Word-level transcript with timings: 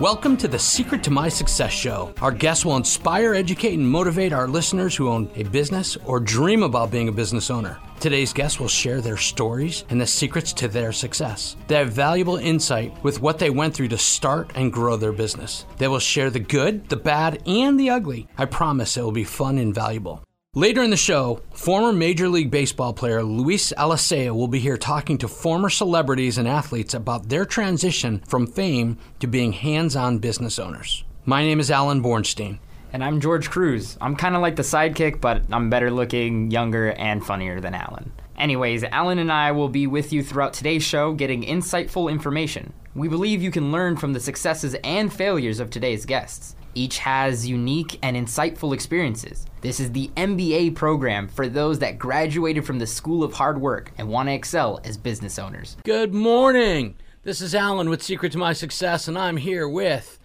Welcome 0.00 0.36
to 0.36 0.46
the 0.46 0.60
Secret 0.60 1.02
to 1.02 1.10
My 1.10 1.28
Success 1.28 1.72
Show. 1.72 2.14
Our 2.22 2.30
guests 2.30 2.64
will 2.64 2.76
inspire, 2.76 3.34
educate, 3.34 3.74
and 3.74 3.90
motivate 3.90 4.32
our 4.32 4.46
listeners 4.46 4.94
who 4.94 5.08
own 5.08 5.28
a 5.34 5.42
business 5.42 5.96
or 6.04 6.20
dream 6.20 6.62
about 6.62 6.92
being 6.92 7.08
a 7.08 7.12
business 7.12 7.50
owner. 7.50 7.80
Today's 7.98 8.32
guests 8.32 8.60
will 8.60 8.68
share 8.68 9.00
their 9.00 9.16
stories 9.16 9.84
and 9.90 10.00
the 10.00 10.06
secrets 10.06 10.52
to 10.52 10.68
their 10.68 10.92
success. 10.92 11.56
They 11.66 11.74
have 11.74 11.90
valuable 11.90 12.36
insight 12.36 12.94
with 13.02 13.20
what 13.20 13.40
they 13.40 13.50
went 13.50 13.74
through 13.74 13.88
to 13.88 13.98
start 13.98 14.52
and 14.54 14.72
grow 14.72 14.96
their 14.96 15.10
business. 15.10 15.66
They 15.78 15.88
will 15.88 15.98
share 15.98 16.30
the 16.30 16.38
good, 16.38 16.88
the 16.88 16.96
bad, 16.96 17.42
and 17.44 17.78
the 17.78 17.90
ugly. 17.90 18.28
I 18.38 18.44
promise 18.44 18.96
it 18.96 19.02
will 19.02 19.10
be 19.10 19.24
fun 19.24 19.58
and 19.58 19.74
valuable. 19.74 20.22
Later 20.58 20.82
in 20.82 20.90
the 20.90 20.96
show, 20.96 21.40
former 21.52 21.92
Major 21.92 22.28
League 22.28 22.50
Baseball 22.50 22.92
player 22.92 23.22
Luis 23.22 23.72
Alicea 23.74 24.34
will 24.34 24.48
be 24.48 24.58
here 24.58 24.76
talking 24.76 25.16
to 25.18 25.28
former 25.28 25.70
celebrities 25.70 26.36
and 26.36 26.48
athletes 26.48 26.94
about 26.94 27.28
their 27.28 27.44
transition 27.44 28.24
from 28.26 28.48
fame 28.48 28.98
to 29.20 29.28
being 29.28 29.52
hands 29.52 29.94
on 29.94 30.18
business 30.18 30.58
owners. 30.58 31.04
My 31.24 31.44
name 31.44 31.60
is 31.60 31.70
Allen 31.70 32.02
Bornstein. 32.02 32.58
And 32.92 33.04
I'm 33.04 33.20
George 33.20 33.50
Cruz. 33.50 33.96
I'm 34.00 34.16
kind 34.16 34.34
of 34.34 34.42
like 34.42 34.56
the 34.56 34.62
sidekick, 34.62 35.20
but 35.20 35.42
I'm 35.52 35.70
better 35.70 35.92
looking, 35.92 36.50
younger, 36.50 36.90
and 36.90 37.24
funnier 37.24 37.60
than 37.60 37.74
Allen. 37.76 38.10
Anyways, 38.36 38.82
Allen 38.82 39.20
and 39.20 39.30
I 39.30 39.52
will 39.52 39.68
be 39.68 39.86
with 39.86 40.12
you 40.12 40.24
throughout 40.24 40.54
today's 40.54 40.82
show 40.82 41.12
getting 41.12 41.44
insightful 41.44 42.10
information. 42.10 42.72
We 42.96 43.06
believe 43.06 43.44
you 43.44 43.52
can 43.52 43.70
learn 43.70 43.96
from 43.96 44.12
the 44.12 44.18
successes 44.18 44.74
and 44.82 45.12
failures 45.12 45.60
of 45.60 45.70
today's 45.70 46.04
guests. 46.04 46.56
Each 46.78 46.98
has 46.98 47.44
unique 47.44 47.98
and 48.04 48.16
insightful 48.16 48.72
experiences. 48.72 49.46
This 49.62 49.80
is 49.80 49.90
the 49.90 50.12
MBA 50.16 50.76
program 50.76 51.26
for 51.26 51.48
those 51.48 51.80
that 51.80 51.98
graduated 51.98 52.64
from 52.64 52.78
the 52.78 52.86
School 52.86 53.24
of 53.24 53.32
Hard 53.32 53.60
Work 53.60 53.90
and 53.98 54.08
want 54.08 54.28
to 54.28 54.32
excel 54.32 54.78
as 54.84 54.96
business 54.96 55.40
owners. 55.40 55.76
Good 55.82 56.14
morning. 56.14 56.94
This 57.24 57.40
is 57.40 57.52
Allen 57.52 57.90
with 57.90 58.00
Secret 58.00 58.30
to 58.30 58.38
My 58.38 58.52
Success, 58.52 59.08
and 59.08 59.18
I'm 59.18 59.38
here 59.38 59.68
with 59.68 60.20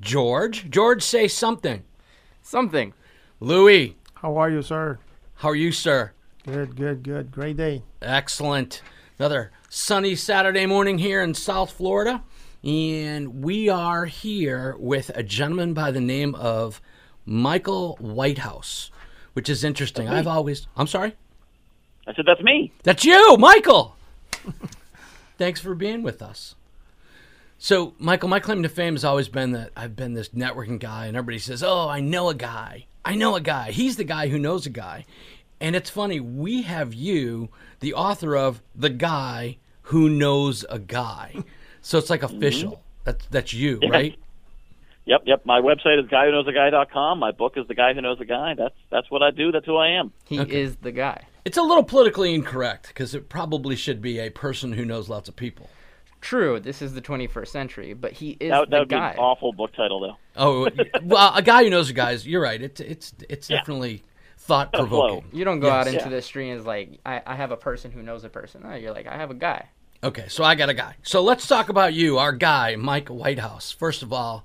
George. 0.00 0.70
George, 0.70 1.02
say 1.02 1.28
something. 1.28 1.84
Something. 2.40 2.94
Luis, 3.38 3.92
How 4.14 4.38
are 4.38 4.48
you, 4.48 4.62
sir? 4.62 4.98
how 5.34 5.50
are 5.50 5.54
you, 5.54 5.70
sir? 5.70 6.12
Good, 6.46 6.76
good, 6.76 7.02
good. 7.02 7.30
Great 7.30 7.58
day. 7.58 7.82
Excellent. 8.00 8.80
Another 9.18 9.52
sunny 9.68 10.14
Saturday 10.14 10.64
morning 10.64 10.96
here 10.96 11.22
in 11.22 11.34
South 11.34 11.72
Florida. 11.72 12.22
And 12.62 13.42
we 13.42 13.68
are 13.68 14.04
here 14.04 14.76
with 14.78 15.10
a 15.14 15.22
gentleman 15.22 15.72
by 15.72 15.90
the 15.90 16.00
name 16.00 16.34
of 16.34 16.82
Michael 17.24 17.96
Whitehouse, 18.00 18.90
which 19.32 19.48
is 19.48 19.64
interesting. 19.64 20.08
I've 20.08 20.26
always, 20.26 20.66
I'm 20.76 20.86
sorry? 20.86 21.16
I 22.06 22.14
said, 22.14 22.26
that's 22.26 22.42
me. 22.42 22.72
That's 22.82 23.04
you, 23.04 23.36
Michael. 23.38 23.96
Thanks 25.38 25.60
for 25.60 25.74
being 25.74 26.02
with 26.02 26.20
us. 26.20 26.54
So, 27.56 27.94
Michael, 27.98 28.28
my 28.28 28.40
claim 28.40 28.62
to 28.62 28.68
fame 28.68 28.94
has 28.94 29.04
always 29.04 29.28
been 29.28 29.52
that 29.52 29.70
I've 29.76 29.94
been 29.94 30.14
this 30.14 30.30
networking 30.30 30.78
guy, 30.78 31.06
and 31.06 31.16
everybody 31.16 31.38
says, 31.38 31.62
Oh, 31.62 31.88
I 31.88 32.00
know 32.00 32.30
a 32.30 32.34
guy. 32.34 32.86
I 33.04 33.14
know 33.14 33.36
a 33.36 33.40
guy. 33.40 33.70
He's 33.70 33.96
the 33.96 34.04
guy 34.04 34.28
who 34.28 34.38
knows 34.38 34.66
a 34.66 34.70
guy. 34.70 35.04
And 35.60 35.76
it's 35.76 35.90
funny, 35.90 36.20
we 36.20 36.62
have 36.62 36.94
you, 36.94 37.50
the 37.80 37.92
author 37.94 38.34
of 38.34 38.62
The 38.74 38.88
Guy 38.88 39.58
Who 39.82 40.08
Knows 40.08 40.64
a 40.70 40.78
Guy. 40.78 41.44
So 41.82 41.98
it's 41.98 42.10
like 42.10 42.22
official. 42.22 42.72
Mm-hmm. 42.72 42.80
That's, 43.04 43.26
that's 43.26 43.52
you, 43.54 43.80
right? 43.88 44.16
Yep, 45.06 45.22
yep. 45.24 45.46
My 45.46 45.60
website 45.60 45.98
is 46.02 46.06
guywhoknowsaguy.com. 46.10 47.18
My 47.18 47.32
book 47.32 47.54
is 47.56 47.66
The 47.66 47.74
Guy 47.74 47.94
Who 47.94 48.00
Knows 48.02 48.20
a 48.20 48.24
Guy. 48.24 48.54
That's 48.54 48.74
that's 48.90 49.10
what 49.10 49.22
I 49.22 49.30
do. 49.30 49.50
That's 49.50 49.66
who 49.66 49.76
I 49.76 49.88
am. 49.88 50.12
He 50.26 50.38
is 50.38 50.76
the 50.76 50.92
guy. 50.92 51.24
It's 51.44 51.56
a 51.56 51.62
little 51.62 51.82
politically 51.82 52.34
incorrect 52.34 52.88
because 52.88 53.14
it 53.14 53.28
probably 53.28 53.74
should 53.76 54.02
be 54.02 54.18
a 54.18 54.30
person 54.30 54.72
who 54.74 54.84
knows 54.84 55.08
lots 55.08 55.28
of 55.28 55.36
people. 55.36 55.70
True, 56.20 56.60
this 56.60 56.82
is 56.82 56.92
the 56.92 57.00
21st 57.00 57.48
century, 57.48 57.94
but 57.94 58.12
he 58.12 58.36
is 58.38 58.50
That, 58.50 58.68
that 58.68 58.70
the 58.70 58.78
would 58.80 58.88
be 58.88 58.94
guy. 58.94 59.12
an 59.12 59.18
awful 59.18 59.54
book 59.54 59.72
title, 59.72 60.00
though. 60.00 60.16
Oh, 60.36 60.68
well, 61.02 61.32
a 61.34 61.40
guy 61.40 61.64
who 61.64 61.70
knows 61.70 61.88
a 61.88 61.94
guy 61.94 62.12
is, 62.12 62.26
you're 62.26 62.42
right. 62.42 62.60
It's, 62.60 62.78
it's, 62.78 63.14
it's 63.30 63.48
Yeah. 63.48 63.56
definitely 63.56 64.02
thought 64.36 64.70
provoking. 64.70 65.24
You 65.32 65.46
don't 65.46 65.60
go 65.60 65.70
out 65.70 65.86
into 65.86 65.98
Yeah. 65.98 66.08
the 66.10 66.20
street 66.20 66.50
and 66.50 66.60
is 66.60 66.66
like, 66.66 67.00
I, 67.06 67.22
I 67.26 67.36
have 67.36 67.52
a 67.52 67.56
person 67.56 67.90
who 67.90 68.02
knows 68.02 68.22
a 68.24 68.28
person. 68.28 68.64
No, 68.64 68.74
you're 68.74 68.92
like, 68.92 69.06
I 69.06 69.16
have 69.16 69.30
a 69.30 69.34
guy. 69.34 69.66
Okay, 70.02 70.26
so 70.28 70.44
I 70.44 70.54
got 70.54 70.68
a 70.70 70.74
guy. 70.74 70.96
So 71.02 71.22
let's 71.22 71.46
talk 71.46 71.68
about 71.68 71.92
you, 71.92 72.18
our 72.18 72.32
guy, 72.32 72.76
Mike 72.76 73.08
Whitehouse. 73.08 73.70
First 73.70 74.02
of 74.02 74.12
all, 74.12 74.44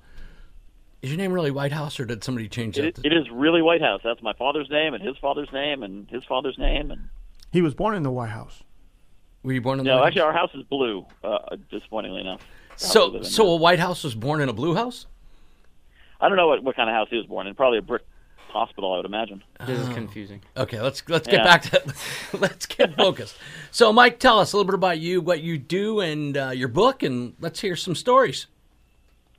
is 1.00 1.10
your 1.10 1.16
name 1.18 1.32
really 1.32 1.50
Whitehouse, 1.50 1.98
or 1.98 2.04
did 2.04 2.22
somebody 2.22 2.48
change 2.48 2.78
It, 2.78 2.96
that? 2.96 3.06
it 3.06 3.12
is 3.12 3.26
really 3.32 3.62
Whitehouse. 3.62 4.00
That's 4.04 4.22
my 4.22 4.34
father's 4.34 4.68
name 4.70 4.92
and 4.92 5.02
his 5.02 5.16
father's 5.18 5.50
name 5.52 5.82
and 5.82 6.08
his 6.10 6.24
father's 6.24 6.58
name. 6.58 6.90
And 6.90 7.08
He 7.52 7.62
was 7.62 7.74
born 7.74 7.94
in 7.94 8.02
the 8.02 8.10
White 8.10 8.30
House. 8.30 8.62
Were 9.42 9.52
you 9.52 9.62
born 9.62 9.78
in 9.78 9.84
the 9.86 9.92
no, 9.92 9.98
White 10.00 10.08
actually, 10.08 10.22
House? 10.22 10.26
our 10.26 10.32
house 10.34 10.50
is 10.54 10.62
blue. 10.64 11.06
Uh, 11.24 11.56
disappointingly 11.70 12.20
enough. 12.20 12.40
The 12.78 12.86
house 12.86 12.94
we 13.12 13.22
So, 13.22 13.22
so 13.22 13.44
now. 13.44 13.50
a 13.50 13.56
White 13.56 13.78
House 13.78 14.04
was 14.04 14.14
born 14.14 14.40
in 14.42 14.48
a 14.50 14.52
blue 14.52 14.74
house? 14.74 15.06
I 16.20 16.28
don't 16.28 16.36
know 16.36 16.48
what, 16.48 16.62
what 16.64 16.76
kind 16.76 16.90
of 16.90 16.94
house 16.94 17.08
he 17.10 17.16
was 17.16 17.26
born 17.26 17.46
in. 17.46 17.54
Probably 17.54 17.78
a 17.78 17.82
brick 17.82 18.02
hospital, 18.48 18.92
I 18.92 18.96
would 18.98 19.06
imagine. 19.06 19.42
This 19.66 19.78
Oh. 19.78 19.82
is 19.82 19.88
confusing. 19.94 20.40
Okay, 20.56 20.80
let's 20.80 21.02
let's 21.08 21.26
get 21.26 21.38
Yeah. 21.38 21.44
back 21.44 21.62
to 21.62 21.82
let's 22.38 22.66
get 22.66 22.94
focused. 22.96 23.36
So, 23.70 23.92
Mike, 23.92 24.18
tell 24.18 24.38
us 24.38 24.52
a 24.52 24.56
little 24.56 24.66
bit 24.66 24.74
about 24.74 24.98
you, 24.98 25.20
what 25.20 25.40
you 25.42 25.58
do, 25.58 26.00
and 26.00 26.36
uh, 26.36 26.50
your 26.50 26.68
book, 26.68 27.02
and 27.02 27.34
let's 27.40 27.60
hear 27.60 27.76
some 27.76 27.94
stories. 27.94 28.46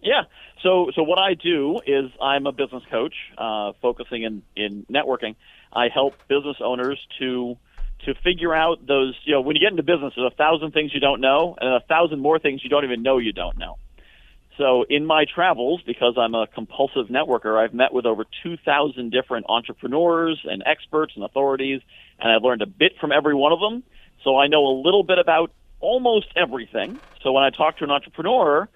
Yeah. 0.02 0.24
So, 0.64 0.92
so 0.96 1.04
what 1.04 1.20
I 1.20 1.34
do 1.36 1.80
is 1.86 2.10
I'm 2.22 2.48
a 2.48 2.52
business 2.52 2.84
coach, 2.90 3.14
uh, 3.38 3.74
focusing 3.82 4.24
in, 4.24 4.42
in 4.56 4.86
networking. 4.92 5.36
I 5.72 5.90
help 5.90 6.16
business 6.28 6.58
owners 6.62 7.00
to 7.20 7.58
to 8.06 8.14
figure 8.24 8.54
out 8.54 8.86
those. 8.88 9.16
You 9.26 9.34
know, 9.34 9.42
when 9.42 9.56
you 9.56 9.60
get 9.62 9.72
into 9.72 9.84
business, 9.84 10.14
there's 10.16 10.32
a 10.32 10.36
thousand 10.36 10.72
things 10.72 10.94
you 10.94 11.00
don't 11.00 11.22
know, 11.22 11.56
and 11.60 11.74
a 11.76 11.80
thousand 11.82 12.20
more 12.20 12.40
things 12.40 12.64
you 12.64 12.70
don't 12.70 12.84
even 12.86 13.02
know 13.04 13.18
you 13.18 13.34
don't 13.34 13.58
know. 13.58 13.78
So, 14.58 14.86
in 14.90 15.06
my 15.06 15.26
travels, 15.26 15.82
because 15.86 16.16
I'm 16.18 16.34
a 16.34 16.48
compulsive 16.48 17.08
networker, 17.08 17.64
I've 17.64 17.76
met 17.76 17.94
with 17.94 18.06
over 18.08 18.26
2,000 18.44 19.12
different 19.12 19.46
entrepreneurs 19.50 20.40
and 20.46 20.64
experts 20.66 21.14
and 21.16 21.24
authorities, 21.24 21.82
and 22.20 22.32
I've 22.32 22.44
learned 22.44 22.64
a 22.64 22.68
bit 22.68 22.94
from 23.00 23.12
every 23.12 23.36
one 23.36 23.52
of 23.52 23.60
them. 23.60 23.84
So, 24.24 24.38
I 24.38 24.48
know 24.48 24.66
a 24.66 24.76
little 24.84 25.04
bit 25.04 25.20
about 25.20 25.52
almost 25.80 26.28
everything. 26.36 27.00
So, 27.22 27.32
when 27.34 27.44
I 27.44 27.52
talk 27.52 27.78
to 27.78 27.84
an 27.84 27.92
entrepreneur, 27.92 28.68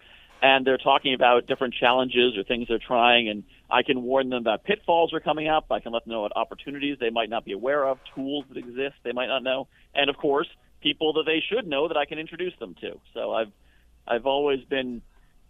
and 0.42 0.66
they're 0.66 0.78
talking 0.78 1.14
about 1.14 1.46
different 1.48 1.74
challenges 1.74 2.36
or 2.36 2.44
things 2.44 2.68
they're 2.68 2.80
trying 2.80 3.30
and 3.30 3.44
I 3.70 3.84
can 3.84 4.02
warn 4.02 4.30
them 4.30 4.40
about 4.40 4.64
pitfalls 4.64 5.14
are 5.14 5.20
coming 5.20 5.48
up. 5.48 5.72
I 5.72 5.80
can 5.80 5.92
let 5.92 6.04
them 6.04 6.14
know 6.14 6.22
what 6.22 6.36
opportunities 6.36 6.98
they 7.00 7.12
might 7.12 7.30
not 7.30 7.46
be 7.46 7.52
aware 7.52 7.86
of, 7.88 8.00
tools 8.16 8.46
that 8.50 8.58
exist 8.58 8.96
they 9.04 9.12
might 9.12 9.28
not 9.28 9.44
know, 9.44 9.68
and 9.94 10.10
of 10.10 10.18
course, 10.18 10.48
people 10.82 11.14
that 11.14 11.24
they 11.26 11.44
should 11.48 11.68
know 11.68 11.88
that 11.88 11.98
I 11.98 12.06
can 12.06 12.18
introduce 12.18 12.54
them 12.60 12.76
to. 12.82 13.00
So 13.14 13.34
I've 13.34 13.52
I've 14.08 14.26
always 14.26 14.62
been 14.64 15.04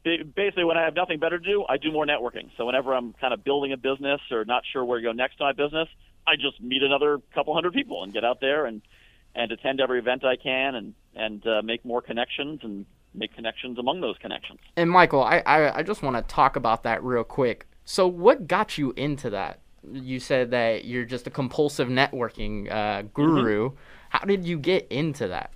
basically 0.04 0.64
when 0.64 0.78
I 0.78 0.84
have 0.84 0.96
nothing 0.96 1.20
better 1.20 1.38
to 1.38 1.46
do, 1.46 1.66
I 1.68 1.78
do 1.78 1.92
more 1.92 2.06
networking. 2.06 2.50
So 2.58 2.66
whenever 2.66 2.94
I'm 2.94 3.14
kind 3.14 3.34
of 3.34 3.44
building 3.44 3.74
a 3.74 3.78
business 3.78 4.22
or 4.32 4.46
not 4.46 4.64
sure 4.72 4.84
where 4.84 5.00
to 5.00 5.04
go 5.04 5.12
next 5.12 5.40
in 5.40 5.46
my 5.46 5.54
business, 5.54 5.88
I 6.28 6.36
just 6.36 6.62
meet 6.62 6.84
another 6.84 7.20
couple 7.34 7.54
hundred 7.54 7.74
people 7.74 8.04
and 8.04 8.14
get 8.14 8.24
out 8.24 8.42
there 8.42 8.66
and 8.66 8.82
and 9.34 9.50
attend 9.52 9.80
every 9.80 10.00
event 10.00 10.26
I 10.26 10.36
can 10.36 10.76
and 10.76 10.94
and 11.16 11.46
uh, 11.48 11.62
make 11.64 11.86
more 11.86 12.02
connections 12.02 12.62
and 12.64 12.86
make 13.14 13.34
connections 13.36 13.78
among 13.78 14.02
those 14.02 14.18
connections. 14.20 14.60
And 14.76 14.90
Michael, 14.90 15.24
I, 15.24 15.44
I, 15.46 15.80
I 15.80 15.84
just 15.84 16.02
want 16.02 16.16
to 16.16 16.22
talk 16.34 16.56
about 16.56 16.84
that 16.84 17.04
real 17.04 17.24
quick. 17.24 17.68
So, 17.84 18.08
what 18.08 18.48
got 18.48 18.78
you 18.78 18.94
into 18.96 19.30
that? 19.32 19.60
You 19.92 20.20
said 20.20 20.52
that 20.52 20.86
you're 20.86 21.06
just 21.06 21.28
a 21.28 21.30
compulsive 21.30 21.88
networking 21.88 22.72
uh, 22.72 23.04
guru. 23.14 23.72
How 24.10 24.26
did 24.26 24.46
you 24.46 24.60
get 24.60 24.88
into 24.90 25.28
that? 25.30 25.52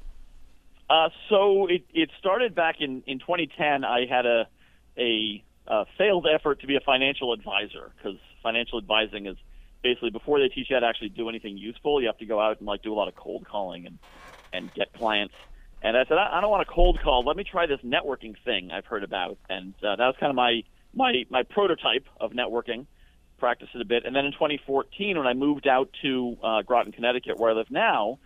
Uh, 0.89 1.09
so 1.29 1.67
it, 1.67 1.83
it 1.93 2.09
started 2.19 2.53
back 2.53 2.75
in, 2.79 3.03
in 3.07 3.19
2010. 3.19 3.83
I 3.83 4.05
had 4.05 4.25
a, 4.25 4.47
a, 4.97 5.43
uh 5.67 5.85
failed 5.97 6.27
effort 6.31 6.61
to 6.61 6.67
be 6.67 6.75
a 6.75 6.79
financial 6.79 7.33
advisor 7.33 7.91
because 7.97 8.19
financial 8.43 8.77
advising 8.77 9.25
is 9.25 9.35
basically 9.85 10.09
before 10.09 10.39
they 10.39 10.47
teach 10.47 10.67
you 10.69 10.75
how 10.75 10.79
to 10.79 10.87
actually 10.87 11.09
do 11.09 11.29
anything 11.29 11.57
useful, 11.57 12.01
you 12.01 12.07
have 12.07 12.17
to 12.17 12.25
go 12.25 12.39
out 12.39 12.57
and 12.57 12.67
like 12.67 12.81
do 12.81 12.91
a 12.91 12.97
lot 12.97 13.07
of 13.07 13.15
cold 13.15 13.47
calling 13.47 13.85
and, 13.85 13.99
and 14.51 14.73
get 14.73 14.91
clients. 14.93 15.35
And 15.83 15.95
I 15.95 16.05
said, 16.05 16.17
I, 16.17 16.37
I 16.37 16.41
don't 16.41 16.49
want 16.49 16.67
a 16.67 16.71
cold 16.71 16.99
call. 17.03 17.23
Let 17.23 17.37
me 17.37 17.43
try 17.43 17.67
this 17.67 17.79
networking 17.81 18.35
thing 18.43 18.71
I've 18.71 18.87
heard 18.87 19.03
about. 19.03 19.37
And 19.47 19.75
uh, 19.83 19.95
that 19.95 20.05
was 20.05 20.15
kind 20.19 20.31
of 20.31 20.35
my, 20.35 20.63
my, 20.95 21.25
my 21.29 21.43
prototype 21.43 22.07
of 22.19 22.31
networking. 22.31 22.87
Practiced 23.37 23.75
it 23.75 23.81
a 23.81 23.85
bit. 23.85 24.05
And 24.05 24.15
then 24.15 24.25
in 24.25 24.31
2014, 24.31 25.17
when 25.17 25.27
I 25.27 25.33
moved 25.33 25.67
out 25.67 25.89
to 26.01 26.37
uh, 26.43 26.61
Groton, 26.63 26.91
Connecticut, 26.91 27.37
where 27.37 27.51
I 27.51 27.53
live 27.53 27.69
now, 27.69 28.17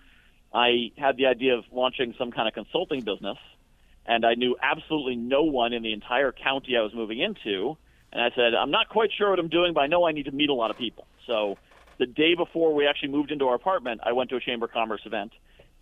I 0.54 0.92
had 0.98 1.18
the 1.18 1.28
idea 1.28 1.56
of 1.56 1.66
launching 1.72 2.16
some 2.18 2.32
kind 2.32 2.48
of 2.48 2.54
consulting 2.54 3.02
business, 3.02 3.38
and 4.06 4.26
I 4.26 4.34
knew 4.34 4.58
absolutely 4.62 5.16
no 5.16 5.44
one 5.44 5.74
in 5.74 5.84
the 5.84 5.94
entire 5.94 6.32
county 6.32 6.76
I 6.78 6.82
was 6.82 6.94
moving 6.94 7.20
into. 7.20 7.78
And 8.12 8.22
I 8.22 8.30
said, 8.36 8.56
I'm 8.56 8.72
not 8.72 8.90
quite 8.90 9.12
sure 9.16 9.30
what 9.30 9.38
I'm 9.38 9.50
doing, 9.50 9.74
but 9.74 9.82
I 9.82 9.88
know 9.88 10.08
I 10.08 10.12
need 10.12 10.26
to 10.26 10.32
meet 10.32 10.50
a 10.50 10.54
lot 10.54 10.72
of 10.72 10.78
people. 10.78 11.06
So 11.28 11.58
the 12.00 12.08
day 12.08 12.34
before 12.34 12.74
we 12.74 12.88
actually 12.88 13.10
moved 13.10 13.32
into 13.32 13.46
our 13.46 13.56
apartment, 13.56 14.02
I 14.04 14.14
went 14.14 14.32
to 14.32 14.36
a 14.36 14.40
Chamber 14.40 14.66
of 14.66 14.72
Commerce 14.72 15.02
event, 15.06 15.32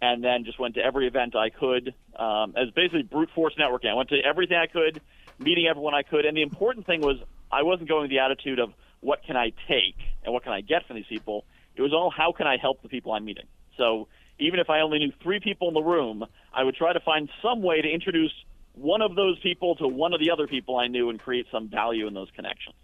and 0.01 0.23
then 0.23 0.43
just 0.43 0.59
went 0.59 0.75
to 0.75 0.81
every 0.81 1.07
event 1.07 1.35
I 1.35 1.49
could 1.49 1.93
um, 2.17 2.53
as 2.57 2.69
basically 2.71 3.03
brute 3.03 3.29
force 3.33 3.55
networking. 3.57 3.89
I 3.89 3.93
went 3.93 4.09
to 4.09 4.19
everything 4.19 4.57
I 4.57 4.67
could, 4.67 5.01
meeting 5.39 5.67
everyone 5.67 5.95
I 5.95 6.03
could. 6.03 6.25
And 6.25 6.35
the 6.35 6.41
important 6.41 6.85
thing 6.85 7.01
was 7.01 7.17
I 7.51 7.63
wasn't 7.63 7.89
going 7.89 8.03
with 8.03 8.11
the 8.11 8.19
attitude 8.19 8.59
of 8.59 8.73
what 8.99 9.23
can 9.23 9.37
I 9.37 9.53
take 9.67 9.95
and 10.23 10.33
what 10.33 10.43
can 10.43 10.51
I 10.51 10.61
get 10.61 10.85
from 10.85 10.97
these 10.97 11.05
people. 11.07 11.45
It 11.75 11.81
was 11.81 11.93
all 11.93 12.11
how 12.11 12.31
can 12.31 12.47
I 12.47 12.57
help 12.57 12.81
the 12.81 12.89
people 12.89 13.13
I'm 13.13 13.25
meeting. 13.25 13.45
So 13.77 14.07
even 14.39 14.59
if 14.59 14.69
I 14.69 14.81
only 14.81 14.99
knew 14.99 15.11
three 15.21 15.39
people 15.39 15.67
in 15.67 15.73
the 15.73 15.81
room, 15.81 16.25
I 16.53 16.63
would 16.63 16.75
try 16.75 16.93
to 16.93 16.99
find 16.99 17.29
some 17.41 17.61
way 17.61 17.81
to 17.81 17.89
introduce 17.89 18.33
one 18.73 19.01
of 19.01 19.15
those 19.15 19.39
people 19.39 19.75
to 19.77 19.87
one 19.87 20.13
of 20.13 20.19
the 20.19 20.31
other 20.31 20.47
people 20.47 20.77
I 20.77 20.87
knew 20.87 21.09
and 21.09 21.19
create 21.19 21.47
some 21.51 21.67
value 21.67 22.07
in 22.07 22.13
those 22.13 22.29
connections. 22.35 22.75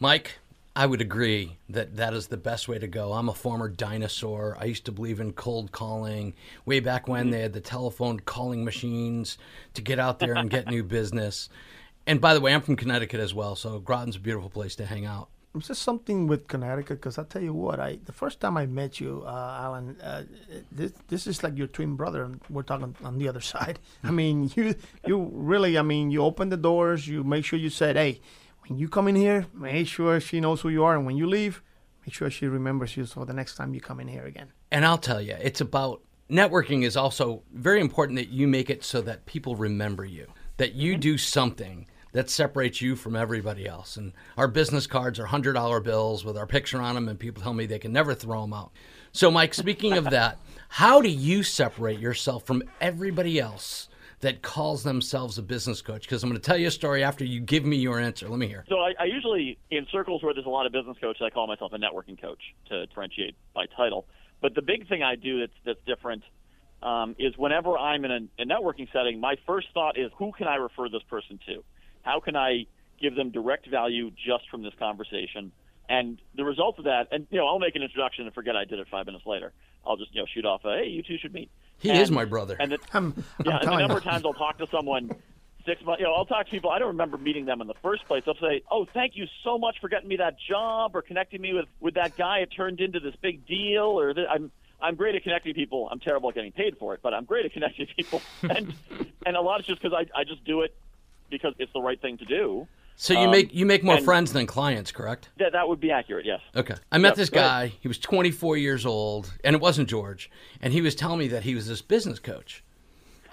Mike, 0.00 0.38
I 0.74 0.86
would 0.86 1.00
agree 1.00 1.56
that 1.70 1.96
that 1.96 2.12
is 2.12 2.26
the 2.26 2.36
best 2.36 2.68
way 2.68 2.78
to 2.78 2.86
go. 2.86 3.12
I'm 3.12 3.28
a 3.28 3.34
former 3.34 3.68
dinosaur. 3.68 4.56
I 4.60 4.66
used 4.66 4.84
to 4.86 4.92
believe 4.92 5.20
in 5.20 5.32
cold 5.32 5.72
calling 5.72 6.34
way 6.64 6.80
back 6.80 7.08
when 7.08 7.24
mm-hmm. 7.24 7.30
they 7.30 7.40
had 7.40 7.52
the 7.52 7.60
telephone 7.60 8.20
calling 8.20 8.64
machines 8.64 9.38
to 9.74 9.82
get 9.82 9.98
out 9.98 10.18
there 10.18 10.34
and 10.34 10.50
get 10.50 10.68
new 10.68 10.82
business. 10.84 11.48
And 12.06 12.20
by 12.20 12.34
the 12.34 12.40
way, 12.40 12.54
I'm 12.54 12.60
from 12.60 12.76
Connecticut 12.76 13.20
as 13.20 13.34
well, 13.34 13.56
so 13.56 13.78
Groton's 13.78 14.16
a 14.16 14.20
beautiful 14.20 14.50
place 14.50 14.76
to 14.76 14.86
hang 14.86 15.06
out. 15.06 15.28
It's 15.56 15.68
just 15.68 15.82
something 15.82 16.26
with 16.26 16.48
Connecticut 16.48 17.00
because 17.00 17.18
I 17.18 17.24
tell 17.24 17.42
you 17.42 17.54
what, 17.54 17.80
I 17.80 17.98
the 18.04 18.12
first 18.12 18.40
time 18.40 18.56
I 18.56 18.66
met 18.66 19.00
you, 19.00 19.22
uh, 19.26 19.60
Allen, 19.62 19.96
uh, 20.02 20.24
this 20.70 20.92
this 21.08 21.26
is 21.26 21.42
like 21.42 21.56
your 21.56 21.66
twin 21.66 21.96
brother, 21.96 22.22
and 22.24 22.40
we're 22.50 22.62
talking 22.62 22.94
on 23.02 23.18
the 23.18 23.28
other 23.28 23.40
side. 23.54 23.78
I 24.04 24.10
mean, 24.10 24.50
you 24.54 24.74
you 25.06 25.30
really, 25.32 25.78
I 25.78 25.82
mean, 25.82 26.10
you 26.10 26.22
open 26.22 26.48
the 26.50 26.56
doors, 26.56 27.08
you 27.08 27.24
make 27.24 27.44
sure 27.44 27.58
you 27.58 27.70
said, 27.70 27.96
hey, 27.96 28.20
when 28.66 28.78
you 28.78 28.88
come 28.88 29.08
in 29.08 29.16
here, 29.16 29.46
make 29.54 29.88
sure 29.88 30.20
she 30.20 30.40
knows 30.40 30.60
who 30.60 30.68
you 30.68 30.84
are, 30.84 30.94
and 30.94 31.06
when 31.06 31.16
you 31.16 31.26
leave, 31.26 31.62
make 32.06 32.14
sure 32.14 32.30
she 32.30 32.46
remembers 32.46 32.96
you 32.96 33.06
so 33.06 33.24
the 33.24 33.32
next 33.32 33.56
time 33.56 33.74
you 33.74 33.80
come 33.80 34.00
in 34.00 34.08
here 34.08 34.24
again. 34.24 34.52
And 34.70 34.84
I'll 34.84 34.98
tell 34.98 35.20
you, 35.20 35.36
it's 35.40 35.60
about 35.60 36.02
networking 36.30 36.84
is 36.84 36.96
also 36.96 37.42
very 37.52 37.80
important 37.80 38.18
that 38.18 38.28
you 38.28 38.46
make 38.48 38.68
it 38.70 38.84
so 38.84 39.00
that 39.02 39.26
people 39.26 39.56
remember 39.56 40.04
you, 40.04 40.26
that 40.56 40.74
you 40.74 40.96
do 40.96 41.16
something 41.16 41.86
that 42.12 42.30
separates 42.30 42.80
you 42.80 42.96
from 42.96 43.16
everybody 43.16 43.66
else. 43.66 43.96
And 43.96 44.12
our 44.36 44.48
business 44.48 44.86
cards 44.86 45.18
are 45.18 45.26
$100 45.26 45.82
bills 45.82 46.24
with 46.24 46.36
our 46.36 46.46
picture 46.46 46.80
on 46.80 46.94
them, 46.94 47.08
and 47.08 47.18
people 47.18 47.42
tell 47.42 47.54
me 47.54 47.66
they 47.66 47.78
can 47.78 47.92
never 47.92 48.14
throw 48.14 48.42
them 48.42 48.52
out. 48.52 48.72
So, 49.12 49.30
Mike, 49.30 49.54
speaking 49.54 49.94
of 49.94 50.04
that, 50.10 50.38
how 50.68 51.00
do 51.00 51.08
you 51.08 51.42
separate 51.42 51.98
yourself 51.98 52.46
from 52.46 52.62
everybody 52.80 53.38
else 53.40 53.88
that 54.20 54.42
calls 54.42 54.82
themselves 54.82 55.36
a 55.38 55.42
business 55.42 55.82
coach? 55.82 56.02
Because 56.02 56.22
I'm 56.22 56.30
going 56.30 56.40
to 56.40 56.46
tell 56.46 56.56
you 56.56 56.68
a 56.68 56.70
story 56.70 57.04
after 57.04 57.24
you 57.24 57.40
give 57.40 57.64
me 57.64 57.76
your 57.76 58.00
answer. 58.00 58.28
Let 58.28 58.38
me 58.38 58.46
hear. 58.46 58.64
So 58.68 58.76
I, 58.76 58.92
I 59.00 59.04
usually, 59.04 59.58
in 59.70 59.86
circles 59.92 60.22
where 60.22 60.32
there's 60.32 60.46
a 60.46 60.50
lot 60.50 60.66
of 60.66 60.72
business 60.72 60.96
coaches, 61.00 61.22
I 61.24 61.30
call 61.30 61.46
myself 61.46 61.72
a 61.72 61.78
networking 61.78 62.20
coach 62.20 62.40
to 62.68 62.86
differentiate 62.86 63.36
by 63.54 63.66
title. 63.76 64.06
But 64.40 64.54
the 64.54 64.62
big 64.62 64.88
thing 64.88 65.02
I 65.02 65.16
do 65.16 65.40
that's, 65.40 65.52
that's 65.64 65.80
different 65.86 66.22
um, 66.82 67.16
is 67.18 67.36
whenever 67.36 67.76
I'm 67.76 68.04
in 68.04 68.10
a, 68.10 68.42
a 68.42 68.46
networking 68.46 68.90
setting, 68.92 69.20
my 69.20 69.36
first 69.46 69.68
thought 69.72 69.98
is 69.98 70.10
who 70.18 70.32
can 70.32 70.46
I 70.46 70.56
refer 70.56 70.88
this 70.88 71.02
person 71.08 71.38
to? 71.46 71.64
How 72.06 72.20
can 72.20 72.36
I 72.36 72.66
give 73.00 73.16
them 73.16 73.30
direct 73.30 73.68
value 73.68 74.12
just 74.12 74.48
from 74.48 74.62
this 74.62 74.72
conversation? 74.78 75.50
And 75.88 76.20
the 76.36 76.44
result 76.44 76.78
of 76.78 76.84
that, 76.84 77.08
and 77.10 77.26
you 77.30 77.38
know, 77.38 77.46
I'll 77.46 77.58
make 77.58 77.74
an 77.74 77.82
introduction 77.82 78.24
and 78.26 78.34
forget 78.34 78.56
I 78.56 78.64
did 78.64 78.78
it 78.78 78.86
five 78.90 79.06
minutes 79.06 79.26
later. 79.26 79.52
I'll 79.84 79.96
just 79.96 80.14
you 80.14 80.22
know 80.22 80.26
shoot 80.32 80.44
off, 80.44 80.64
a, 80.64 80.78
hey, 80.78 80.88
you 80.88 81.02
two 81.02 81.18
should 81.18 81.34
meet. 81.34 81.50
He 81.78 81.90
and, 81.90 81.98
is 81.98 82.10
my 82.10 82.24
brother. 82.24 82.56
And 82.58 82.72
the, 82.72 82.78
I'm, 82.92 83.24
yeah, 83.44 83.56
I'm 83.56 83.60
and 83.60 83.72
the 83.72 83.78
number 83.78 83.94
you. 83.94 83.98
of 83.98 84.04
times 84.04 84.24
I'll 84.24 84.34
talk 84.34 84.58
to 84.58 84.68
someone 84.68 85.10
six 85.64 85.84
months. 85.84 86.00
You 86.00 86.06
know, 86.06 86.14
I'll 86.14 86.26
talk 86.26 86.46
to 86.46 86.50
people. 86.50 86.70
I 86.70 86.78
don't 86.78 86.88
remember 86.88 87.18
meeting 87.18 87.44
them 87.44 87.60
in 87.60 87.66
the 87.66 87.74
first 87.82 88.06
place. 88.06 88.22
I'll 88.26 88.34
say, 88.36 88.62
"Oh, 88.70 88.86
thank 88.94 89.16
you 89.16 89.26
so 89.42 89.58
much 89.58 89.76
for 89.80 89.88
getting 89.88 90.08
me 90.08 90.16
that 90.16 90.36
job 90.48 90.94
or 90.94 91.02
connecting 91.02 91.40
me 91.40 91.54
with 91.54 91.66
with 91.80 91.94
that 91.94 92.16
guy. 92.16 92.38
It 92.38 92.50
turned 92.56 92.80
into 92.80 93.00
this 93.00 93.14
big 93.20 93.46
deal." 93.46 93.98
Or 93.98 94.14
th- 94.14 94.28
I'm 94.30 94.52
I'm 94.80 94.94
great 94.94 95.16
at 95.16 95.24
connecting 95.24 95.54
people. 95.54 95.88
I'm 95.90 96.00
terrible 96.00 96.28
at 96.28 96.36
getting 96.36 96.52
paid 96.52 96.78
for 96.78 96.94
it, 96.94 97.00
but 97.02 97.14
I'm 97.14 97.24
great 97.24 97.46
at 97.46 97.52
connecting 97.52 97.86
people. 97.96 98.22
and 98.42 98.72
and 99.24 99.36
a 99.36 99.40
lot 99.40 99.60
is 99.60 99.66
just 99.66 99.82
because 99.82 99.96
I 99.96 100.18
I 100.18 100.24
just 100.24 100.44
do 100.44 100.62
it 100.62 100.74
because 101.30 101.54
it's 101.58 101.72
the 101.72 101.80
right 101.80 102.00
thing 102.00 102.18
to 102.18 102.24
do. 102.24 102.66
So 102.98 103.12
you 103.12 103.20
Um, 103.20 103.30
make 103.30 103.54
you 103.54 103.66
make 103.66 103.84
more 103.84 104.00
friends 104.00 104.32
than 104.32 104.46
clients, 104.46 104.90
correct? 104.90 105.28
That 105.38 105.52
that 105.52 105.68
would 105.68 105.80
be 105.80 105.90
accurate. 105.90 106.24
Yes. 106.24 106.40
Okay. 106.54 106.76
I 106.90 106.96
met 106.96 107.08
Yep, 107.10 107.16
this 107.16 107.30
guy. 107.30 107.72
He 107.80 107.88
was 107.88 107.98
24 107.98 108.56
years 108.56 108.86
old, 108.86 109.34
and 109.44 109.54
it 109.54 109.60
wasn't 109.60 109.88
George. 109.90 110.30
And 110.62 110.72
he 110.72 110.80
was 110.80 110.94
telling 110.94 111.18
me 111.18 111.28
that 111.28 111.42
he 111.42 111.54
was 111.54 111.68
this 111.68 111.82
business 111.82 112.18
coach. 112.18 112.64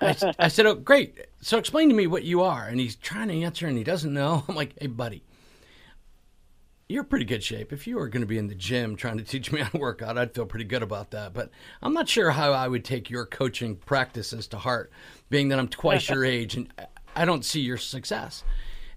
I 0.02 0.12
said, 0.50 0.66
"Oh, 0.66 0.76
great. 0.76 1.28
So 1.40 1.58
explain 1.58 1.88
to 1.88 1.96
me 1.96 2.08
what 2.08 2.24
you 2.24 2.42
are." 2.42 2.66
And 2.68 2.78
he's 2.78 2.98
trying 2.98 3.30
to 3.30 3.42
answer, 3.42 3.66
and 3.66 3.78
he 3.78 3.86
doesn't 3.86 4.14
know. 4.14 4.44
I'm 4.50 4.56
like, 4.56 4.74
"Hey, 4.82 4.88
buddy, 4.88 5.24
you're 6.90 7.06
pretty 7.06 7.24
good 7.26 7.42
shape. 7.42 7.72
If 7.72 7.88
you 7.88 7.96
were 7.96 8.10
going 8.10 8.22
to 8.22 8.28
be 8.28 8.38
in 8.38 8.48
the 8.48 8.56
gym 8.56 8.98
trying 8.98 9.18
to 9.18 9.24
teach 9.24 9.50
me 9.52 9.62
how 9.62 9.70
to 9.70 9.78
work 9.78 10.02
out, 10.02 10.18
I'd 10.18 10.34
feel 10.36 10.46
pretty 10.46 10.66
good 10.66 10.84
about 10.84 11.12
that. 11.12 11.34
But 11.34 11.52
I'm 11.82 11.94
not 11.94 12.10
sure 12.10 12.32
how 12.32 12.52
I 12.52 12.68
would 12.68 12.84
take 12.84 13.10
your 13.10 13.26
coaching 13.26 13.78
practices 13.78 14.46
to 14.48 14.58
heart, 14.58 14.92
being 15.30 15.48
that 15.50 15.60
I'm 15.60 15.70
twice 15.70 16.10
your 16.10 16.26
age 16.26 16.56
and 16.56 16.68
I- 17.16 17.26
don't 17.26 17.46
see 17.46 17.62
your 17.62 17.78
success." 17.78 18.44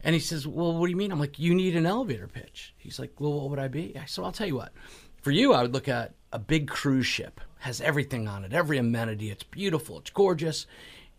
And 0.03 0.15
he 0.15 0.21
says, 0.21 0.47
Well, 0.47 0.75
what 0.79 0.87
do 0.87 0.91
you 0.91 0.97
mean? 0.97 1.11
I'm 1.11 1.19
like, 1.19 1.39
You 1.39 1.53
need 1.55 1.75
an 1.75 1.85
elevator 1.87 2.29
pitch. 2.29 2.75
He's 2.77 2.99
like, 3.01 3.19
Well, 3.19 3.33
what 3.33 3.51
would 3.51 3.59
I 3.59 3.67
be? 3.69 3.97
I 3.99 4.05
said, 4.05 4.25
I'll 4.25 4.31
tell 4.31 4.47
you 4.47 4.55
what. 4.57 4.73
For 5.23 5.33
you, 5.33 5.53
I 5.53 5.63
would 5.63 5.73
look 5.75 5.89
at 5.89 6.15
a 6.33 6.39
big 6.39 6.69
cruise 6.69 7.07
ship, 7.07 7.41
has 7.59 7.81
everything 7.81 8.29
on 8.29 8.45
it, 8.45 8.53
every 8.53 8.79
amenity. 8.79 9.31
It's 9.31 9.43
beautiful, 9.43 9.99
it's 9.99 10.11
gorgeous. 10.11 10.67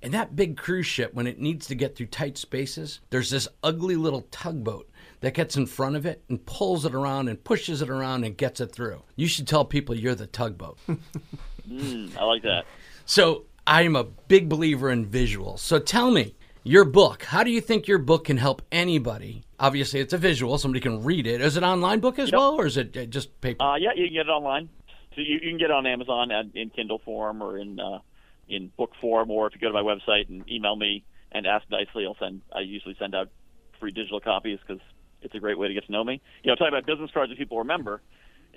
And 0.02 0.14
that 0.14 0.36
big 0.36 0.56
cruise 0.58 0.86
ship, 0.86 1.14
when 1.14 1.28
it 1.28 1.40
needs 1.40 1.68
to 1.68 1.76
get 1.76 1.96
through 1.98 2.06
tight 2.06 2.38
spaces, 2.38 3.02
there's 3.10 3.32
this 3.32 3.48
ugly 3.64 3.96
little 3.98 4.22
tugboat 4.32 4.88
that 5.22 5.34
gets 5.34 5.58
in 5.58 5.66
front 5.66 5.96
of 5.98 6.06
it 6.06 6.24
and 6.30 6.46
pulls 6.46 6.86
it 6.86 6.94
around 6.94 7.28
and 7.28 7.44
pushes 7.44 7.82
it 7.82 7.90
around 7.90 8.24
and 8.24 8.38
gets 8.38 8.62
it 8.62 8.72
through. 8.72 9.02
You 9.16 9.28
should 9.28 9.48
tell 9.48 9.66
people 9.66 9.96
you're 9.96 10.16
the 10.16 10.28
tugboat. 10.28 10.78
Mm, 11.70 12.16
I 12.18 12.24
like 12.24 12.44
that. 12.44 12.66
So 13.06 13.44
I'm 13.66 13.98
a 13.98 14.06
big 14.06 14.48
believer 14.48 14.90
in 14.90 15.06
visuals. 15.06 15.60
So 15.60 15.80
tell 15.80 16.12
me, 16.12 16.34
your 16.68 16.84
book, 16.84 17.24
how 17.24 17.44
do 17.44 17.52
you 17.52 17.62
think 17.62 17.88
your 17.88 17.98
book 17.98 18.25
can 18.25 18.38
help 18.38 18.62
anybody? 18.72 19.44
Obviously, 19.60 20.02
it's 20.02 20.14
a 20.14 20.18
visual, 20.18 20.58
somebody 20.58 20.81
can 20.81 21.04
read 21.04 21.25
it. 21.25 21.42
Is 21.42 21.56
it 21.56 21.64
an 21.64 21.69
online 21.69 22.00
book 22.02 22.19
as 22.19 22.31
well, 22.31 22.56
or 22.56 22.66
is 22.66 22.78
it 22.78 22.96
uh, 22.96 23.06
just 23.06 23.40
paper? 23.42 23.64
Uh, 23.64 23.75
yeah, 23.78 23.92
you 23.96 24.06
can 24.08 24.14
get 24.14 24.28
it 24.28 24.30
online. 24.30 24.69
So 25.16 25.22
you, 25.22 25.36
you 25.36 25.50
can 25.50 25.58
get 25.58 25.66
it 25.66 25.72
on 25.72 25.88
Amazon 25.88 26.30
in 26.54 26.69
Kindle 26.69 27.00
form 27.04 27.42
or 27.42 27.58
in 27.58 27.80
uh, 27.80 28.00
in 28.50 28.72
book 28.78 28.92
form, 29.02 29.31
or 29.31 29.48
if 29.48 29.54
you 29.54 29.60
go 29.60 29.68
to 29.68 29.74
my 29.74 29.81
website 29.81 30.30
and 30.30 30.48
email 30.50 30.75
me 30.75 31.04
and 31.31 31.48
ask 31.48 31.66
nicely, 31.72 32.06
I'll 32.06 32.18
send. 32.19 32.42
I 32.54 32.60
usually 32.60 32.96
send 33.00 33.16
out 33.16 33.30
free 33.80 33.92
digital 33.92 34.20
copies 34.20 34.60
because 34.66 34.81
it's 35.22 35.34
a 35.34 35.40
great 35.40 35.58
way 35.58 35.70
to 35.70 35.74
get 35.74 35.86
to 35.86 35.92
know 35.92 36.04
me. 36.04 36.22
You 36.44 36.52
know, 36.52 36.56
talking 36.56 36.74
about 36.74 36.86
business 36.86 37.12
cards 37.13 37.31
that 37.31 37.38
people 37.38 37.60
remember. 37.60 38.02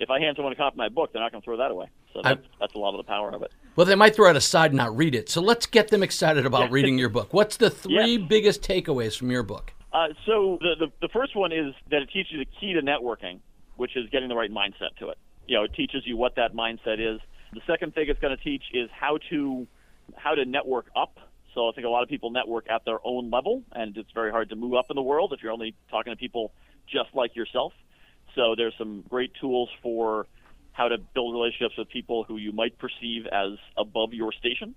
If 0.01 0.09
I 0.09 0.19
hand 0.19 0.35
someone 0.35 0.51
a 0.51 0.55
copy 0.55 0.73
of 0.73 0.77
my 0.77 0.89
book, 0.89 1.13
they're 1.13 1.21
not 1.21 1.31
going 1.31 1.41
to 1.41 1.45
throw 1.45 1.57
that 1.57 1.69
away. 1.71 1.87
So 2.13 2.21
that's, 2.23 2.41
that's 2.59 2.73
a 2.73 2.77
lot 2.77 2.93
of 2.93 2.97
the 2.97 3.03
power 3.07 3.31
of 3.33 3.43
it. 3.43 3.51
well, 3.75 3.85
they 3.85 3.95
might 3.95 4.15
throw 4.15 4.29
it 4.29 4.35
aside 4.35 4.71
and 4.71 4.77
not 4.77 4.95
read 4.97 5.13
it. 5.15 5.29
So 5.29 5.41
let's 5.41 5.65
get 5.65 5.89
them 5.89 6.01
excited 6.03 6.45
about 6.45 6.71
reading 6.71 6.97
your 6.97 7.09
book. 7.09 7.33
What's 7.33 7.57
the 7.57 7.69
three 7.83 8.15
Yeah. 8.15 8.25
biggest 8.27 8.61
takeaways 8.63 9.17
from 9.17 9.29
your 9.31 9.43
book? 9.43 9.73
Uh, 9.93 10.07
so 10.25 10.57
the, 10.61 10.75
the 10.85 10.91
the 11.01 11.09
first 11.09 11.35
one 11.35 11.51
is 11.51 11.73
that 11.91 12.01
it 12.01 12.09
teaches 12.11 12.31
you 12.31 12.39
the 12.39 12.47
key 12.59 12.73
to 12.73 12.81
networking, 12.81 13.39
which 13.75 13.95
is 13.97 14.09
getting 14.09 14.29
the 14.29 14.35
right 14.35 14.51
mindset 14.51 14.95
to 14.99 15.09
it. 15.09 15.17
You 15.47 15.57
know, 15.57 15.63
it 15.65 15.73
teaches 15.73 16.03
you 16.05 16.15
what 16.17 16.35
that 16.35 16.53
mindset 16.55 16.99
is. 16.99 17.19
The 17.53 17.59
second 17.67 17.93
thing 17.93 18.05
it's 18.07 18.19
going 18.21 18.35
to 18.35 18.41
teach 18.43 18.63
is 18.73 18.89
how 18.97 19.19
to 19.29 19.67
how 20.15 20.33
to 20.35 20.45
network 20.45 20.87
up. 20.95 21.17
So 21.53 21.67
I 21.67 21.73
think 21.73 21.85
a 21.85 21.89
lot 21.89 22.03
of 22.03 22.09
people 22.09 22.31
network 22.31 22.69
at 22.69 22.85
their 22.85 22.99
own 23.05 23.29
level, 23.29 23.63
and 23.73 23.95
it's 23.97 24.11
very 24.13 24.31
hard 24.31 24.49
to 24.49 24.55
move 24.55 24.73
up 24.73 24.85
in 24.89 24.95
the 24.95 25.01
world 25.01 25.33
if 25.33 25.43
you're 25.43 25.51
only 25.51 25.75
talking 25.89 26.13
to 26.13 26.17
people 26.17 26.53
just 26.87 27.13
like 27.13 27.35
yourself. 27.35 27.73
So 28.35 28.55
there's 28.55 28.73
some 28.77 29.03
great 29.09 29.31
tools 29.39 29.69
for 29.81 30.27
how 30.73 30.87
to 30.87 30.97
build 30.97 31.33
relationships 31.33 31.75
with 31.77 31.89
people 31.89 32.23
who 32.23 32.37
you 32.37 32.51
might 32.51 32.77
perceive 32.77 33.25
as 33.27 33.57
above 33.77 34.13
your 34.13 34.31
station. 34.31 34.75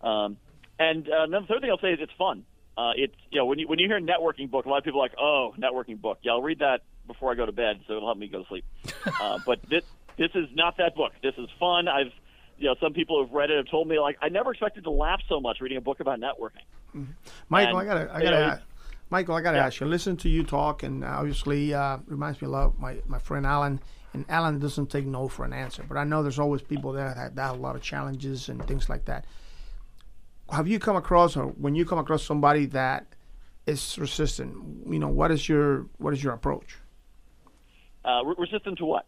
Um, 0.00 0.36
and 0.78 1.08
uh, 1.08 1.26
the 1.26 1.46
third 1.48 1.60
thing 1.60 1.70
I'll 1.70 1.78
say 1.78 1.92
is 1.92 1.98
it's 2.00 2.12
fun. 2.18 2.44
Uh, 2.76 2.92
it's 2.96 3.14
you 3.30 3.38
know 3.38 3.46
when 3.46 3.58
you 3.58 3.68
when 3.68 3.78
you 3.78 3.86
hear 3.86 4.00
networking 4.00 4.50
book, 4.50 4.64
a 4.64 4.68
lot 4.68 4.78
of 4.78 4.84
people 4.84 5.00
are 5.00 5.04
like, 5.04 5.18
oh, 5.18 5.54
networking 5.58 6.00
book. 6.00 6.18
Yeah, 6.22 6.32
I'll 6.32 6.42
read 6.42 6.60
that 6.60 6.80
before 7.06 7.30
I 7.30 7.34
go 7.34 7.44
to 7.44 7.52
bed, 7.52 7.80
so 7.86 7.96
it'll 7.96 8.08
help 8.08 8.18
me 8.18 8.28
go 8.28 8.42
to 8.42 8.48
sleep. 8.48 8.64
uh, 9.20 9.38
but 9.44 9.60
this 9.68 9.84
this 10.16 10.30
is 10.34 10.46
not 10.54 10.78
that 10.78 10.94
book. 10.94 11.12
This 11.22 11.34
is 11.36 11.48
fun. 11.60 11.86
I've 11.88 12.12
you 12.58 12.68
know 12.68 12.74
some 12.80 12.94
people 12.94 13.22
who've 13.22 13.32
read 13.32 13.50
it 13.50 13.58
have 13.58 13.68
told 13.70 13.88
me 13.88 13.98
like 13.98 14.16
I 14.22 14.30
never 14.30 14.52
expected 14.52 14.84
to 14.84 14.90
laugh 14.90 15.20
so 15.28 15.40
much 15.40 15.60
reading 15.60 15.78
a 15.78 15.82
book 15.82 16.00
about 16.00 16.18
networking. 16.18 17.06
Michael, 17.48 17.76
I 17.76 17.84
gotta, 17.84 18.00
I 18.12 18.22
gotta, 18.22 18.30
know, 18.30 18.42
ask, 18.42 18.62
Michael, 19.12 19.34
I 19.34 19.42
gotta 19.42 19.58
ask 19.58 19.78
you. 19.78 19.86
Listen 19.86 20.16
to 20.16 20.28
you 20.30 20.42
talk, 20.42 20.82
and 20.82 21.04
obviously 21.04 21.74
uh, 21.74 21.98
reminds 22.06 22.40
me 22.40 22.46
a 22.46 22.50
lot 22.50 22.64
of 22.64 22.78
my 22.78 22.96
my 23.06 23.18
friend 23.18 23.44
Allen. 23.44 23.78
And 24.14 24.24
Allen 24.30 24.58
doesn't 24.58 24.86
take 24.86 25.04
no 25.04 25.28
for 25.28 25.44
an 25.44 25.52
answer, 25.52 25.84
but 25.86 25.98
I 25.98 26.04
know 26.04 26.22
there's 26.22 26.38
always 26.38 26.62
people 26.62 26.92
there 26.92 27.12
that, 27.14 27.36
that 27.36 27.42
have 27.42 27.58
a 27.58 27.60
lot 27.60 27.76
of 27.76 27.82
challenges 27.82 28.48
and 28.48 28.66
things 28.66 28.88
like 28.88 29.04
that. 29.04 29.26
Have 30.50 30.66
you 30.66 30.78
come 30.78 30.96
across, 30.96 31.36
or 31.36 31.48
when 31.48 31.74
you 31.74 31.84
come 31.84 31.98
across 31.98 32.22
somebody 32.22 32.64
that 32.66 33.06
is 33.66 33.98
resistant, 33.98 34.54
you 34.88 34.98
know, 34.98 35.08
what 35.08 35.30
is 35.30 35.46
your 35.46 35.88
what 35.98 36.14
is 36.14 36.24
your 36.24 36.32
approach? 36.32 36.78
Uh, 38.06 38.22
re- 38.24 38.34
resistant 38.38 38.78
to 38.78 38.86
what? 38.86 39.04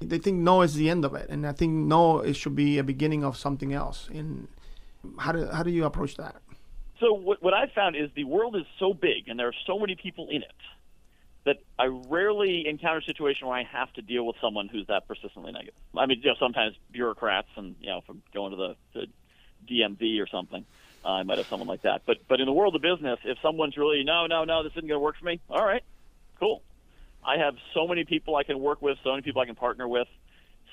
They 0.00 0.16
think 0.18 0.38
no 0.38 0.62
is 0.62 0.76
the 0.76 0.88
end 0.88 1.04
of 1.04 1.14
it, 1.14 1.28
and 1.28 1.46
I 1.46 1.52
think 1.52 1.72
no 1.74 2.20
it 2.20 2.36
should 2.36 2.56
be 2.56 2.78
a 2.78 2.84
beginning 2.84 3.22
of 3.22 3.36
something 3.36 3.74
else. 3.74 4.08
And 4.14 4.48
how 5.18 5.32
do 5.32 5.46
how 5.48 5.62
do 5.62 5.70
you 5.70 5.84
approach 5.84 6.16
that? 6.16 6.36
So 7.02 7.12
what, 7.12 7.42
what 7.42 7.52
I've 7.52 7.72
found 7.72 7.96
is 7.96 8.10
the 8.14 8.24
world 8.24 8.54
is 8.54 8.62
so 8.78 8.94
big 8.94 9.28
and 9.28 9.38
there 9.38 9.48
are 9.48 9.54
so 9.66 9.78
many 9.78 9.96
people 9.96 10.28
in 10.30 10.42
it 10.42 10.52
that 11.44 11.56
I 11.76 11.86
rarely 11.86 12.64
encounter 12.68 12.98
a 12.98 13.02
situation 13.02 13.48
where 13.48 13.56
I 13.56 13.64
have 13.64 13.92
to 13.94 14.02
deal 14.02 14.24
with 14.24 14.36
someone 14.40 14.68
who's 14.68 14.86
that 14.86 15.08
persistently 15.08 15.50
negative. 15.50 15.74
I 15.98 16.06
mean, 16.06 16.20
you 16.22 16.30
know, 16.30 16.36
sometimes 16.38 16.76
bureaucrats 16.92 17.48
and 17.56 17.74
you 17.80 17.88
know, 17.88 17.98
if 17.98 18.04
I'm 18.08 18.22
going 18.32 18.52
to 18.52 18.56
the, 18.56 18.76
the 18.94 19.06
DMV 19.68 20.22
or 20.22 20.28
something, 20.28 20.64
uh, 21.04 21.08
I 21.08 21.22
might 21.24 21.38
have 21.38 21.48
someone 21.50 21.66
like 21.66 21.82
that. 21.82 22.02
But 22.06 22.18
but 22.28 22.38
in 22.38 22.46
the 22.46 22.52
world 22.52 22.76
of 22.76 22.82
business, 22.82 23.18
if 23.24 23.36
someone's 23.42 23.76
really 23.76 24.04
no, 24.04 24.28
no, 24.28 24.44
no, 24.44 24.62
this 24.62 24.70
isn't 24.72 24.86
going 24.86 25.00
to 25.00 25.00
work 25.00 25.16
for 25.18 25.24
me. 25.24 25.40
All 25.50 25.64
right, 25.64 25.82
cool. 26.38 26.62
I 27.24 27.38
have 27.38 27.54
so 27.74 27.88
many 27.88 28.04
people 28.04 28.36
I 28.36 28.44
can 28.44 28.60
work 28.60 28.80
with, 28.80 28.98
so 29.02 29.10
many 29.10 29.22
people 29.22 29.42
I 29.42 29.46
can 29.46 29.56
partner 29.56 29.88
with, 29.88 30.06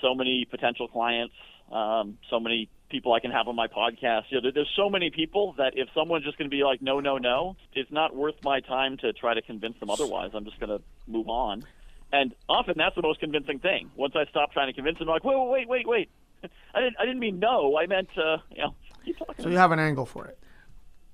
so 0.01 0.13
many 0.13 0.45
potential 0.45 0.87
clients, 0.87 1.33
um, 1.71 2.19
so 2.29 2.39
many 2.39 2.69
people 2.89 3.13
I 3.13 3.19
can 3.19 3.31
have 3.31 3.47
on 3.47 3.55
my 3.55 3.67
podcast. 3.67 4.23
You 4.29 4.41
know, 4.41 4.51
there's 4.53 4.71
so 4.75 4.89
many 4.89 5.09
people 5.09 5.53
that 5.57 5.73
if 5.75 5.89
someone's 5.93 6.25
just 6.25 6.37
going 6.37 6.49
to 6.49 6.55
be 6.55 6.63
like, 6.63 6.81
no, 6.81 6.99
no, 6.99 7.17
no, 7.17 7.55
it's 7.73 7.91
not 7.91 8.15
worth 8.15 8.35
my 8.43 8.59
time 8.59 8.97
to 8.97 9.13
try 9.13 9.33
to 9.33 9.41
convince 9.41 9.79
them 9.79 9.89
otherwise. 9.89 10.31
I'm 10.33 10.45
just 10.45 10.59
going 10.59 10.69
to 10.69 10.83
move 11.07 11.29
on. 11.29 11.63
And 12.11 12.33
often 12.47 12.75
that's 12.77 12.95
the 12.95 13.01
most 13.01 13.19
convincing 13.19 13.59
thing. 13.59 13.91
Once 13.95 14.15
I 14.15 14.25
stop 14.29 14.51
trying 14.51 14.67
to 14.67 14.73
convince 14.73 14.97
them, 14.97 15.09
I'm 15.09 15.13
like, 15.13 15.23
wait, 15.23 15.37
wait, 15.37 15.67
wait, 15.67 15.67
wait, 15.67 15.87
wait. 15.87 16.09
I 16.73 16.79
didn't, 16.79 16.95
I 16.99 17.05
didn't 17.05 17.19
mean 17.19 17.39
no. 17.39 17.77
I 17.77 17.85
meant, 17.85 18.09
uh, 18.17 18.37
you 18.51 18.63
know, 18.63 18.75
keep 19.05 19.17
talking. 19.17 19.43
So 19.43 19.49
you 19.49 19.57
have 19.57 19.71
an 19.71 19.79
angle 19.79 20.05
for 20.05 20.25
it. 20.25 20.39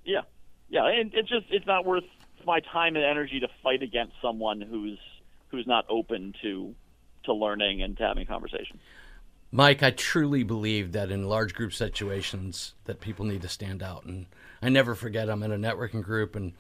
Yeah, 0.05 0.22
yeah. 0.70 0.86
And 0.88 1.13
it's 1.13 1.29
just, 1.29 1.48
it's 1.50 1.65
not 1.65 1.86
worth 1.86 2.03
my 2.46 2.60
time 2.60 2.96
and 2.96 3.03
energy 3.03 3.39
to 3.39 3.48
fight 3.63 3.82
against 3.82 4.13
someone 4.22 4.62
who's 4.62 5.00
who's 5.50 5.67
not 5.67 5.86
open 5.89 6.34
to 6.41 6.75
to 7.24 7.34
learning 7.34 7.82
and 7.82 7.98
to 7.98 8.03
having 8.03 8.24
a 8.24 8.25
conversation. 8.25 8.79
Mike, 9.56 9.82
I 9.82 9.92
truly 9.92 10.44
believe 10.44 10.92
that 10.92 11.12
in 11.12 11.30
large 11.30 11.54
group 11.54 11.72
situations 11.72 12.74
that 12.84 13.00
people 13.00 13.24
need 13.24 13.42
to 13.42 13.48
stand 13.48 13.82
out. 13.82 14.04
And 14.04 14.26
I 14.62 14.68
never 14.68 14.96
forget 14.96 15.30
I'm 15.30 15.44
in 15.44 15.54
a 15.54 15.58
networking 15.58 16.04
group 16.04 16.36
and 16.36 16.52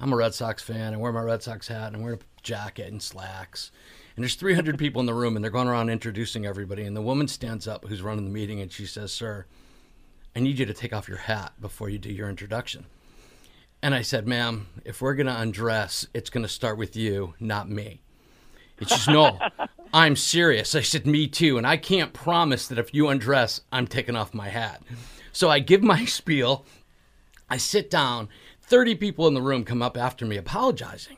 I'm 0.00 0.12
a 0.12 0.16
Red 0.16 0.34
Sox 0.34 0.60
fan. 0.60 0.92
I 0.92 0.96
wear 0.96 1.12
my 1.12 1.20
Red 1.20 1.44
Sox 1.44 1.68
hat 1.68 1.92
and 1.92 1.96
I 1.98 2.00
wear 2.00 2.14
a 2.14 2.18
jacket 2.42 2.90
and 2.90 3.00
slacks. 3.00 3.70
And 4.16 4.24
there's 4.24 4.34
300 4.34 4.80
people 4.80 4.98
in 4.98 5.06
the 5.06 5.14
room 5.14 5.36
and 5.36 5.44
they're 5.44 5.52
going 5.52 5.68
around 5.68 5.90
introducing 5.90 6.44
everybody. 6.44 6.82
And 6.82 6.96
the 6.96 7.02
woman 7.02 7.28
stands 7.28 7.68
up 7.68 7.84
who's 7.86 8.02
running 8.02 8.24
the 8.24 8.32
meeting 8.32 8.60
and 8.60 8.72
she 8.72 8.84
says, 8.84 9.12
Sir, 9.12 9.46
I 10.34 10.40
need 10.40 10.58
you 10.58 10.66
to 10.66 10.74
take 10.74 10.92
off 10.92 11.06
your 11.06 11.18
hat 11.18 11.52
before 11.60 11.88
you 11.88 12.00
do 12.00 12.12
your 12.12 12.28
introduction. 12.28 12.86
And 13.80 13.94
I 13.94 14.02
said, 14.02 14.26
Ma'am, 14.26 14.66
if 14.84 15.00
we're 15.00 15.14
going 15.14 15.28
to 15.28 15.40
undress, 15.40 16.04
it's 16.14 16.30
going 16.30 16.42
to 16.42 16.48
start 16.48 16.78
with 16.78 16.96
you, 16.96 17.34
not 17.38 17.70
me. 17.70 18.00
And 18.80 18.88
she 18.88 18.96
says, 18.96 19.06
No, 19.06 19.38
I'm 19.92 20.16
serious. 20.16 20.74
I 20.74 20.82
said, 20.82 21.06
Me 21.06 21.26
too. 21.26 21.58
And 21.58 21.66
I 21.66 21.76
can't 21.76 22.12
promise 22.12 22.68
that 22.68 22.78
if 22.78 22.94
you 22.94 23.08
undress, 23.08 23.60
I'm 23.72 23.86
taking 23.86 24.16
off 24.16 24.34
my 24.34 24.48
hat. 24.48 24.82
So 25.32 25.48
I 25.48 25.58
give 25.58 25.82
my 25.82 26.04
spiel. 26.06 26.64
I 27.48 27.56
sit 27.56 27.90
down. 27.90 28.28
30 28.62 28.94
people 28.94 29.26
in 29.26 29.34
the 29.34 29.42
room 29.42 29.64
come 29.64 29.82
up 29.82 29.96
after 29.96 30.24
me 30.24 30.36
apologizing. 30.36 31.16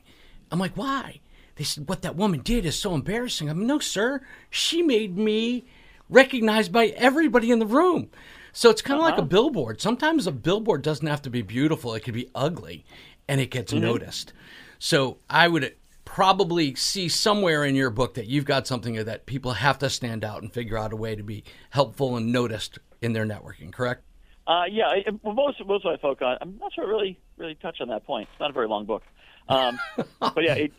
I'm 0.51 0.59
like, 0.59 0.77
Why? 0.77 1.21
They 1.57 1.65
said, 1.65 1.89
What 1.89 2.03
that 2.03 2.17
woman 2.17 2.41
did 2.41 2.65
is 2.65 2.79
so 2.79 2.95
embarrassing. 2.95 3.49
I'm 3.49 3.67
No, 3.67 3.79
sir. 3.79 4.23
She 4.51 4.83
made 4.83 5.17
me 5.17 5.67
recognized 6.09 6.73
by 6.73 6.89
everybody 6.89 7.51
in 7.51 7.59
the 7.59 7.67
room. 7.67 8.11
So 8.53 8.69
it's 8.69 8.83
kind 8.83 9.01
of 9.01 9.05
like 9.05 9.19
a 9.19 9.23
billboard. 9.23 9.81
Sometimes 9.81 10.27
a 10.27 10.33
billboard 10.33 10.83
doesn't 10.83 11.07
have 11.07 11.23
to 11.23 11.31
be 11.31 11.41
beautiful, 11.41 11.95
it 11.95 12.01
could 12.01 12.15
be 12.15 12.31
ugly 12.35 12.85
and 13.27 13.41
it 13.41 13.51
gets 13.51 13.73
mm-hmm. 13.73 13.83
noticed. 13.83 14.33
So 14.79 15.19
I 15.31 15.49
would 15.49 15.75
probably 16.13 16.75
see 16.75 17.09
somewhere 17.09 17.65
in 17.65 17.75
your 17.75 17.89
book 17.89 18.13
that 18.15 18.27
you've 18.27 18.45
got 18.45 18.67
something 18.67 19.03
that 19.03 19.25
people 19.25 19.53
have 19.53 19.79
to 19.79 19.89
stand 19.89 20.23
out 20.25 20.43
and 20.43 20.53
figure 20.53 20.77
out 20.77 20.93
a 20.93 20.97
way 20.97 21.17
to 21.17 21.23
be 21.23 21.43
helpful 21.71 22.19
and 22.19 22.31
noticed 22.31 22.79
in 23.01 23.15
their 23.15 23.25
networking, 23.25 23.73
correct? 23.73 24.05
Uh, 24.47 24.65
yeah, 24.71 24.89
I, 24.89 25.05
well, 25.23 25.35
most 25.35 25.65
most 25.65 25.87
of 25.87 25.93
my 25.93 25.97
folk 25.97 26.21
on. 26.21 26.37
I'm 26.43 26.59
not 26.59 26.73
sure 26.75 26.85
I 26.85 26.89
really 26.89 27.19
really 27.39 27.55
touch 27.55 27.81
on 27.81 27.89
that 27.89 28.05
point. 28.05 28.29
It's 28.31 28.41
not 28.41 28.51
a 28.51 28.53
very 28.53 28.69
long 28.69 28.85
book, 28.85 29.03
um, 29.49 29.79
but 30.21 30.43
yeah, 30.43 30.55
it, 30.55 30.73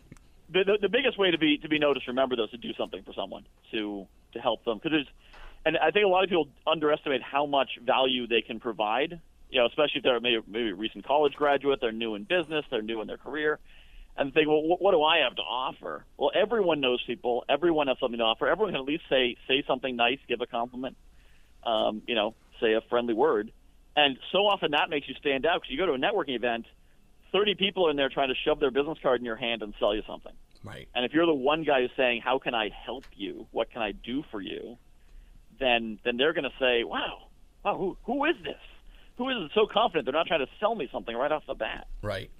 the, 0.50 0.64
the 0.64 0.78
the 0.82 0.88
biggest 0.88 1.18
way 1.18 1.30
to 1.30 1.38
be 1.38 1.58
to 1.58 1.68
be 1.68 1.78
noticed, 1.78 2.06
remember, 2.06 2.36
though, 2.36 2.44
is 2.44 2.50
to 2.50 2.58
do 2.58 2.72
something 2.74 3.02
for 3.02 3.14
someone 3.14 3.44
to 3.72 4.06
to 4.34 4.38
help 4.38 4.64
them 4.64 4.78
because 4.78 4.92
there's, 4.92 5.06
and 5.64 5.78
I 5.78 5.90
think 5.90 6.04
a 6.04 6.08
lot 6.08 6.24
of 6.24 6.28
people 6.28 6.48
underestimate 6.66 7.22
how 7.22 7.46
much 7.46 7.70
value 7.82 8.26
they 8.26 8.42
can 8.42 8.60
provide. 8.60 9.18
You 9.50 9.60
know, 9.60 9.66
especially 9.66 9.98
if 9.98 10.02
they're 10.04 10.20
maybe 10.20 10.42
maybe 10.46 10.68
a 10.68 10.74
recent 10.74 11.06
college 11.06 11.32
graduate, 11.32 11.80
they're 11.80 11.90
new 11.90 12.14
in 12.14 12.24
business, 12.24 12.66
they're 12.70 12.82
new 12.82 13.00
in 13.00 13.06
their 13.06 13.16
career, 13.16 13.58
and 14.16 14.32
think, 14.32 14.48
well, 14.48 14.62
what, 14.62 14.80
what 14.80 14.92
do 14.92 15.02
I 15.02 15.18
have 15.18 15.36
to 15.36 15.42
offer? 15.42 16.04
Well, 16.16 16.30
everyone 16.34 16.80
knows 16.80 17.02
people, 17.06 17.44
everyone 17.48 17.88
has 17.88 17.96
something 18.00 18.18
to 18.18 18.24
offer. 18.24 18.46
Everyone 18.46 18.72
can 18.72 18.80
at 18.80 18.86
least 18.86 19.04
say 19.08 19.36
say 19.48 19.64
something 19.66 19.96
nice, 19.96 20.18
give 20.28 20.40
a 20.40 20.46
compliment, 20.46 20.96
um, 21.64 22.02
you 22.06 22.14
know, 22.14 22.34
say 22.60 22.74
a 22.74 22.80
friendly 22.88 23.14
word. 23.14 23.52
And 23.96 24.18
so 24.32 24.38
often 24.38 24.72
that 24.72 24.90
makes 24.90 25.08
you 25.08 25.14
stand 25.14 25.46
out 25.46 25.60
because 25.60 25.70
you 25.70 25.78
go 25.78 25.86
to 25.86 25.92
a 25.92 25.98
networking 25.98 26.36
event, 26.36 26.66
30 27.32 27.54
people 27.54 27.86
are 27.86 27.90
in 27.90 27.96
there 27.96 28.08
trying 28.08 28.28
to 28.28 28.34
shove 28.44 28.60
their 28.60 28.70
business 28.70 28.98
card 29.02 29.20
in 29.20 29.24
your 29.24 29.36
hand 29.36 29.62
and 29.62 29.74
sell 29.78 29.94
you 29.94 30.02
something. 30.06 30.32
Right. 30.64 30.88
And 30.94 31.04
if 31.04 31.12
you're 31.12 31.26
the 31.26 31.34
one 31.34 31.64
guy 31.64 31.82
who's 31.82 31.90
saying, 31.96 32.22
"How 32.22 32.38
can 32.38 32.54
I 32.54 32.70
help 32.70 33.04
you? 33.14 33.46
What 33.50 33.70
can 33.70 33.82
I 33.82 33.92
do 33.92 34.24
for 34.30 34.40
you?" 34.40 34.78
then 35.58 35.98
then 36.04 36.16
they're 36.16 36.32
going 36.32 36.44
to 36.44 36.56
say, 36.58 36.84
"Wow, 36.84 37.28
wow, 37.64 37.76
who 37.76 37.96
who 38.04 38.24
is 38.24 38.36
this? 38.42 38.60
Who 39.16 39.28
is 39.30 39.50
so 39.54 39.66
confident? 39.66 40.06
They're 40.06 40.12
not 40.12 40.26
trying 40.26 40.44
to 40.44 40.50
sell 40.58 40.74
me 40.74 40.88
something 40.92 41.14
right 41.14 41.30
off 41.30 41.44
the 41.46 41.54
bat." 41.54 41.86
Right. 42.02 42.30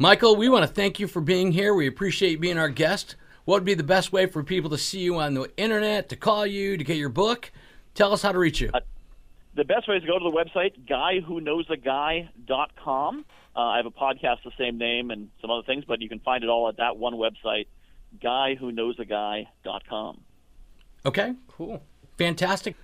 Michael, 0.00 0.36
we 0.36 0.48
want 0.48 0.62
to 0.62 0.68
thank 0.72 1.00
you 1.00 1.08
for 1.08 1.20
being 1.20 1.50
here. 1.50 1.74
We 1.74 1.88
appreciate 1.88 2.40
being 2.40 2.56
our 2.56 2.68
guest. 2.68 3.16
What 3.44 3.56
would 3.56 3.64
be 3.64 3.74
the 3.74 3.82
best 3.82 4.12
way 4.12 4.26
for 4.26 4.44
people 4.44 4.70
to 4.70 4.78
see 4.78 5.00
you 5.00 5.16
on 5.16 5.34
the 5.34 5.50
internet, 5.56 6.08
to 6.10 6.16
call 6.16 6.46
you, 6.46 6.76
to 6.76 6.84
get 6.84 6.96
your 6.96 7.08
book? 7.08 7.50
Tell 7.94 8.12
us 8.12 8.22
how 8.22 8.30
to 8.30 8.38
reach 8.38 8.60
you. 8.60 8.70
The 9.56 9.64
best 9.64 9.88
way 9.88 9.96
is 9.96 10.02
to 10.02 10.06
go 10.06 10.16
to 10.16 10.22
the 10.22 10.30
website, 10.30 10.74
guywhoknowsaguy.com. 10.86 13.24
Uh, 13.56 13.60
I 13.60 13.76
have 13.76 13.86
a 13.86 13.90
podcast 13.90 14.44
the 14.44 14.52
same 14.56 14.78
name 14.78 15.10
and 15.10 15.30
some 15.40 15.50
other 15.50 15.64
things, 15.64 15.84
but 15.84 16.00
you 16.00 16.08
can 16.08 16.20
find 16.20 16.44
it 16.44 16.48
all 16.48 16.68
at 16.68 16.76
that 16.76 16.96
one 16.96 17.14
website, 17.14 17.66
guywhoknowsaguy.com. 18.22 20.20
Okay. 21.06 21.34
Cool. 21.48 21.82
Fantastic. 22.18 22.76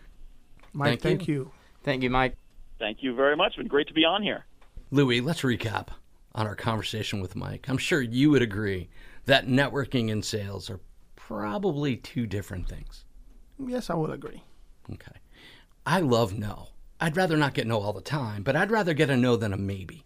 Mike, 0.73 1.01
Thank 1.01 1.03
thank, 1.03 1.29
you. 1.29 1.35
you. 1.35 1.53
Thank 1.85 2.03
you, 2.03 2.11
Mike. 2.11 2.37
Thank 2.81 3.05
you 3.05 3.15
very 3.15 3.37
much. 3.37 3.51
It's 3.51 3.59
been 3.59 3.69
great 3.69 3.87
to 3.87 3.95
be 3.95 4.05
on 4.05 4.25
here. 4.25 4.47
Luis, 4.91 5.23
let's 5.23 5.43
recap 5.43 5.91
on 6.35 6.47
our 6.47 6.57
conversation 6.57 7.21
with 7.21 7.37
Mike. 7.37 7.67
I'm 7.69 7.79
sure 7.79 8.03
you 8.03 8.31
would 8.31 8.43
agree 8.43 8.89
that 9.27 9.47
networking 9.47 10.11
and 10.11 10.25
sales 10.25 10.69
are 10.69 10.81
probably 11.17 11.97
two 11.97 12.27
different 12.27 12.69
things. 12.69 13.05
Yes, 13.59 13.89
I 13.89 13.95
will 13.95 14.11
agree. 14.11 14.43
Okay. 14.93 15.17
I 15.87 16.01
love 16.01 16.37
no. 16.37 16.69
I'd 17.01 17.17
rather 17.17 17.37
not 17.37 17.55
get 17.55 17.67
no 17.67 17.81
all 17.81 17.93
the 17.93 18.01
time, 18.01 18.43
but 18.43 18.57
I'd 18.57 18.71
rather 18.71 18.95
get 18.95 19.11
a 19.11 19.17
no 19.17 19.37
than 19.37 19.53
a 19.53 19.57
maybe. 19.57 20.05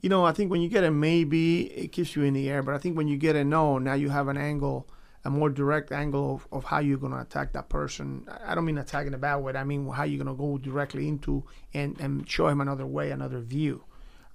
You 0.00 0.10
know, 0.10 0.24
I 0.24 0.32
think 0.32 0.50
when 0.50 0.60
you 0.60 0.68
get 0.68 0.84
a 0.84 0.90
maybe, 0.90 1.62
it 1.72 1.92
keeps 1.92 2.14
you 2.14 2.22
in 2.24 2.34
the 2.34 2.50
air. 2.50 2.62
But 2.62 2.74
I 2.74 2.78
think 2.78 2.96
when 2.96 3.08
you 3.08 3.16
get 3.16 3.36
a 3.36 3.44
no, 3.44 3.78
now 3.78 3.94
you 3.94 4.10
have 4.10 4.28
an 4.28 4.36
angle, 4.36 4.86
a 5.24 5.30
more 5.30 5.48
direct 5.48 5.92
angle 5.92 6.34
of, 6.34 6.48
of 6.52 6.64
how 6.64 6.80
you're 6.80 6.98
going 6.98 7.12
to 7.12 7.20
attack 7.20 7.52
that 7.54 7.70
person. 7.70 8.26
I 8.44 8.54
don't 8.54 8.66
mean 8.66 8.76
attacking 8.76 9.14
a 9.14 9.18
bad 9.18 9.36
way. 9.36 9.54
I 9.54 9.64
mean 9.64 9.88
how 9.88 10.04
you're 10.04 10.22
going 10.22 10.36
to 10.36 10.40
go 10.40 10.58
directly 10.58 11.08
into 11.08 11.44
and, 11.72 11.98
and 12.00 12.28
show 12.28 12.48
him 12.48 12.60
another 12.60 12.86
way, 12.86 13.10
another 13.10 13.40
view. 13.40 13.84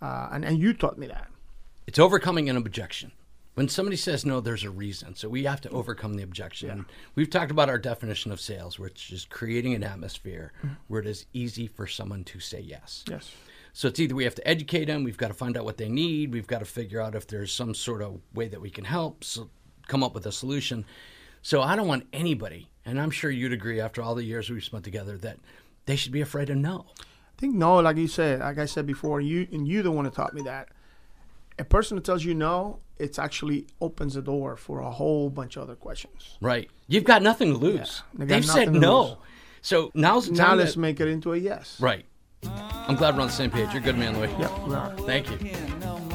Uh, 0.02 0.30
and, 0.32 0.46
and 0.46 0.60
you 0.60 0.74
taught 0.74 0.98
me 0.98 1.08
that. 1.08 1.28
It's 1.88 2.00
overcoming 2.00 2.50
an 2.50 2.58
objection. 2.58 3.12
When 3.56 3.68
somebody 3.68 3.98
says 3.98 4.26
no, 4.26 4.40
there's 4.40 4.64
a 4.64 4.70
reason. 4.70 5.16
So 5.16 5.28
we 5.28 5.44
have 5.44 5.60
to 5.62 5.70
overcome 5.72 6.14
the 6.14 6.24
objection. 6.24 6.86
We've 7.16 7.30
talked 7.30 7.52
about 7.52 7.68
our 7.68 7.78
definition 7.78 8.32
of 8.32 8.40
sales, 8.40 8.80
which 8.80 9.12
is 9.12 9.26
creating 9.26 9.74
an 9.74 9.84
atmosphere 9.84 10.54
where 10.88 11.02
it 11.02 11.08
is 11.08 11.26
easy 11.34 11.68
for 11.68 11.86
someone 11.86 12.24
to 12.26 12.40
say 12.40 12.62
yes. 12.62 13.04
Yes. 13.10 13.32
So 13.74 13.88
it's 13.88 14.00
either 14.00 14.16
we 14.16 14.24
have 14.24 14.36
to 14.36 14.48
educate 14.48 14.86
them, 14.86 15.04
we've 15.04 15.18
got 15.18 15.28
to 15.28 15.34
find 15.34 15.58
out 15.58 15.66
what 15.66 15.78
they 15.78 15.90
need, 15.90 16.34
we've 16.34 16.48
got 16.48 16.60
to 16.60 16.66
figure 16.66 17.02
out 17.02 17.16
if 17.16 17.28
there's 17.28 17.52
some 17.52 17.74
sort 17.74 18.02
of 18.02 18.20
way 18.34 18.48
that 18.48 18.62
we 18.62 18.70
can 18.70 18.86
help, 18.86 19.24
so 19.24 19.50
come 19.88 20.04
up 20.04 20.14
with 20.14 20.26
a 20.26 20.32
solution. 20.32 20.86
So 21.42 21.62
I 21.62 21.76
don't 21.76 21.88
want 21.88 22.08
anybody, 22.12 22.70
and 22.86 23.00
I'm 23.00 23.12
sure 23.12 23.30
you'd 23.30 23.54
agree 23.54 23.80
after 23.80 24.02
all 24.02 24.16
the 24.16 24.24
years 24.24 24.50
we've 24.50 24.64
spent 24.64 24.84
together, 24.84 25.18
that 25.20 25.38
they 25.86 25.96
should 25.96 26.12
be 26.12 26.22
afraid 26.22 26.50
of 26.50 26.58
no. 26.58 26.86
I 27.40 27.42
think 27.42 27.56
no, 27.56 27.80
like 27.80 27.96
you 27.96 28.10
said, 28.10 28.42
like 28.42 28.58
I 28.58 28.66
said 28.66 28.86
before, 28.86 29.22
you 29.22 29.48
and 29.54 29.66
you 29.66 29.82
the 29.82 29.92
one 29.92 30.04
who 30.04 30.12
taught 30.12 30.34
me 30.34 30.42
that. 30.42 30.68
A 31.58 31.64
person 31.64 31.96
who 31.96 32.04
tells 32.04 32.26
you 32.26 32.34
no, 32.34 32.80
it 32.98 33.18
actually 33.18 33.66
opens 33.80 34.16
the 34.16 34.22
door 34.22 34.58
for 34.58 34.82
a 34.82 34.92
whole 34.92 35.30
bunch 35.30 35.56
of 35.56 35.64
other 35.64 35.76
questions. 35.76 36.38
Right. 36.42 36.70
You've 36.90 37.06
got 37.06 37.22
nothing 37.22 37.54
to 37.54 37.58
lose. 37.58 38.04
they 38.14 38.26
got 38.26 38.36
They've 38.36 38.46
said 38.46 38.74
no. 38.74 39.02
lose. 39.04 39.16
So 39.62 39.90
now's 39.94 40.28
the 40.28 40.34
Now 40.34 40.48
time. 40.48 40.58
let's 40.58 40.74
that- 40.74 40.82
make 40.82 41.00
it 41.00 41.08
into 41.08 41.32
a 41.32 41.38
yes. 41.38 41.80
right. 41.80 42.06
I'm 42.46 42.96
glad 42.98 43.16
we're 43.16 43.22
on 43.22 43.28
the 43.28 43.34
same 43.34 43.52
page. 43.52 43.70
You're 43.70 43.82
a 43.82 43.86
good 43.86 43.98
man, 43.98 44.18
Luis. 44.18 44.32
Yep, 44.38 44.68
we 44.68 44.76
are. 44.76 44.94
Thank 45.06 45.30
you. 45.42 46.09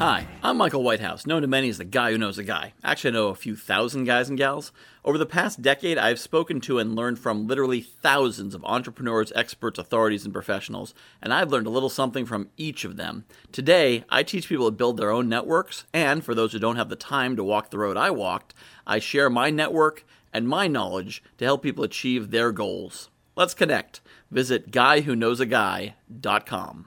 Hi, 0.00 0.26
I'm 0.42 0.56
Michael 0.56 0.82
Whitehouse, 0.82 1.26
known 1.26 1.42
to 1.42 1.46
many 1.46 1.68
as 1.68 1.76
the 1.76 1.84
guy 1.84 2.10
who 2.10 2.16
knows 2.16 2.38
a 2.38 2.42
guy. 2.42 2.72
Actually, 2.82 3.10
I 3.10 3.12
know 3.12 3.28
a 3.28 3.34
few 3.34 3.54
thousand 3.54 4.04
guys 4.04 4.30
and 4.30 4.38
gals. 4.38 4.72
Over 5.04 5.18
the 5.18 5.26
past 5.26 5.60
decade, 5.60 5.98
I've 5.98 6.18
spoken 6.18 6.58
to 6.62 6.78
and 6.78 6.96
learned 6.96 7.18
from 7.18 7.46
literally 7.46 7.82
thousands 7.82 8.54
of 8.54 8.64
entrepreneurs, 8.64 9.30
experts, 9.36 9.78
authorities, 9.78 10.24
and 10.24 10.32
professionals, 10.32 10.94
and 11.20 11.34
I've 11.34 11.50
learned 11.50 11.66
a 11.66 11.70
little 11.70 11.90
something 11.90 12.24
from 12.24 12.48
each 12.56 12.86
of 12.86 12.96
them. 12.96 13.26
Today, 13.52 14.04
I 14.08 14.22
teach 14.22 14.48
people 14.48 14.64
to 14.64 14.70
build 14.70 14.96
their 14.96 15.10
own 15.10 15.28
networks, 15.28 15.84
and 15.92 16.24
for 16.24 16.34
those 16.34 16.54
who 16.54 16.58
don't 16.58 16.76
have 16.76 16.88
the 16.88 16.96
time 16.96 17.36
to 17.36 17.44
walk 17.44 17.68
the 17.68 17.76
road 17.76 17.98
I 17.98 18.10
walked, 18.10 18.54
I 18.86 19.00
share 19.00 19.28
my 19.28 19.50
network 19.50 20.06
and 20.32 20.48
my 20.48 20.66
knowledge 20.66 21.22
to 21.36 21.44
help 21.44 21.62
people 21.62 21.84
achieve 21.84 22.30
their 22.30 22.52
goals. 22.52 23.10
Let's 23.36 23.52
connect. 23.52 24.00
Visit 24.30 24.70
guywhoknowsaguy.com. 24.70 26.86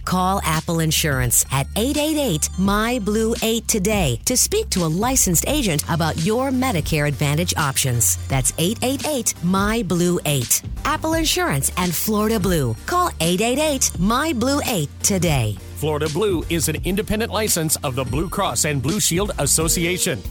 Call 0.05 0.41
Apple 0.43 0.79
Insurance 0.79 1.45
at 1.51 1.67
888 1.75 2.49
My 2.57 2.99
Blue 2.99 3.35
8 3.41 3.67
today 3.67 4.19
to 4.25 4.35
speak 4.35 4.69
to 4.71 4.85
a 4.85 4.87
licensed 4.87 5.45
agent 5.47 5.83
about 5.89 6.17
your 6.25 6.49
Medicare 6.49 7.07
Advantage 7.07 7.53
options. 7.57 8.17
That's 8.27 8.53
888 8.57 9.33
My 9.43 9.83
Blue 9.83 10.19
8. 10.25 10.61
Apple 10.85 11.13
Insurance 11.13 11.71
and 11.77 11.93
Florida 11.93 12.39
Blue. 12.39 12.75
Call 12.85 13.09
888 13.19 13.99
My 13.99 14.33
Blue 14.33 14.61
8 14.65 14.89
today. 15.03 15.57
Florida 15.75 16.09
Blue 16.09 16.43
is 16.49 16.69
an 16.69 16.77
independent 16.83 17.31
license 17.31 17.75
of 17.77 17.95
the 17.95 18.03
Blue 18.03 18.29
Cross 18.29 18.65
and 18.65 18.81
Blue 18.81 18.99
Shield 18.99 19.31
Association. 19.39 20.21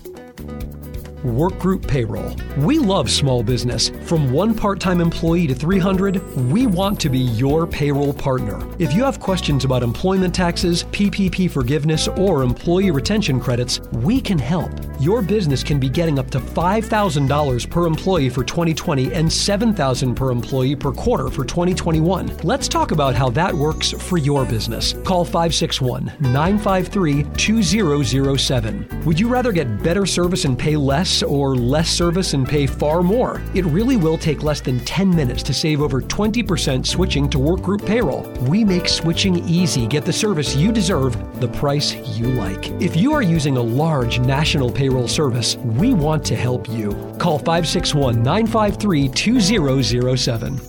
Workgroup 1.25 1.87
Payroll. 1.87 2.35
We 2.65 2.79
love 2.79 3.11
small 3.11 3.43
business. 3.43 3.91
From 4.05 4.33
one 4.33 4.55
part 4.55 4.81
time 4.81 5.01
employee 5.01 5.47
to 5.49 5.55
300, 5.55 6.37
we 6.51 6.67
want 6.67 6.99
to 7.01 7.09
be 7.09 7.19
your 7.19 7.67
payroll 7.67 8.13
partner. 8.13 8.67
If 8.79 8.95
you 8.95 9.05
have 9.05 9.21
questions 9.21 9.65
about 9.65 9.83
employment 9.83 10.35
taxes, 10.35 10.85
PPP 10.85 11.51
forgiveness, 11.51 12.09
or 12.09 12.43
employee 12.43 12.91
retention 12.91 13.41
credits, 13.41 13.81
we 13.93 14.21
can 14.21 14.39
help. 14.39 14.71
Your 15.01 15.21
business 15.21 15.63
can 15.63 15.79
be 15.79 15.89
getting 15.89 16.19
up 16.19 16.31
to 16.31 16.41
$5,000 16.41 17.71
per 17.71 17.87
employee 17.87 18.31
for 18.31 18.45
2020 18.45 19.13
and 19.13 19.29
$7,000 19.29 20.17
per 20.17 20.31
employee 20.31 20.77
per 20.77 20.93
quarter 20.93 21.29
for 21.29 21.45
2021. 21.45 22.39
Let's 22.43 22.69
talk 22.69 22.93
about 22.93 23.15
how 23.15 23.31
that 23.31 23.55
works 23.55 23.91
for 23.91 24.19
your 24.19 24.45
business. 24.45 24.95
Call 25.05 25.25
561 25.25 26.13
953 26.21 27.25
2007. 27.37 29.03
Would 29.05 29.21
you 29.21 29.29
rather 29.29 29.53
get 29.53 29.83
better 29.83 30.07
service 30.07 30.45
and 30.45 30.59
pay 30.59 30.77
less? 30.77 31.10
Or 31.23 31.57
less 31.57 31.91
service 31.91 32.35
and 32.35 32.47
pay 32.47 32.67
far 32.67 33.03
more. 33.03 33.43
It 33.55 33.65
really 33.67 33.97
will 33.97 34.17
take 34.17 34.43
less 34.43 34.61
than 34.61 34.81
10 34.85 35.15
minutes 35.15 35.43
to 35.45 35.55
save 35.55 35.83
over 35.83 36.01
20% 36.01 36.87
switching 36.87 37.29
to 37.31 37.39
workgroup 37.39 37.85
payroll. 37.85 38.23
We 38.49 38.65
make 38.65 38.89
switching 38.89 39.37
easy. 39.49 39.87
Get 39.87 40.05
the 40.05 40.13
service 40.13 40.55
you 40.55 40.73
deserve, 40.73 41.41
the 41.41 41.49
price 41.49 41.95
you 42.19 42.27
like. 42.27 42.71
If 42.81 42.97
you 42.97 43.13
are 43.13 43.23
using 43.23 43.57
a 43.57 43.63
large 43.63 44.21
national 44.21 44.71
payroll 44.71 45.09
service, 45.09 45.57
we 45.57 45.95
want 45.95 46.25
to 46.27 46.37
help 46.37 46.69
you. 46.69 46.91
Call 47.19 47.39
561 47.39 48.23
953 48.23 49.09
2007. 49.09 50.61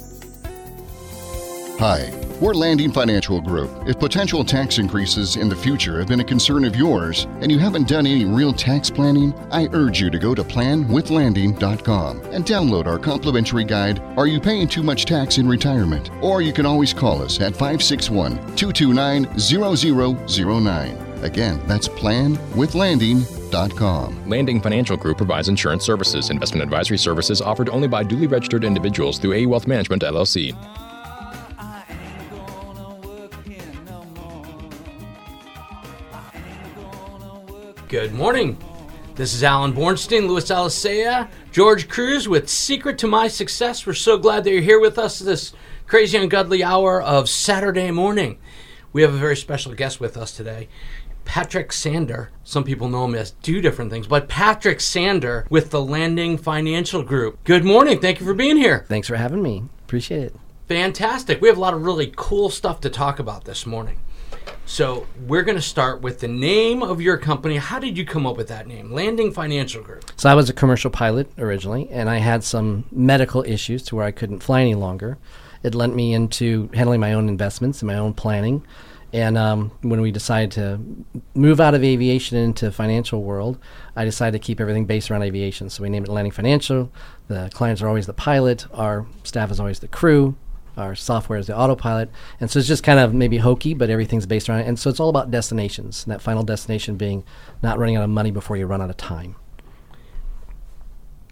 Hi. 1.79 2.30
We're 2.41 2.55
Landing 2.55 2.91
Financial 2.91 3.39
Group. 3.39 3.87
If 3.87 3.99
potential 3.99 4.43
tax 4.43 4.79
increases 4.79 5.35
in 5.35 5.47
the 5.47 5.55
future 5.55 5.99
have 5.99 6.07
been 6.07 6.21
a 6.21 6.23
concern 6.23 6.65
of 6.65 6.75
yours 6.75 7.27
and 7.39 7.51
you 7.51 7.59
haven't 7.59 7.87
done 7.87 8.07
any 8.07 8.25
real 8.25 8.51
tax 8.51 8.89
planning, 8.89 9.31
I 9.51 9.69
urge 9.73 10.01
you 10.01 10.09
to 10.09 10.17
go 10.17 10.33
to 10.33 10.43
planwithlanding.com 10.43 12.21
and 12.31 12.43
download 12.43 12.87
our 12.87 12.97
complimentary 12.97 13.63
guide, 13.63 13.99
Are 14.17 14.25
You 14.25 14.39
Paying 14.39 14.69
Too 14.69 14.81
Much 14.81 15.05
Tax 15.05 15.37
in 15.37 15.47
Retirement? 15.47 16.09
Or 16.19 16.41
you 16.41 16.51
can 16.51 16.65
always 16.65 16.93
call 16.93 17.21
us 17.21 17.39
at 17.39 17.53
561 17.53 18.37
229 18.55 19.37
0009. 19.37 20.97
Again, 21.23 21.61
that's 21.67 21.87
planwithlanding.com. 21.87 24.29
Landing 24.29 24.59
Financial 24.59 24.97
Group 24.97 25.17
provides 25.17 25.47
insurance 25.47 25.85
services. 25.85 26.31
Investment 26.31 26.63
advisory 26.63 26.97
services 26.97 27.39
offered 27.39 27.69
only 27.69 27.87
by 27.87 28.01
duly 28.01 28.25
registered 28.25 28.63
individuals 28.63 29.19
through 29.19 29.33
AE 29.33 29.45
Wealth 29.45 29.67
Management 29.67 30.01
LLC. 30.01 30.55
Good 37.91 38.13
morning. 38.13 38.57
This 39.15 39.33
is 39.33 39.43
Allen 39.43 39.73
Bornstein, 39.73 40.25
Luis 40.25 40.45
Alicea, 40.45 41.27
George 41.51 41.89
Cruz 41.89 42.25
with 42.25 42.47
Secret 42.47 42.97
to 42.99 43.07
My 43.07 43.27
Success. 43.27 43.85
We're 43.85 43.95
so 43.95 44.17
glad 44.17 44.45
that 44.45 44.51
you're 44.51 44.61
here 44.61 44.79
with 44.79 44.97
us 44.97 45.19
this 45.19 45.51
crazy 45.87 46.17
ungodly 46.17 46.63
hour 46.63 47.01
of 47.01 47.27
Saturday 47.27 47.91
morning. 47.91 48.39
We 48.93 49.01
have 49.01 49.13
a 49.13 49.17
very 49.17 49.35
special 49.35 49.73
guest 49.73 49.99
with 49.99 50.15
us 50.15 50.31
today. 50.31 50.69
Patrick 51.25 51.73
Sander. 51.73 52.31
Some 52.45 52.63
people 52.63 52.87
know 52.87 53.03
him 53.03 53.13
as 53.13 53.31
two 53.31 53.59
different 53.59 53.91
things, 53.91 54.07
but 54.07 54.29
Patrick 54.29 54.79
Sander 54.79 55.45
with 55.49 55.71
the 55.71 55.83
Landing 55.83 56.37
Financial 56.37 57.03
Group. 57.03 57.43
Good 57.43 57.65
morning. 57.65 57.99
Thank 57.99 58.21
you 58.21 58.25
for 58.25 58.33
being 58.33 58.55
here. 58.55 58.85
Thanks 58.87 59.09
for 59.09 59.17
having 59.17 59.41
me. 59.41 59.65
Appreciate 59.83 60.27
it. 60.27 60.35
Fantastic. 60.69 61.41
We 61.41 61.49
have 61.49 61.57
a 61.57 61.61
lot 61.61 61.73
of 61.73 61.83
really 61.83 62.13
cool 62.15 62.49
stuff 62.49 62.79
to 62.81 62.89
talk 62.89 63.19
about 63.19 63.43
this 63.43 63.65
morning. 63.65 63.99
So 64.65 65.05
we're 65.27 65.43
going 65.43 65.57
to 65.57 65.61
start 65.61 66.01
with 66.01 66.19
the 66.19 66.27
name 66.27 66.81
of 66.81 67.01
your 67.01 67.17
company. 67.17 67.57
How 67.57 67.77
did 67.77 67.97
you 67.97 68.05
come 68.05 68.25
up 68.25 68.37
with 68.37 68.47
that 68.47 68.67
name, 68.67 68.91
Landing 68.91 69.31
Financial 69.31 69.83
Group? 69.83 70.09
So 70.15 70.29
I 70.29 70.33
was 70.33 70.49
a 70.49 70.53
commercial 70.53 70.89
pilot 70.89 71.29
originally, 71.37 71.89
and 71.89 72.09
I 72.09 72.17
had 72.17 72.43
some 72.43 72.85
medical 72.91 73.43
issues 73.43 73.83
to 73.83 73.95
where 73.95 74.05
I 74.05 74.11
couldn't 74.11 74.41
fly 74.41 74.61
any 74.61 74.75
longer. 74.75 75.17
It 75.61 75.75
lent 75.75 75.93
me 75.93 76.13
into 76.13 76.69
handling 76.73 77.01
my 77.01 77.13
own 77.13 77.27
investments 77.27 77.81
and 77.81 77.87
my 77.87 77.97
own 77.97 78.13
planning. 78.13 78.65
And 79.13 79.37
um, 79.37 79.71
when 79.81 79.99
we 79.99 80.09
decided 80.09 80.51
to 80.53 80.79
move 81.35 81.59
out 81.59 81.73
of 81.73 81.83
aviation 81.83 82.37
into 82.37 82.71
financial 82.71 83.23
world, 83.23 83.59
I 83.95 84.05
decided 84.05 84.41
to 84.41 84.45
keep 84.45 84.61
everything 84.61 84.85
based 84.85 85.11
around 85.11 85.23
aviation. 85.23 85.69
So 85.69 85.83
we 85.83 85.89
named 85.89 86.07
it 86.07 86.11
Landing 86.11 86.31
Financial. 86.31 86.89
The 87.27 87.49
clients 87.53 87.81
are 87.81 87.89
always 87.89 88.05
the 88.05 88.13
pilot. 88.13 88.65
Our 88.73 89.05
staff 89.23 89.51
is 89.51 89.59
always 89.59 89.79
the 89.79 89.89
crew 89.89 90.37
our 90.81 90.95
software 90.95 91.39
is 91.39 91.47
the 91.47 91.57
autopilot. 91.57 92.09
And 92.39 92.49
so 92.49 92.59
it's 92.59 92.67
just 92.67 92.83
kind 92.83 92.99
of 92.99 93.13
maybe 93.13 93.37
hokey, 93.37 93.73
but 93.73 93.89
everything's 93.89 94.25
based 94.25 94.49
around 94.49 94.61
it. 94.61 94.67
And 94.67 94.77
so 94.77 94.89
it's 94.89 94.99
all 94.99 95.09
about 95.09 95.31
destinations, 95.31 96.03
and 96.03 96.11
that 96.11 96.21
final 96.21 96.43
destination 96.43 96.97
being 96.97 97.23
not 97.61 97.77
running 97.77 97.95
out 97.95 98.03
of 98.03 98.09
money 98.09 98.31
before 98.31 98.57
you 98.57 98.65
run 98.65 98.81
out 98.81 98.89
of 98.89 98.97
time. 98.97 99.35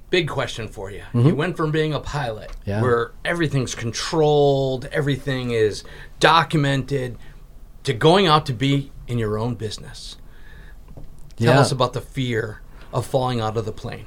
Big 0.09 0.27
question 0.27 0.67
for 0.67 0.89
you. 0.89 1.01
Mm-hmm. 1.13 1.27
You 1.27 1.35
went 1.35 1.57
from 1.57 1.71
being 1.71 1.93
a 1.93 1.99
pilot, 1.99 2.51
yeah. 2.65 2.81
where 2.81 3.11
everything's 3.23 3.75
controlled, 3.75 4.85
everything 4.85 5.51
is 5.51 5.83
documented, 6.19 7.17
to 7.83 7.93
going 7.93 8.25
out 8.25 8.45
to 8.47 8.53
be 8.53 8.91
in 9.07 9.19
your 9.19 9.37
own 9.37 9.55
business. 9.55 10.17
Tell 11.37 11.53
yeah. 11.53 11.59
us 11.59 11.71
about 11.71 11.93
the 11.93 12.01
fear 12.01 12.61
of 12.91 13.05
falling 13.05 13.39
out 13.39 13.55
of 13.55 13.65
the 13.65 13.71
plane. 13.71 14.05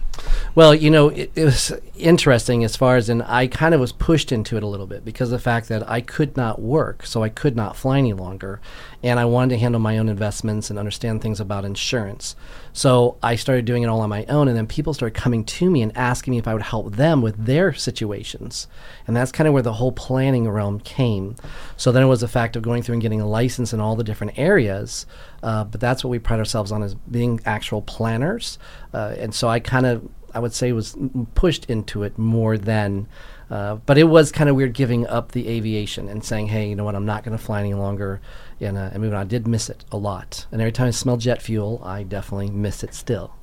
Well, 0.55 0.75
you 0.75 0.91
know, 0.91 1.09
it, 1.09 1.33
it, 1.35 1.45
was 1.45 1.73
interesting 1.97 2.63
as 2.63 2.77
far 2.77 2.97
as, 2.97 3.09
and 3.09 3.23
I 3.23 3.47
kind 3.47 3.75
of 3.75 3.81
was 3.81 3.93
pushed 3.93 4.33
into 4.33 4.57
it 4.57 4.63
a 4.63 4.67
little 4.67 4.87
bit 4.87 5.05
because 5.05 5.33
of 5.33 5.39
the 5.39 5.43
fact 5.43 5.69
that 5.69 5.89
I 5.89 6.01
could 6.01 6.37
not 6.37 6.61
work, 6.61 7.07
so 7.07 7.23
I 7.23 7.29
could 7.31 7.57
not 7.57 7.77
fly 7.77 7.99
any 7.99 8.13
longer, 8.13 8.61
and 9.03 9.19
I 9.19 9.25
wanted 9.25 9.55
to 9.55 9.59
handle 9.59 9.81
my 9.81 9.99
own 9.99 10.09
investments 10.09 10.71
and 10.71 10.79
understand 10.79 11.21
things 11.21 11.41
about 11.41 11.65
insurance. 11.65 12.37
So 12.73 13.17
I 13.23 13.35
started 13.37 13.65
doing 13.65 13.83
it 13.83 13.87
all 13.87 14.01
on 14.01 14.09
my 14.09 14.25
own, 14.27 14.49
and 14.49 14.57
then 14.57 14.67
people 14.67 14.95
started 14.95 15.19
coming 15.19 15.45
to 15.45 15.71
me 15.71 15.83
and 15.83 15.97
asking 15.97 16.33
me 16.33 16.39
if 16.39 16.47
I 16.47 16.55
would 16.55 16.63
help 16.63 16.95
them 16.95 17.21
with 17.21 17.45
their 17.45 17.73
situations, 17.73 18.69
and 19.07 19.17
that's 19.17 19.33
kind 19.33 19.49
of 19.49 19.55
where 19.55 19.63
the 19.63 19.75
whole 19.75 19.93
planning 19.93 20.49
realm 20.49 20.81
came. 20.81 21.37
So 21.77 21.93
then 21.93 22.03
it 22.03 22.07
was 22.07 22.21
the 22.21 22.29
fact 22.29 22.57
of 22.57 22.63
going 22.63 22.83
through 22.83 22.95
and 22.95 23.03
getting 23.03 23.21
a 23.21 23.29
license 23.29 23.73
in 23.73 23.81
all 23.81 23.97
the 23.97 24.05
different 24.05 24.39
areas, 24.39 25.07
uh, 25.43 25.65
but 25.65 25.81
that's 25.81 26.05
what 26.05 26.11
we 26.11 26.19
pride 26.19 26.39
ourselves 26.39 26.73
on 26.73 26.83
as 26.83 26.95
being 26.95 27.41
actual 27.45 27.83
planners, 27.83 28.59
uh, 28.95 29.15
and 29.19 29.35
so 29.35 29.49
I 29.49 29.61
kind 29.61 29.87
of 29.87 30.09
I 30.35 30.39
would 30.39 30.55
say 30.55 30.73
was 30.73 30.97
pushed 31.35 31.67
into 31.67 32.05
it 32.05 32.17
more 32.19 32.57
than. 32.57 33.09
Uh, 33.53 33.75
but 33.85 33.99
it 33.99 34.05
was 34.05 34.33
kind 34.33 34.49
of 34.49 34.57
weird 34.57 34.73
giving 34.73 35.07
up 35.09 35.33
the 35.33 35.47
aviation 35.47 36.09
and 36.09 36.25
saying, 36.25 36.47
"Hey, 36.47 36.71
you 36.71 36.75
know 36.75 36.85
what? 36.85 36.95
I'm 36.95 37.05
not 37.05 37.23
going 37.23 37.37
to 37.37 37.45
fly 37.45 37.61
any 37.61 37.75
longer," 37.75 38.23
and, 38.59 38.79
uh, 38.79 38.89
and 38.95 39.03
moving 39.03 39.15
on. 39.15 39.21
I 39.21 39.25
did 39.25 39.47
miss 39.47 39.69
it 39.69 39.85
a 39.93 39.99
lot, 39.99 40.47
and 40.51 40.63
every 40.63 40.73
time 40.73 40.87
I 40.87 40.91
smell 40.91 41.19
jet 41.19 41.43
fuel, 41.43 41.83
I 41.85 42.03
definitely 42.03 42.49
miss 42.49 42.83
it 42.83 42.95
still. 42.95 43.35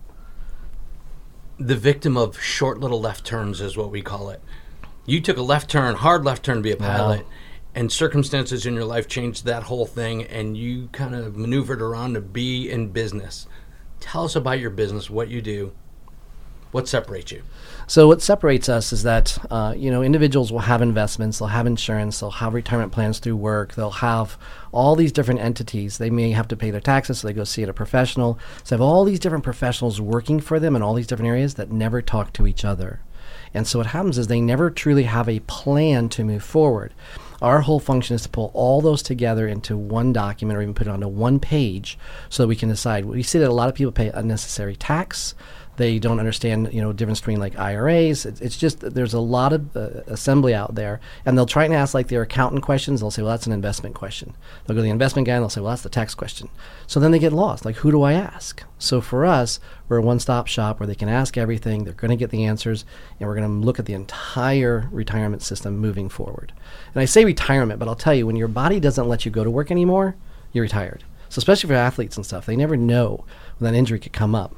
The 1.60 1.76
victim 1.76 2.18
of 2.18 2.42
short 2.42 2.80
little 2.80 3.00
left 3.00 3.24
turns 3.24 3.62
is 3.62 3.78
what 3.78 3.92
we 3.92 4.02
call 4.02 4.32
it. 4.32 4.42
You 5.06 5.22
took 5.22 5.38
a 5.38 5.44
left 5.44 5.70
turn, 5.70 5.94
hard 5.94 6.26
left 6.26 6.44
turn 6.44 6.56
to 6.58 6.64
be 6.64 6.72
a 6.72 6.78
pilot, 6.78 7.28
and 7.76 7.92
circumstances 7.92 8.66
in 8.66 8.74
your 8.74 8.86
life 8.86 9.08
changed 9.08 9.46
that 9.46 9.64
whole 9.64 9.86
thing, 9.86 10.24
and 10.24 10.58
you 10.58 10.90
kind 10.92 11.14
of 11.14 11.38
maneuvered 11.38 11.84
around 11.84 12.16
to 12.16 12.22
be 12.22 12.68
in 12.68 12.88
business. 12.90 13.46
Tell 14.00 14.24
us 14.24 14.36
about 14.36 14.60
your 14.60 14.72
business, 14.72 15.08
what 15.08 15.28
you 15.28 15.40
do, 15.40 15.72
what 16.72 16.88
separates 16.88 17.32
you? 17.32 17.42
So 17.88 18.08
what 18.08 18.22
separates 18.22 18.70
us 18.70 18.94
is 18.94 19.04
that 19.04 19.38
uh, 19.50 19.74
you 19.76 19.90
know 19.90 20.04
individuals 20.04 20.52
will 20.52 20.60
have 20.60 20.82
investments, 20.82 21.40
they'll 21.40 21.48
have 21.48 21.66
insurance, 21.66 22.20
they'll 22.20 22.30
have 22.30 22.54
retirement 22.54 22.92
plans 22.92 23.20
through 23.20 23.38
work, 23.38 23.74
they'll 23.74 23.90
have 23.90 24.38
all 24.72 24.96
these 24.96 25.12
different 25.12 25.40
entities. 25.40 25.98
They 25.98 26.12
may 26.12 26.32
have 26.32 26.48
to 26.50 26.56
pay 26.56 26.70
their 26.70 26.82
taxes, 26.82 27.20
so 27.20 27.28
they 27.28 27.34
go 27.34 27.44
see 27.44 27.64
a 27.64 27.74
professional. 27.74 28.38
So 28.64 28.76
have 28.76 28.82
all 28.82 29.04
these 29.04 29.20
different 29.20 29.44
professionals 29.44 30.00
working 30.00 30.40
for 30.40 30.60
them 30.60 30.76
in 30.76 30.82
all 30.82 30.94
these 30.94 31.08
different 31.08 31.30
areas 31.30 31.56
that 31.56 31.72
never 31.72 32.02
talk 32.02 32.34
to 32.34 32.46
each 32.46 32.64
other. 32.64 33.02
And 33.54 33.68
so 33.68 33.80
what 33.80 33.88
happens 33.88 34.18
is 34.18 34.28
they 34.28 34.42
never 34.42 34.70
truly 34.70 35.04
have 35.04 35.28
a 35.28 35.40
plan 35.42 36.10
to 36.10 36.24
move 36.24 36.44
forward. 36.44 36.94
Our 37.42 37.62
whole 37.62 37.80
function 37.80 38.16
is 38.16 38.24
to 38.24 38.30
pull 38.30 38.52
all 38.54 38.82
those 38.82 39.02
together 39.02 39.48
into 39.48 39.78
one 39.78 40.12
document 40.12 40.58
or 40.58 40.62
even 40.62 40.74
put 40.74 40.88
it 40.88 40.90
onto 40.92 41.08
one 41.08 41.40
page 41.40 41.98
so 42.28 42.44
that 42.44 42.48
we 42.48 42.56
can 42.56 42.70
decide. 42.70 43.06
We 43.06 43.24
see 43.24 43.40
that 43.40 43.50
a 43.50 43.54
lot 43.54 43.70
of 43.70 43.76
people 43.76 43.94
pay 43.94 44.10
unnecessary 44.10 44.76
tax. 44.76 45.36
They 45.80 45.98
don't 45.98 46.20
understand, 46.20 46.74
you 46.74 46.82
know, 46.82 46.92
difference 46.92 47.22
between 47.22 47.40
like 47.40 47.58
IRAs. 47.58 48.26
It's, 48.26 48.42
it's 48.42 48.58
just 48.58 48.82
there's 48.82 49.14
a 49.14 49.20
lot 49.22 49.54
of 49.54 49.78
uh, 49.78 50.02
assembly 50.08 50.54
out 50.54 50.76
there, 50.76 51.00
and 51.26 51.38
they'll 51.38 51.46
try 51.46 51.64
and 51.64 51.74
ask 51.74 51.94
like 51.94 52.10
their 52.10 52.22
accountant 52.22 52.64
questions. 52.64 53.00
They'll 53.00 53.12
say, 53.12 53.22
well, 53.22 53.32
that's 53.32 53.48
an 53.48 53.54
investment 53.54 53.96
question. 53.96 54.36
They'll 54.68 54.76
go 54.76 54.80
to 54.80 54.84
the 54.84 54.90
investment 54.90 55.26
guy 55.26 55.36
and 55.36 55.42
they'll 55.42 55.50
say, 55.50 55.62
well, 55.62 55.70
that's 55.70 55.84
the 55.84 55.88
tax 55.88 56.14
question. 56.14 56.50
So 56.86 57.00
then 57.00 57.12
they 57.12 57.18
get 57.18 57.32
lost. 57.32 57.64
Like, 57.64 57.78
who 57.78 57.92
do 57.92 58.02
I 58.02 58.12
ask? 58.12 58.62
So 58.78 59.00
for 59.00 59.26
us, 59.26 59.62
we're 59.88 60.00
a 60.00 60.02
one-stop 60.02 60.48
shop 60.48 60.82
where 60.82 60.88
they 60.88 60.96
can 60.96 61.08
ask 61.08 61.38
everything. 61.38 61.86
They're 61.86 61.94
going 61.94 62.10
to 62.10 62.18
get 62.18 62.30
the 62.30 62.44
answers, 62.44 62.84
and 63.18 63.30
we're 63.30 63.36
going 63.36 63.48
to 63.48 63.66
look 63.66 63.80
at 63.80 63.86
the 63.86 63.94
entire 63.94 64.90
retirement 64.92 65.44
system 65.44 65.78
moving 65.78 66.10
forward. 66.10 66.52
And 66.94 67.02
I 67.02 67.06
say 67.06 67.24
retirement, 67.24 67.80
but 67.80 67.88
I'll 67.88 67.96
tell 67.96 68.14
you, 68.14 68.28
when 68.28 68.36
your 68.36 68.50
body 68.50 68.82
doesn't 68.82 69.08
let 69.08 69.24
you 69.24 69.32
go 69.32 69.46
to 69.46 69.50
work 69.50 69.72
anymore, 69.72 70.18
you're 70.52 70.64
retired. 70.64 71.06
So 71.30 71.40
especially 71.40 71.70
for 71.70 71.76
athletes 71.76 72.18
and 72.18 72.26
stuff, 72.26 72.46
they 72.46 72.58
never 72.58 72.76
know 72.76 73.24
when 73.60 73.72
that 73.72 73.78
injury 73.78 74.00
could 74.00 74.12
come 74.12 74.36
up. 74.36 74.54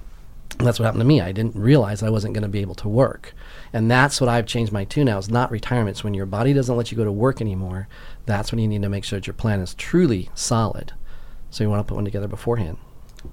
That's 0.57 0.79
what 0.79 0.85
happened 0.85 1.01
to 1.01 1.07
me. 1.07 1.21
I 1.21 1.31
didn't 1.31 1.55
realize 1.55 2.03
I 2.03 2.09
wasn't 2.09 2.33
going 2.33 2.43
to 2.43 2.49
be 2.49 2.59
able 2.59 2.75
to 2.75 2.89
work. 2.89 3.33
And 3.73 3.89
that's 3.89 4.21
what 4.21 4.29
I've 4.29 4.45
changed 4.45 4.71
my 4.71 4.83
tune 4.83 5.05
now. 5.05 5.17
It's 5.17 5.29
not 5.29 5.51
retirement. 5.51 5.95
It's 5.95 6.03
when 6.03 6.13
your 6.13 6.25
body 6.25 6.53
doesn't 6.53 6.75
let 6.75 6.91
you 6.91 6.97
go 6.97 7.03
to 7.03 7.11
work 7.11 7.41
anymore. 7.41 7.87
That's 8.25 8.51
when 8.51 8.59
you 8.59 8.67
need 8.67 8.81
to 8.83 8.89
make 8.89 9.03
sure 9.03 9.19
that 9.19 9.27
your 9.27 9.33
plan 9.33 9.59
is 9.59 9.73
truly 9.73 10.29
solid. 10.35 10.93
So 11.49 11.63
you 11.63 11.69
want 11.69 11.79
to 11.79 11.89
put 11.89 11.95
one 11.95 12.05
together 12.05 12.27
beforehand. 12.27 12.77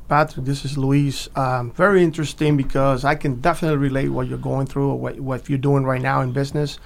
Patrick, 0.09 0.45
this 0.45 0.65
is 0.65 0.77
Luis. 0.77 1.29
Um, 1.35 1.73
very 1.73 2.03
interesting 2.03 2.57
because 2.57 3.05
I 3.05 3.15
can 3.15 3.41
definitely 3.41 3.79
relate 3.79 4.09
what 4.09 4.27
you're 4.27 4.39
going 4.39 4.67
through 4.67 4.91
or 4.91 4.99
what, 4.99 5.21
what 5.21 5.49
you're 5.49 5.59
doing 5.59 5.85
right 5.85 6.01
now 6.01 6.21
in 6.21 6.33
business. 6.33 6.79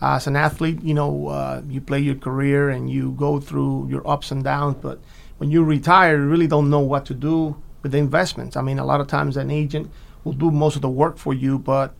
Uh, 0.00 0.14
as 0.14 0.26
an 0.26 0.36
athlete, 0.36 0.80
you 0.82 0.94
know, 0.94 1.28
uh, 1.28 1.62
you 1.68 1.80
play 1.80 1.98
your 1.98 2.14
career 2.14 2.70
and 2.70 2.90
you 2.90 3.12
go 3.12 3.40
through 3.40 3.88
your 3.88 4.06
ups 4.08 4.30
and 4.30 4.44
downs, 4.44 4.76
but 4.80 5.00
when 5.38 5.50
you 5.50 5.64
retire, 5.64 6.18
you 6.18 6.26
really 6.26 6.46
don't 6.46 6.70
know 6.70 6.80
what 6.80 7.06
to 7.06 7.14
do 7.14 7.56
with 7.82 7.92
the 7.92 7.98
investments. 7.98 8.56
I 8.56 8.62
mean, 8.62 8.78
a 8.78 8.84
lot 8.84 9.00
of 9.00 9.06
times 9.06 9.36
an 9.36 9.50
agent 9.50 9.90
will 10.24 10.32
do 10.32 10.50
most 10.50 10.76
of 10.76 10.82
the 10.82 10.88
work 10.88 11.16
for 11.18 11.34
you, 11.34 11.58
but 11.58 11.94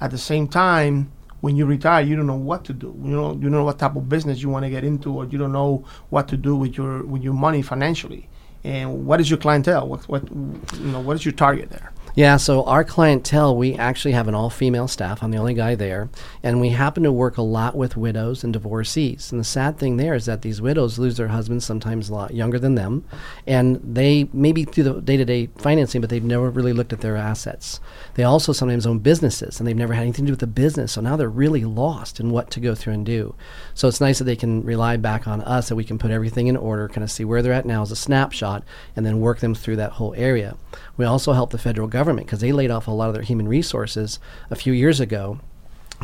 at 0.00 0.10
the 0.10 0.18
same 0.18 0.48
time, 0.48 1.12
when 1.40 1.56
you 1.56 1.64
retire, 1.64 2.02
you 2.04 2.16
don't 2.16 2.26
know 2.26 2.34
what 2.34 2.64
to 2.64 2.72
do. 2.72 2.94
You 3.02 3.12
know, 3.12 3.32
you 3.32 3.42
don't 3.42 3.52
know 3.52 3.64
what 3.64 3.78
type 3.78 3.96
of 3.96 4.08
business 4.08 4.42
you 4.42 4.48
want 4.48 4.64
to 4.64 4.70
get 4.70 4.84
into, 4.84 5.12
or 5.14 5.24
you 5.24 5.38
don't 5.38 5.52
know 5.52 5.84
what 6.10 6.28
to 6.28 6.36
do 6.36 6.54
with 6.54 6.76
your 6.76 7.02
with 7.04 7.22
your 7.22 7.32
money 7.32 7.62
financially. 7.62 8.28
And 8.62 9.06
what 9.06 9.20
is 9.20 9.30
your 9.30 9.38
clientele? 9.38 9.88
What 9.88 10.06
what 10.08 10.30
you 10.30 10.86
know? 10.92 11.00
What 11.00 11.16
is 11.16 11.24
your 11.24 11.32
target 11.32 11.70
there? 11.70 11.92
Yeah, 12.14 12.38
so 12.38 12.64
our 12.64 12.82
clientele, 12.82 13.56
we 13.56 13.74
actually 13.74 14.12
have 14.12 14.26
an 14.26 14.34
all 14.34 14.50
female 14.50 14.88
staff. 14.88 15.22
I'm 15.22 15.30
the 15.30 15.38
only 15.38 15.54
guy 15.54 15.74
there. 15.74 16.08
And 16.42 16.60
we 16.60 16.70
happen 16.70 17.04
to 17.04 17.12
work 17.12 17.36
a 17.36 17.42
lot 17.42 17.76
with 17.76 17.96
widows 17.96 18.42
and 18.42 18.52
divorcees. 18.52 19.30
And 19.30 19.40
the 19.40 19.44
sad 19.44 19.78
thing 19.78 19.96
there 19.96 20.14
is 20.14 20.26
that 20.26 20.42
these 20.42 20.60
widows 20.60 20.98
lose 20.98 21.16
their 21.16 21.28
husbands 21.28 21.64
sometimes 21.64 22.08
a 22.08 22.14
lot 22.14 22.34
younger 22.34 22.58
than 22.58 22.74
them. 22.74 23.04
And 23.46 23.80
they 23.82 24.28
maybe 24.32 24.64
do 24.64 24.82
the 24.82 25.00
day 25.00 25.16
to 25.16 25.24
day 25.24 25.50
financing, 25.58 26.00
but 26.00 26.10
they've 26.10 26.22
never 26.22 26.50
really 26.50 26.72
looked 26.72 26.92
at 26.92 27.00
their 27.00 27.16
assets. 27.16 27.80
They 28.20 28.24
also 28.24 28.52
sometimes 28.52 28.86
own 28.86 28.98
businesses 28.98 29.58
and 29.58 29.66
they've 29.66 29.74
never 29.74 29.94
had 29.94 30.02
anything 30.02 30.26
to 30.26 30.28
do 30.28 30.32
with 30.34 30.40
the 30.40 30.46
business. 30.46 30.92
So 30.92 31.00
now 31.00 31.16
they're 31.16 31.30
really 31.30 31.64
lost 31.64 32.20
in 32.20 32.30
what 32.30 32.50
to 32.50 32.60
go 32.60 32.74
through 32.74 32.92
and 32.92 33.06
do. 33.06 33.34
So 33.72 33.88
it's 33.88 33.98
nice 33.98 34.18
that 34.18 34.24
they 34.24 34.36
can 34.36 34.62
rely 34.62 34.98
back 34.98 35.26
on 35.26 35.40
us, 35.40 35.70
that 35.70 35.74
we 35.74 35.84
can 35.84 35.98
put 35.98 36.10
everything 36.10 36.46
in 36.46 36.54
order, 36.54 36.86
kind 36.86 37.02
of 37.02 37.10
see 37.10 37.24
where 37.24 37.40
they're 37.40 37.54
at 37.54 37.64
now 37.64 37.80
as 37.80 37.90
a 37.90 37.96
snapshot, 37.96 38.62
and 38.94 39.06
then 39.06 39.20
work 39.20 39.40
them 39.40 39.54
through 39.54 39.76
that 39.76 39.92
whole 39.92 40.12
area. 40.18 40.58
We 40.98 41.06
also 41.06 41.32
help 41.32 41.50
the 41.50 41.56
federal 41.56 41.88
government 41.88 42.26
because 42.26 42.40
they 42.40 42.52
laid 42.52 42.70
off 42.70 42.86
a 42.86 42.90
lot 42.90 43.08
of 43.08 43.14
their 43.14 43.22
human 43.22 43.48
resources 43.48 44.18
a 44.50 44.54
few 44.54 44.74
years 44.74 45.00
ago. 45.00 45.40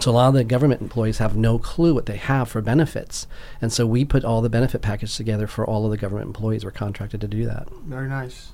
So 0.00 0.10
a 0.10 0.12
lot 0.12 0.28
of 0.28 0.34
the 0.34 0.44
government 0.44 0.80
employees 0.80 1.18
have 1.18 1.36
no 1.36 1.58
clue 1.58 1.92
what 1.92 2.06
they 2.06 2.16
have 2.16 2.48
for 2.48 2.62
benefits, 2.62 3.26
and 3.60 3.70
so 3.70 3.86
we 3.86 4.06
put 4.06 4.24
all 4.24 4.40
the 4.40 4.48
benefit 4.48 4.80
package 4.80 5.18
together 5.18 5.46
for 5.46 5.66
all 5.66 5.84
of 5.84 5.90
the 5.90 5.98
government 5.98 6.28
employees. 6.28 6.64
We're 6.64 6.70
contracted 6.70 7.20
to 7.20 7.28
do 7.28 7.44
that. 7.44 7.68
Very 7.84 8.08
nice. 8.08 8.52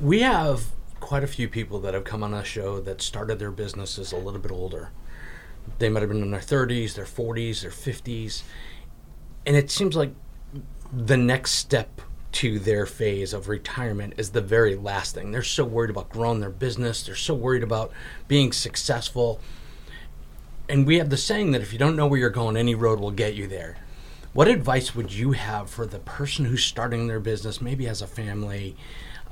We 0.00 0.22
have 0.22 0.64
quite 1.02 1.24
a 1.24 1.26
few 1.26 1.48
people 1.48 1.80
that 1.80 1.94
have 1.94 2.04
come 2.04 2.22
on 2.22 2.32
our 2.32 2.44
show 2.44 2.80
that 2.80 3.02
started 3.02 3.38
their 3.38 3.50
businesses 3.50 4.12
a 4.12 4.16
little 4.16 4.40
bit 4.40 4.52
older. 4.52 4.90
They 5.78 5.88
might 5.88 6.00
have 6.00 6.08
been 6.08 6.22
in 6.22 6.30
their 6.30 6.40
30s, 6.40 6.94
their 6.94 7.04
40s, 7.04 7.60
their 7.62 7.70
50s, 7.72 8.42
and 9.44 9.56
it 9.56 9.70
seems 9.70 9.96
like 9.96 10.12
the 10.92 11.16
next 11.16 11.52
step 11.52 12.00
to 12.30 12.58
their 12.60 12.86
phase 12.86 13.34
of 13.34 13.48
retirement 13.48 14.14
is 14.16 14.30
the 14.30 14.40
very 14.40 14.76
last 14.76 15.14
thing. 15.14 15.32
They're 15.32 15.42
so 15.42 15.64
worried 15.64 15.90
about 15.90 16.08
growing 16.08 16.38
their 16.38 16.50
business, 16.50 17.02
they're 17.02 17.16
so 17.16 17.34
worried 17.34 17.64
about 17.64 17.92
being 18.28 18.52
successful. 18.52 19.40
And 20.68 20.86
we 20.86 20.98
have 20.98 21.10
the 21.10 21.16
saying 21.16 21.50
that 21.50 21.62
if 21.62 21.72
you 21.72 21.80
don't 21.80 21.96
know 21.96 22.06
where 22.06 22.20
you're 22.20 22.30
going, 22.30 22.56
any 22.56 22.76
road 22.76 23.00
will 23.00 23.10
get 23.10 23.34
you 23.34 23.48
there. 23.48 23.76
What 24.32 24.46
advice 24.46 24.94
would 24.94 25.12
you 25.12 25.32
have 25.32 25.68
for 25.68 25.84
the 25.84 25.98
person 25.98 26.44
who's 26.44 26.64
starting 26.64 27.08
their 27.08 27.20
business, 27.20 27.60
maybe 27.60 27.88
as 27.88 28.00
a 28.00 28.06
family, 28.06 28.76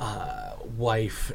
uh, 0.01 0.55
wife? 0.77 1.33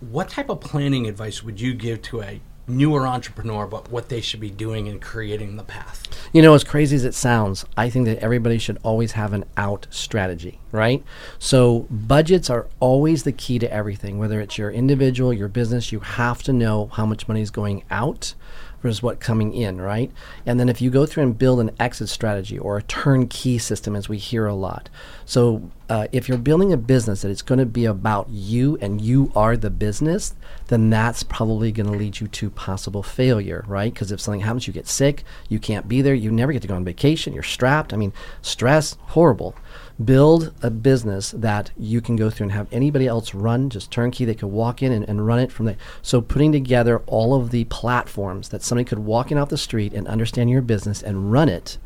What 0.00 0.28
type 0.28 0.48
of 0.48 0.60
planning 0.60 1.06
advice 1.06 1.42
would 1.42 1.60
you 1.60 1.74
give 1.74 2.02
to 2.02 2.22
a 2.22 2.40
newer 2.68 3.06
entrepreneur 3.06 3.64
about 3.64 3.90
what 3.90 4.08
they 4.08 4.20
should 4.20 4.40
be 4.40 4.50
doing 4.50 4.86
in 4.86 5.00
creating 5.00 5.56
the 5.56 5.64
path? 5.64 6.04
You 6.32 6.42
know, 6.42 6.54
as 6.54 6.62
crazy 6.62 6.94
as 6.94 7.04
it 7.04 7.14
sounds, 7.14 7.64
I 7.76 7.90
think 7.90 8.06
that 8.06 8.18
everybody 8.18 8.58
should 8.58 8.78
always 8.82 9.12
have 9.12 9.32
an 9.32 9.44
out 9.56 9.86
strategy, 9.90 10.60
right? 10.70 11.02
So, 11.38 11.86
budgets 11.90 12.48
are 12.50 12.68
always 12.78 13.24
the 13.24 13.32
key 13.32 13.58
to 13.58 13.72
everything. 13.72 14.18
Whether 14.18 14.40
it's 14.40 14.58
your 14.58 14.70
individual, 14.70 15.32
your 15.32 15.48
business, 15.48 15.90
you 15.90 16.00
have 16.00 16.42
to 16.44 16.52
know 16.52 16.90
how 16.92 17.06
much 17.06 17.26
money 17.26 17.40
is 17.40 17.50
going 17.50 17.82
out 17.90 18.34
versus 18.82 19.02
what 19.02 19.20
coming 19.20 19.52
in, 19.52 19.80
right? 19.80 20.10
And 20.46 20.58
then 20.58 20.68
if 20.68 20.80
you 20.80 20.90
go 20.90 21.06
through 21.06 21.24
and 21.24 21.38
build 21.38 21.60
an 21.60 21.70
exit 21.80 22.08
strategy 22.08 22.58
or 22.58 22.78
a 22.78 22.82
turnkey 22.82 23.58
system, 23.58 23.96
as 23.96 24.08
we 24.08 24.18
hear 24.18 24.46
a 24.46 24.54
lot. 24.54 24.88
So 25.24 25.70
uh, 25.88 26.06
if 26.12 26.28
you're 26.28 26.38
building 26.38 26.72
a 26.72 26.76
business 26.76 27.22
that 27.22 27.30
it's 27.30 27.42
going 27.42 27.58
to 27.58 27.66
be 27.66 27.84
about 27.84 28.28
you 28.28 28.78
and 28.80 29.00
you 29.00 29.32
are 29.34 29.56
the 29.56 29.70
business, 29.70 30.34
then 30.68 30.90
that's 30.90 31.22
probably 31.22 31.72
going 31.72 31.90
to 31.90 31.98
lead 31.98 32.20
you 32.20 32.28
to 32.28 32.50
possible 32.50 33.02
failure, 33.02 33.64
right? 33.66 33.92
Because 33.92 34.12
if 34.12 34.20
something 34.20 34.40
happens, 34.40 34.66
you 34.66 34.72
get 34.72 34.86
sick, 34.86 35.24
you 35.48 35.58
can't 35.58 35.88
be 35.88 36.02
there, 36.02 36.14
you 36.14 36.30
never 36.30 36.52
get 36.52 36.62
to 36.62 36.68
go 36.68 36.76
on 36.76 36.84
vacation, 36.84 37.32
you're 37.32 37.42
strapped. 37.42 37.92
I 37.92 37.96
mean, 37.96 38.12
stress, 38.42 38.96
horrible 39.00 39.54
build 40.02 40.54
a 40.62 40.70
business 40.70 41.32
that 41.32 41.72
you 41.76 42.00
can 42.00 42.14
go 42.14 42.30
through 42.30 42.44
and 42.44 42.52
have 42.52 42.68
anybody 42.70 43.06
else 43.06 43.34
run 43.34 43.68
just 43.68 43.90
turnkey 43.90 44.24
they 44.24 44.34
could 44.34 44.48
walk 44.48 44.82
in 44.82 44.92
and, 44.92 45.08
and 45.08 45.26
run 45.26 45.40
it 45.40 45.50
from 45.50 45.66
there. 45.66 45.76
So 46.02 46.20
putting 46.20 46.52
together 46.52 47.00
all 47.06 47.34
of 47.34 47.50
the 47.50 47.64
platforms 47.64 48.50
that 48.50 48.62
somebody 48.62 48.84
could 48.84 49.00
walk 49.00 49.32
in 49.32 49.38
off 49.38 49.48
the 49.48 49.58
street 49.58 49.92
and 49.92 50.06
understand 50.06 50.50
your 50.50 50.62
business 50.62 51.02
and 51.02 51.32
run 51.32 51.48
it 51.48 51.78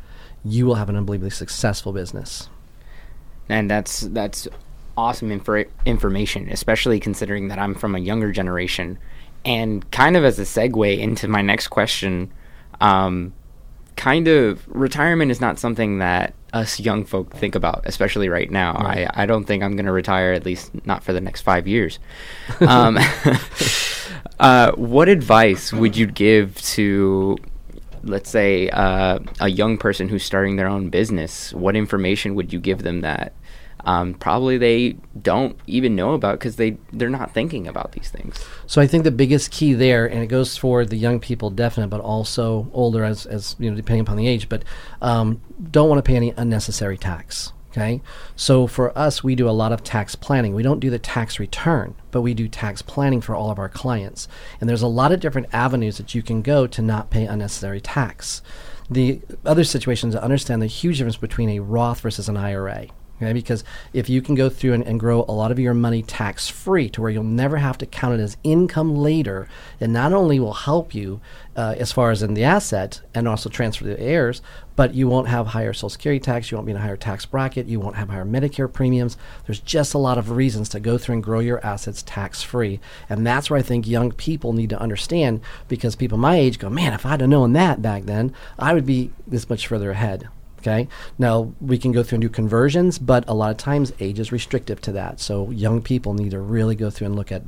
you 0.45 0.65
will 0.65 0.75
have 0.75 0.89
an 0.89 0.95
unbelievably 0.95 1.29
successful 1.29 1.93
business. 1.93 2.49
And 3.49 3.69
that's 3.69 4.01
that's 4.01 4.47
awesome 4.95 5.29
infor- 5.29 5.67
information 5.87 6.47
especially 6.49 6.99
considering 6.99 7.47
that 7.47 7.57
i'm 7.57 7.73
from 7.73 7.95
a 7.95 7.99
younger 7.99 8.31
generation. 8.31 8.99
And 9.43 9.89
kind 9.91 10.15
of 10.15 10.23
as 10.23 10.37
a 10.37 10.43
segue 10.43 10.99
into 10.99 11.27
my 11.27 11.41
next 11.41 11.69
question 11.69 12.31
um, 12.79 13.33
kind 13.95 14.27
of 14.27 14.63
retirement 14.67 15.31
is 15.31 15.41
not 15.41 15.59
something 15.59 15.99
that 15.99 16.33
us 16.53 16.79
young 16.79 17.03
folk 17.03 17.33
think 17.35 17.55
about, 17.55 17.81
especially 17.85 18.29
right 18.29 18.49
now. 18.49 18.73
Right. 18.73 19.07
I, 19.13 19.23
I 19.23 19.25
don't 19.25 19.45
think 19.45 19.63
I'm 19.63 19.75
going 19.75 19.85
to 19.85 19.91
retire, 19.91 20.33
at 20.33 20.45
least 20.45 20.71
not 20.85 21.03
for 21.03 21.13
the 21.13 21.21
next 21.21 21.41
five 21.41 21.67
years. 21.67 21.99
um, 22.61 22.97
uh, 24.39 24.71
what 24.73 25.09
advice 25.09 25.73
would 25.73 25.97
you 25.97 26.05
give 26.05 26.59
to, 26.61 27.37
let's 28.03 28.29
say, 28.29 28.69
uh, 28.69 29.19
a 29.39 29.49
young 29.49 29.77
person 29.77 30.09
who's 30.09 30.23
starting 30.23 30.55
their 30.55 30.67
own 30.67 30.89
business? 30.89 31.53
What 31.53 31.75
information 31.75 32.35
would 32.35 32.53
you 32.53 32.59
give 32.59 32.83
them 32.83 33.01
that 33.01 33.33
um, 33.85 34.13
probably 34.13 34.57
they 34.57 34.95
don't 35.21 35.57
even 35.67 35.95
know 35.95 36.13
about 36.13 36.39
because 36.39 36.55
they 36.55 36.77
they're 36.91 37.09
not 37.09 37.33
thinking 37.33 37.67
about 37.67 37.91
these 37.91 38.09
things. 38.09 38.43
So 38.65 38.81
I 38.81 38.87
think 38.87 39.03
the 39.03 39.11
biggest 39.11 39.51
key 39.51 39.73
there, 39.73 40.05
and 40.05 40.21
it 40.21 40.27
goes 40.27 40.55
for 40.57 40.85
the 40.85 40.95
young 40.95 41.19
people, 41.19 41.49
definite, 41.49 41.89
but 41.89 42.01
also 42.01 42.69
older 42.73 43.03
as 43.03 43.25
as 43.25 43.55
you 43.59 43.69
know, 43.69 43.75
depending 43.75 44.01
upon 44.01 44.17
the 44.17 44.27
age, 44.27 44.47
but 44.47 44.63
um, 45.01 45.41
don't 45.71 45.89
want 45.89 45.99
to 45.99 46.07
pay 46.07 46.15
any 46.15 46.33
unnecessary 46.37 46.97
tax. 46.97 47.51
Okay, 47.71 48.03
so 48.35 48.67
for 48.67 48.95
us, 48.95 49.23
we 49.23 49.33
do 49.33 49.49
a 49.49 49.51
lot 49.51 49.71
of 49.71 49.83
tax 49.83 50.13
planning. 50.13 50.53
We 50.53 50.61
don't 50.61 50.79
do 50.79 50.91
the 50.91 50.99
tax 50.99 51.39
return, 51.39 51.95
but 52.11 52.21
we 52.21 52.35
do 52.35 52.47
tax 52.47 52.83
planning 52.83 53.19
for 53.19 53.33
all 53.33 53.49
of 53.49 53.57
our 53.57 53.67
clients. 53.67 54.27
And 54.61 54.69
there's 54.69 54.83
a 54.83 54.87
lot 54.87 55.11
of 55.11 55.19
different 55.19 55.47
avenues 55.51 55.97
that 55.97 56.13
you 56.13 56.21
can 56.21 56.43
go 56.43 56.67
to 56.67 56.81
not 56.83 57.09
pay 57.09 57.25
unnecessary 57.25 57.81
tax. 57.81 58.43
The 58.91 59.21
other 59.43 59.63
situations 59.63 60.13
to 60.13 60.23
understand 60.23 60.61
the 60.61 60.67
huge 60.67 60.99
difference 60.99 61.17
between 61.17 61.49
a 61.49 61.61
Roth 61.61 62.01
versus 62.01 62.29
an 62.29 62.37
IRA. 62.37 62.89
Okay, 63.23 63.33
because 63.33 63.63
if 63.93 64.09
you 64.09 64.21
can 64.21 64.35
go 64.35 64.49
through 64.49 64.73
and, 64.73 64.83
and 64.83 64.99
grow 64.99 65.23
a 65.27 65.31
lot 65.31 65.51
of 65.51 65.59
your 65.59 65.73
money 65.73 66.01
tax 66.01 66.49
free 66.49 66.89
to 66.89 67.01
where 67.01 67.09
you'll 67.09 67.23
never 67.23 67.57
have 67.57 67.77
to 67.77 67.85
count 67.85 68.19
it 68.19 68.23
as 68.23 68.35
income 68.43 68.95
later, 68.95 69.47
it 69.79 69.89
not 69.89 70.11
only 70.11 70.39
will 70.39 70.53
help 70.53 70.93
you 70.93 71.21
uh, 71.55 71.75
as 71.77 71.91
far 71.91 72.11
as 72.11 72.21
in 72.21 72.33
the 72.33 72.43
asset 72.43 73.01
and 73.13 73.27
also 73.27 73.49
transfer 73.49 73.85
the 73.85 73.99
heirs, 73.99 74.41
but 74.75 74.93
you 74.93 75.07
won't 75.07 75.27
have 75.27 75.47
higher 75.47 75.71
Social 75.71 75.89
Security 75.89 76.19
tax, 76.19 76.51
you 76.51 76.57
won't 76.57 76.65
be 76.65 76.71
in 76.71 76.77
a 76.77 76.81
higher 76.81 76.97
tax 76.97 77.25
bracket, 77.25 77.67
you 77.67 77.79
won't 77.79 77.95
have 77.95 78.09
higher 78.09 78.25
Medicare 78.25 78.71
premiums. 78.71 79.17
There's 79.45 79.59
just 79.59 79.93
a 79.93 79.99
lot 79.99 80.17
of 80.17 80.31
reasons 80.31 80.67
to 80.69 80.79
go 80.79 80.97
through 80.97 81.13
and 81.13 81.23
grow 81.23 81.39
your 81.39 81.63
assets 81.65 82.03
tax 82.03 82.41
free. 82.41 82.79
And 83.09 83.25
that's 83.25 83.49
where 83.49 83.59
I 83.59 83.63
think 83.63 83.87
young 83.87 84.11
people 84.11 84.51
need 84.51 84.71
to 84.71 84.81
understand 84.81 85.41
because 85.67 85.95
people 85.95 86.17
my 86.17 86.35
age 86.35 86.59
go, 86.59 86.69
man, 86.69 86.93
if 86.93 87.05
I'd 87.05 87.21
have 87.21 87.29
known 87.29 87.53
that 87.53 87.81
back 87.81 88.03
then, 88.03 88.33
I 88.59 88.73
would 88.73 88.85
be 88.85 89.11
this 89.25 89.49
much 89.49 89.67
further 89.67 89.91
ahead. 89.91 90.27
Okay. 90.63 90.87
Now 91.17 91.53
we 91.59 91.77
can 91.77 91.91
go 91.91 92.03
through 92.03 92.15
and 92.17 92.21
do 92.21 92.29
conversions, 92.29 92.97
but 92.97 93.25
a 93.27 93.33
lot 93.33 93.51
of 93.51 93.57
times 93.57 93.91
age 93.99 94.17
is 94.17 94.31
restrictive 94.31 94.79
to 94.81 94.93
that. 94.93 95.19
So 95.19 95.51
young 95.51 95.81
people 95.81 96.13
need 96.13 96.31
to 96.31 96.39
really 96.39 96.75
go 96.75 96.89
through 96.89 97.07
and 97.07 97.15
look 97.17 97.33
at 97.33 97.41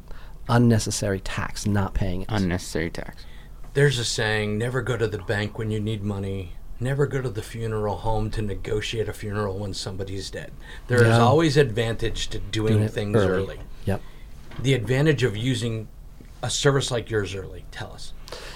unnecessary 0.49 1.21
tax, 1.21 1.65
not 1.65 1.93
paying 1.93 2.23
it. 2.23 2.27
Unnecessary 2.29 2.89
tax. 2.89 3.25
There's 3.73 3.97
a 3.99 4.05
saying 4.05 4.57
never 4.57 4.81
go 4.81 4.97
to 4.97 5.07
the 5.07 5.17
bank 5.19 5.57
when 5.57 5.71
you 5.71 5.79
need 5.79 6.03
money. 6.03 6.51
Never 6.77 7.07
go 7.07 7.21
to 7.21 7.29
the 7.29 7.41
funeral 7.41 7.95
home 7.97 8.29
to 8.31 8.41
negotiate 8.41 9.07
a 9.07 9.13
funeral 9.13 9.57
when 9.59 9.73
somebody's 9.73 10.29
dead. 10.29 10.51
There 10.87 11.01
is 11.01 11.07
Yeah. 11.07 11.19
always 11.19 11.55
advantage 11.55 12.27
to 12.29 12.39
doing, 12.39 12.73
Doing 12.73 12.89
things 12.89 13.15
early. 13.15 13.27
early. 13.43 13.59
Yep. 13.85 14.01
The 14.61 14.73
advantage 14.73 15.23
of 15.23 15.37
using 15.37 15.87
a 16.43 16.49
service 16.49 16.91
like 16.91 17.09
yours 17.09 17.33
early. 17.33 17.63
Tell 17.71 17.93
us. 17.93 18.11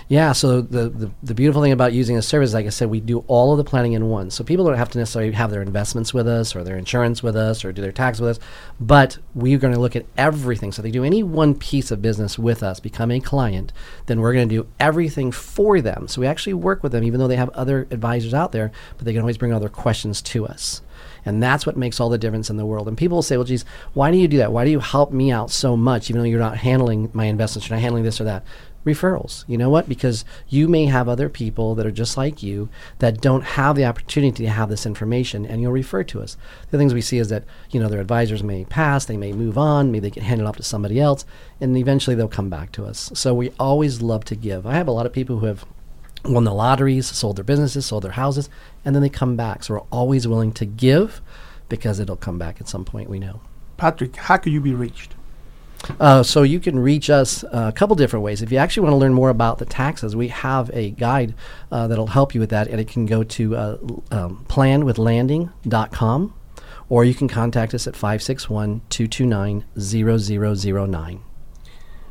Yeah, 0.08 0.32
so 0.32 0.62
the, 0.62 0.90
the, 0.90 1.12
the 1.22 1.36
beautiful 1.36 1.62
thing 1.62 1.72
about 1.72 1.94
using 1.94 2.18
a 2.18 2.22
service, 2.24 2.54
like 2.54 2.66
I 2.66 2.70
said, 2.70 2.90
we 2.90 3.00
do 3.00 3.24
all 3.28 3.52
of 3.52 3.60
the 3.60 3.64
planning 3.64 3.94
in 3.94 4.10
one. 4.10 4.32
So 4.32 4.44
people 4.44 4.66
don't 4.66 4.76
have 4.78 4.90
to 4.90 4.98
necessarily 4.98 5.32
have 5.34 5.52
their 5.52 5.62
investments 5.62 6.14
with 6.14 6.28
us 6.28 6.56
or 6.56 6.64
their 6.64 6.78
insurance 6.78 7.22
with 7.22 7.36
us 7.36 7.64
or 7.64 7.72
do 7.72 7.82
their 7.82 7.92
tax 7.92 8.20
with 8.20 8.32
us, 8.32 8.40
but 8.80 9.20
we're 9.36 9.60
going 9.60 9.74
to 9.74 9.80
look 9.80 9.96
at 9.96 10.08
everything. 10.18 10.72
So 10.72 10.82
they 10.82 10.90
do 10.90 11.04
any 11.04 11.22
one 11.22 11.54
piece 11.54 11.92
of 11.92 12.02
business 12.02 12.40
with 12.40 12.64
us, 12.64 12.80
become 12.80 13.12
a 13.12 13.20
client, 13.20 13.72
then 14.08 14.20
we're 14.20 14.34
going 14.34 14.50
to 14.50 14.56
do 14.64 14.68
everything 14.80 15.32
for 15.32 15.80
them. 15.80 16.08
So 16.08 16.22
we 16.22 16.28
actually 16.28 16.56
work 16.56 16.82
with 16.82 16.92
them, 16.92 17.04
even 17.04 17.20
though 17.20 17.28
they 17.28 17.36
have 17.36 17.50
other 17.50 17.88
advisors 17.92 18.34
out 18.34 18.52
there, 18.52 18.72
but 18.98 19.06
they 19.06 19.14
can 19.14 19.22
always 19.22 19.38
bring 19.38 19.54
other 19.54 19.70
questions 19.70 20.24
to 20.24 20.48
us. 20.48 20.82
And 21.26 21.44
that's 21.44 21.66
what 21.66 21.78
makes 21.78 22.00
all 22.00 22.10
the 22.10 22.18
difference 22.18 22.50
in 22.50 22.58
the 22.58 22.66
world. 22.66 22.88
And 22.88 22.98
people 22.98 23.18
will 23.18 23.24
say, 23.24 23.38
well, 23.38 23.46
geez, 23.46 23.66
why 23.94 24.12
do 24.12 24.18
you 24.18 24.28
do 24.28 24.38
that? 24.38 24.52
Why 24.52 24.66
do 24.66 24.72
you 24.72 24.80
help 24.80 25.12
me 25.12 25.32
out 25.32 25.52
so 25.52 25.76
much, 25.78 26.10
even 26.10 26.22
though 26.22 26.28
you're 26.28 26.40
not 26.40 26.58
handling 26.58 27.10
my 27.14 27.26
investments, 27.26 27.70
you're 27.70 27.78
not 27.78 27.82
handling 27.82 28.04
this 28.04 28.20
or 28.20 28.24
that? 28.26 28.44
Referrals. 28.86 29.44
You 29.48 29.58
know 29.58 29.70
what? 29.70 29.90
Because 29.90 30.24
you 30.48 30.68
may 30.68 30.86
have 30.86 31.10
other 31.10 31.28
people 31.28 31.76
that 31.76 31.86
are 31.86 31.92
just 31.92 32.16
like 32.16 32.42
you 32.42 32.70
that 33.00 33.20
don't 33.20 33.44
have 33.44 33.76
the 33.76 33.86
opportunity 33.86 34.44
to 34.44 34.50
have 34.50 34.70
this 34.70 34.86
information, 34.86 35.46
and 35.46 35.62
you'll 35.62 35.72
refer 35.72 36.04
to 36.06 36.22
us. 36.22 36.38
The 36.72 36.78
things 36.78 36.94
we 36.94 37.02
see 37.02 37.18
is 37.18 37.28
that, 37.30 37.44
you 37.72 37.80
know, 37.80 37.90
their 37.90 38.00
advisors 38.00 38.42
may 38.42 38.64
pass, 38.66 39.06
they 39.06 39.18
may 39.18 39.34
move 39.34 39.58
on, 39.58 39.92
maybe 39.92 40.00
they 40.00 40.10
get 40.12 40.24
handed 40.24 40.48
off 40.48 40.58
to 40.58 40.64
somebody 40.64 41.00
else, 41.00 41.26
and 41.60 41.78
eventually 41.78 42.16
they'll 42.16 42.30
come 42.30 42.50
back 42.50 42.72
to 42.74 42.86
us. 42.86 43.12
So 43.14 43.34
we 43.34 43.52
always 43.60 44.02
love 44.02 44.24
to 44.26 44.36
give. 44.36 44.66
I 44.66 44.76
have 44.76 44.88
a 44.88 44.92
lot 44.92 45.06
of 45.06 45.14
people 45.14 45.40
who 45.40 45.48
have 45.48 45.66
won 46.24 46.46
the 46.46 46.54
lotteries, 46.54 47.08
sold 47.08 47.36
their 47.36 47.44
businesses, 47.44 47.86
sold 47.86 48.04
their 48.04 48.12
houses, 48.12 48.50
and 48.86 48.96
then 48.96 49.02
they 49.02 49.10
come 49.10 49.36
back. 49.36 49.64
So 49.64 49.76
we're 49.76 49.82
always 49.92 50.28
willing 50.28 50.54
to 50.54 50.66
give 50.66 51.22
because 51.68 52.00
it'll 52.00 52.16
come 52.16 52.38
back 52.38 52.60
at 52.62 52.68
some 52.70 52.86
point, 52.86 53.10
we 53.10 53.20
know. 53.20 53.42
Patrick, 53.78 54.16
how 54.16 54.38
could 54.38 54.54
you 54.54 54.62
be 54.62 54.74
reached? 54.74 55.16
Uh, 56.00 56.24
so 56.24 56.44
you 56.44 56.60
can 56.60 56.78
reach 56.80 57.10
us 57.10 57.44
uh, 57.46 57.66
a 57.68 57.72
couple 57.72 57.96
different 57.96 58.24
ways. 58.24 58.42
If 58.42 58.52
you 58.52 58.58
actually 58.58 58.84
want 58.84 58.94
to 58.94 58.98
learn 58.98 59.14
more 59.14 59.30
about 59.30 59.60
the 59.60 59.66
taxes, 59.66 60.16
we 60.16 60.28
have 60.30 60.70
a 60.74 60.92
guide 60.92 61.34
uh, 61.72 61.88
that'll 61.88 62.08
help 62.08 62.34
you 62.34 62.40
with 62.40 62.50
that, 62.50 62.68
and 62.68 62.80
it 62.80 62.88
can 62.88 63.06
go 63.06 63.24
to 63.24 63.56
uh, 63.56 63.78
um, 64.12 64.46
planwithlanding.com, 64.50 66.34
or 66.90 67.06
you 67.06 67.14
can 67.14 67.28
contact 67.28 67.74
us 67.74 67.88
at 67.88 67.96
561 67.96 68.82
229 68.90 69.66
0009. 69.78 71.24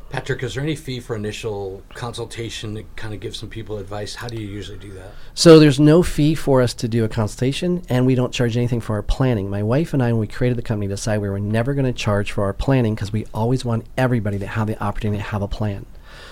Patrick, 0.09 0.41
is 0.41 0.55
there 0.55 0.63
any 0.63 0.75
fee 0.75 0.99
for 0.99 1.15
initial 1.15 1.83
consultation 1.93 2.73
to 2.73 2.83
kind 2.95 3.13
of 3.13 3.19
give 3.19 3.35
some 3.35 3.47
people 3.47 3.77
advice? 3.77 4.15
How 4.15 4.27
do 4.27 4.37
you 4.37 4.47
usually 4.47 4.79
do 4.79 4.91
that? 4.93 5.11
So 5.35 5.59
there's 5.59 5.79
no 5.79 6.01
fee 6.01 6.33
for 6.33 6.63
us 6.63 6.73
to 6.75 6.87
do 6.87 7.03
a 7.03 7.07
consultation, 7.07 7.83
and 7.89 8.07
we 8.07 8.15
don't 8.15 8.33
charge 8.33 8.57
anything 8.57 8.81
for 8.81 8.95
our 8.95 9.03
planning. 9.03 9.51
My 9.51 9.61
wife 9.61 9.93
and 9.93 10.01
I, 10.01 10.11
when 10.11 10.21
we 10.21 10.27
created 10.27 10.57
the 10.57 10.63
company, 10.63 10.87
decided 10.87 11.21
we 11.21 11.29
were 11.29 11.39
never 11.39 11.75
going 11.75 11.85
to 11.85 11.93
charge 11.93 12.31
for 12.31 12.43
our 12.45 12.53
planning 12.53 12.95
because 12.95 13.13
we 13.13 13.27
always 13.35 13.63
want 13.63 13.85
everybody 13.97 14.39
to 14.39 14.47
have 14.47 14.65
the 14.65 14.81
opportunity 14.83 15.21
to 15.21 15.29
have 15.29 15.43
a 15.43 15.47
plan. 15.47 15.85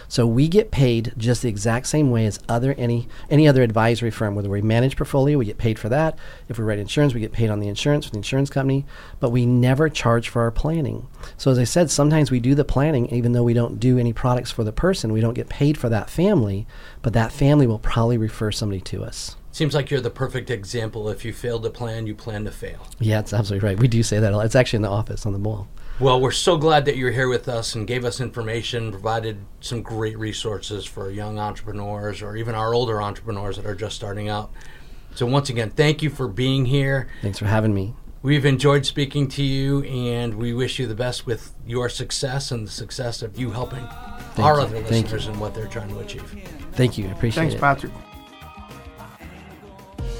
So 0.08 0.26
we 0.26 0.48
get 0.48 0.72
paid 0.72 1.14
just 1.18 1.42
the 1.42 1.50
exact 1.50 1.88
same 1.88 2.12
way 2.12 2.26
as 2.26 2.40
other 2.48 2.74
any 2.78 3.08
any 3.30 3.48
other 3.48 3.64
advisory 3.64 4.12
firm. 4.12 4.36
Whether 4.36 4.50
we 4.50 4.62
manage 4.62 4.96
portfolio, 4.96 5.38
we 5.38 5.46
get 5.46 5.58
paid 5.58 5.78
for 5.78 5.90
that. 5.90 6.18
If 6.48 6.58
we 6.58 6.64
write 6.64 6.80
insurance, 6.80 7.14
we 7.14 7.20
get 7.20 7.32
paid 7.32 7.50
on 7.50 7.60
the 7.60 7.68
insurance 7.68 8.06
with 8.06 8.14
the 8.14 8.20
insurance 8.20 8.50
company. 8.50 8.86
But 9.20 9.32
we 9.32 9.46
never 9.46 9.90
charge 9.90 10.30
for 10.30 10.42
our 10.42 10.52
planning. 10.52 11.08
So 11.38 11.52
as 11.52 11.60
I 11.60 11.66
said, 11.66 11.92
sometimes 11.92 12.32
we 12.32 12.40
do 12.40 12.56
the 12.56 12.66
planning 12.66 13.08
even 13.08 13.34
though 13.34 13.44
we 13.44 13.54
don't 13.54 13.80
do 13.80 13.98
any 13.98 14.14
products 14.14 14.52
for 14.52 14.64
the 14.64 14.72
person. 14.72 15.12
We 15.12 15.22
don't 15.22 15.34
get 15.34 15.50
paid 15.50 15.78
for 15.78 15.90
that 15.90 16.10
family, 16.10 16.68
but 17.02 17.14
that 17.14 17.32
family 17.32 17.68
will 17.68 17.80
probably 17.80 18.18
refer 18.18 18.52
somebody 18.52 18.82
to 18.82 19.04
us. 19.04 19.36
Seems 19.52 19.74
like 19.74 19.90
you're 19.90 20.02
the 20.02 20.12
perfect 20.12 20.52
example. 20.52 21.10
If 21.10 21.26
you 21.26 21.34
fail 21.34 21.60
to 21.62 21.70
plan, 21.72 22.06
you 22.06 22.14
plan 22.14 22.46
to 22.46 22.52
fail. 22.52 22.86
Yeah, 23.00 23.20
it's 23.20 23.34
absolutely 23.34 23.68
right. 23.68 23.80
We 23.80 23.88
do 23.88 24.04
say 24.04 24.20
that. 24.20 24.32
a 24.32 24.38
lot. 24.38 24.46
It's 24.46 24.56
actually 24.56 24.78
in 24.78 24.84
the 24.84 24.90
office 24.90 25.26
on 25.26 25.34
the 25.34 25.40
mall. 25.40 25.68
Well, 26.00 26.22
we're 26.22 26.30
so 26.30 26.58
glad 26.58 26.86
that 26.86 26.96
you're 26.96 27.12
here 27.12 27.28
with 27.28 27.50
us 27.50 27.74
and 27.74 27.88
gave 27.88 28.06
us 28.06 28.22
information, 28.22 28.92
provided 28.92 29.40
some 29.62 29.82
great 29.82 30.16
resources 30.16 30.86
for 30.86 31.10
young 31.10 31.40
entrepreneurs 31.40 32.22
or 32.22 32.38
even 32.38 32.54
our 32.54 32.72
older 32.72 33.02
entrepreneurs 33.02 33.58
that 33.58 33.66
are 33.66 33.74
just 33.74 33.96
starting 33.96 34.30
out. 34.30 34.52
So, 35.16 35.26
once 35.26 35.50
again, 35.50 35.72
thank 35.72 36.04
you 36.04 36.12
for 36.12 36.28
being 36.28 36.66
here. 36.66 37.08
Thanks 37.24 37.40
for 37.40 37.46
having 37.46 37.74
me. 37.74 37.96
We've 38.22 38.46
enjoyed 38.46 38.86
speaking 38.86 39.28
to 39.30 39.44
you, 39.44 39.82
and 39.84 40.36
we 40.36 40.54
wish 40.54 40.78
you 40.78 40.86
the 40.86 40.94
best 40.94 41.26
with 41.26 41.56
your 41.66 41.90
success 41.90 42.52
and 42.52 42.68
the 42.68 42.72
success 42.72 43.24
of 43.24 43.40
you 43.40 43.50
helping 43.50 43.84
our 44.38 44.58
you. 44.58 44.62
other 44.62 44.82
Thank 44.84 45.06
listeners 45.06 45.26
and 45.26 45.40
what 45.40 45.56
they're 45.56 45.66
trying 45.66 45.90
to 45.90 46.00
achieve. 46.00 46.30
Thank 46.74 47.00
you. 47.00 47.08
I 47.08 47.12
appreciate 47.12 47.42
Thanks, 47.42 47.56
it. 47.56 47.60
Thanks, 47.60 47.82
Patrick. 47.82 48.07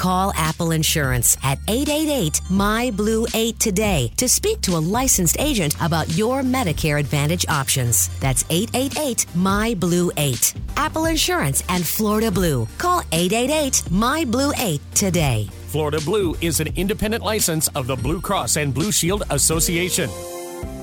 Call 0.00 0.32
Apple 0.34 0.70
Insurance 0.70 1.36
at 1.42 1.58
888 1.68 2.40
My 2.48 2.90
Blue 2.90 3.26
8 3.34 3.60
today 3.60 4.10
to 4.16 4.30
speak 4.30 4.62
to 4.62 4.76
a 4.76 4.80
licensed 4.80 5.38
agent 5.38 5.76
about 5.82 6.16
your 6.16 6.40
Medicare 6.40 6.98
Advantage 6.98 7.44
options. 7.50 8.08
That's 8.18 8.46
888 8.48 9.26
My 9.34 9.74
Blue 9.74 10.10
8. 10.16 10.54
Apple 10.78 11.04
Insurance 11.04 11.62
and 11.68 11.86
Florida 11.86 12.30
Blue. 12.30 12.66
Call 12.78 13.02
888 13.12 13.90
My 13.90 14.24
Blue 14.24 14.52
8 14.56 14.80
today. 14.94 15.50
Florida 15.66 16.00
Blue 16.02 16.34
is 16.40 16.60
an 16.60 16.68
independent 16.76 17.22
license 17.22 17.68
of 17.74 17.86
the 17.86 17.96
Blue 17.96 18.22
Cross 18.22 18.56
and 18.56 18.72
Blue 18.72 18.92
Shield 18.92 19.24
Association. 19.28 20.08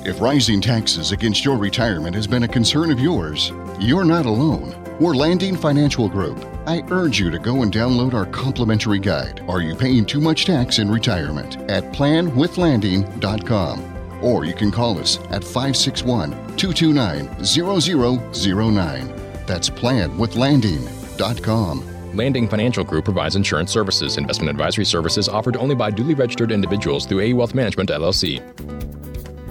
If 0.06 0.22
rising 0.22 0.62
taxes 0.62 1.12
against 1.12 1.44
your 1.44 1.58
retirement 1.58 2.14
has 2.14 2.28
been 2.28 2.44
a 2.44 2.48
concern 2.48 2.92
of 2.92 3.00
yours, 3.00 3.52
you're 3.80 4.06
not 4.06 4.28
alone. 4.28 4.87
We're 5.00 5.14
Landing 5.14 5.56
Financial 5.56 6.10
Group. 6.10 6.44
I 6.66 6.84
urge 6.90 7.20
you 7.20 7.30
to 7.30 7.38
go 7.38 7.62
and 7.62 7.72
download 7.72 8.16
our 8.16 8.26
complimentary 8.26 8.98
guide, 8.98 9.46
Are 9.48 9.62
You 9.62 9.76
Paying 9.76 10.08
Too 10.08 10.20
Much 10.20 10.46
Tax 10.46 10.80
in 10.80 10.90
Retirement? 10.90 11.58
at 11.70 11.84
planwithlanding.com. 11.94 14.24
Or 14.24 14.44
you 14.44 14.56
can 14.56 14.72
call 14.72 14.98
us 14.98 15.20
at 15.30 15.44
561 15.44 16.32
229 16.58 17.46
0009. 17.46 19.08
That's 19.46 19.70
planwithlanding.com. 19.70 22.18
Landing 22.18 22.48
Financial 22.48 22.84
Group 22.84 23.06
provides 23.06 23.36
insurance 23.36 23.72
services. 23.72 24.18
Investment 24.18 24.50
advisory 24.50 24.86
services 24.86 25.30
offered 25.30 25.58
only 25.58 25.76
by 25.76 25.92
duly 25.92 26.16
registered 26.16 26.52
individuals 26.52 27.06
through 27.06 27.20
AE 27.20 27.34
Wealth 27.34 27.54
Management 27.54 27.92
LLC. 27.92 28.97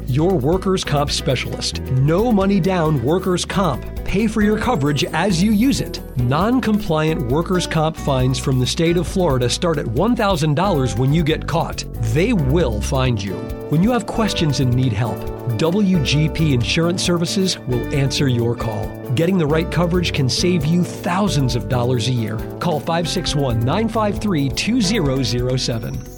Your 0.09 0.37
workers' 0.37 0.85
comp 0.85 1.11
specialist. 1.11 1.81
No 1.83 2.31
money 2.31 2.61
down 2.61 3.03
workers' 3.03 3.45
comp. 3.45 3.85
Pay 4.05 4.29
for 4.29 4.41
your 4.41 4.57
coverage 4.57 5.03
as 5.03 5.43
you 5.43 5.51
use 5.51 5.81
it. 5.81 6.01
Non 6.17 6.61
compliant 6.61 7.27
workers' 7.27 7.67
comp 7.67 7.97
fines 7.97 8.39
from 8.39 8.61
the 8.61 8.67
state 8.67 8.97
of 8.97 9.09
Florida 9.09 9.51
start 9.51 9.79
at 9.79 9.87
$1,000 9.87 10.97
when 10.97 11.13
you 11.13 11.25
get 11.25 11.49
caught. 11.49 11.85
They 12.15 12.33
will 12.33 12.81
find 12.81 13.21
you. 13.21 13.35
When 13.69 13.83
you 13.83 13.91
have 13.91 14.07
questions 14.07 14.61
and 14.61 14.73
need 14.73 14.93
help, 14.93 15.19
WGP 15.59 16.53
Insurance 16.53 17.03
Services 17.03 17.59
will 17.59 17.85
answer 17.93 18.29
your 18.29 18.55
call. 18.55 18.87
Getting 19.17 19.39
the 19.39 19.47
right 19.47 19.71
coverage 19.73 20.13
can 20.13 20.29
save 20.29 20.65
you 20.65 20.85
thousands 20.85 21.57
of 21.57 21.69
dollars 21.69 22.07
a 22.07 22.13
year. 22.13 22.37
Call 22.61 22.79
561 22.79 23.59
953 23.59 24.51
2007. 24.51 26.16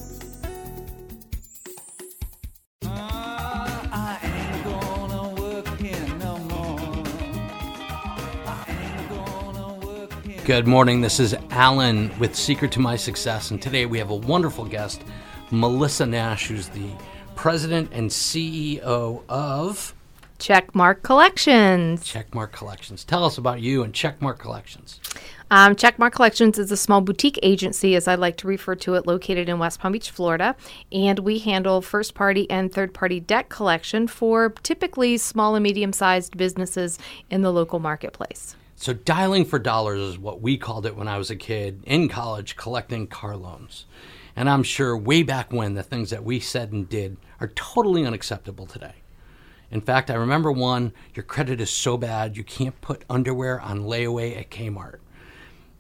Good 10.49 10.67
morning. 10.67 11.03
This 11.03 11.21
is 11.21 11.37
Allen 11.51 12.11
with 12.19 12.35
Secret 12.35 12.73
to 12.73 12.81
My 12.81 12.97
Success, 12.97 13.51
and 13.51 13.61
today 13.61 13.85
we 13.85 13.99
have 13.99 14.09
a 14.09 14.15
wonderful 14.15 14.65
guest, 14.65 15.05
Melissa 15.51 16.07
Nash, 16.07 16.47
who's 16.47 16.69
the 16.69 16.89
president 17.35 17.91
and 17.93 18.09
CEO 18.09 19.23
of 19.29 19.95
Checkmark 20.39 21.03
Collections. 21.03 22.03
Checkmark 22.03 22.53
Collections. 22.53 23.05
Tell 23.05 23.27
us 23.27 23.37
about 23.37 23.61
you 23.61 23.83
and 23.83 23.93
Checkmark 23.93 24.39
Collections. 24.39 25.01
Um, 25.51 25.77
Checkmark 25.77 26.13
Collections 26.13 26.59
is 26.59 26.73
a 26.73 26.79
small 26.79 27.03
boutique 27.03 27.39
agency, 27.43 27.95
as 27.95 28.09
I 28.09 28.15
like 28.15 28.39
to 28.39 28.47
refer 28.47 28.75
to 28.77 28.95
it, 28.95 29.07
located 29.07 29.51
in 29.51 29.59
West 29.59 29.81
Palm 29.81 29.93
Beach, 29.93 30.11
Florida. 30.11 30.57
And 30.91 31.19
we 31.19 31.41
handle 31.41 31.83
first 31.83 32.15
party 32.15 32.51
and 32.51 32.73
third 32.73 32.95
party 32.95 33.21
debt 33.21 33.51
collection 33.51 34.09
for 34.09 34.49
typically 34.63 35.19
small 35.19 35.57
and 35.57 35.63
medium 35.63 35.93
sized 35.93 36.39
businesses 36.39 36.99
in 37.29 37.43
the 37.43 37.53
local 37.53 37.81
marketplace. 37.81 38.57
So, 38.81 38.93
dialing 38.93 39.45
for 39.45 39.59
dollars 39.59 40.01
is 40.01 40.19
what 40.21 40.41
we 40.41 40.57
called 40.57 40.87
it 40.87 40.95
when 40.95 41.09
I 41.09 41.19
was 41.19 41.31
a 41.31 41.37
kid 41.37 41.83
in 41.85 42.09
college 42.09 42.55
collecting 42.55 43.09
car 43.09 43.37
loans. 43.37 43.87
And 44.37 44.49
I'm 44.49 44.63
sure 44.63 44.97
way 44.97 45.25
back 45.25 45.53
when 45.53 45.75
the 45.75 45.83
things 45.83 46.11
that 46.11 46.23
we 46.23 46.39
said 46.39 46.71
and 46.71 46.89
did 46.89 47.17
are 47.41 47.49
totally 47.49 48.07
unacceptable 48.07 48.67
today. 48.67 48.95
In 49.73 49.81
fact, 49.81 50.13
I 50.13 50.15
remember 50.15 50.53
one 50.53 50.93
your 51.13 51.25
credit 51.25 51.61
is 51.61 51.71
so 51.71 51.97
bad 51.97 52.37
you 52.37 52.45
can't 52.45 52.81
put 52.81 53.05
underwear 53.11 53.61
on 53.61 53.81
layaway 53.81 54.39
at 54.39 54.49
Kmart. 54.49 55.01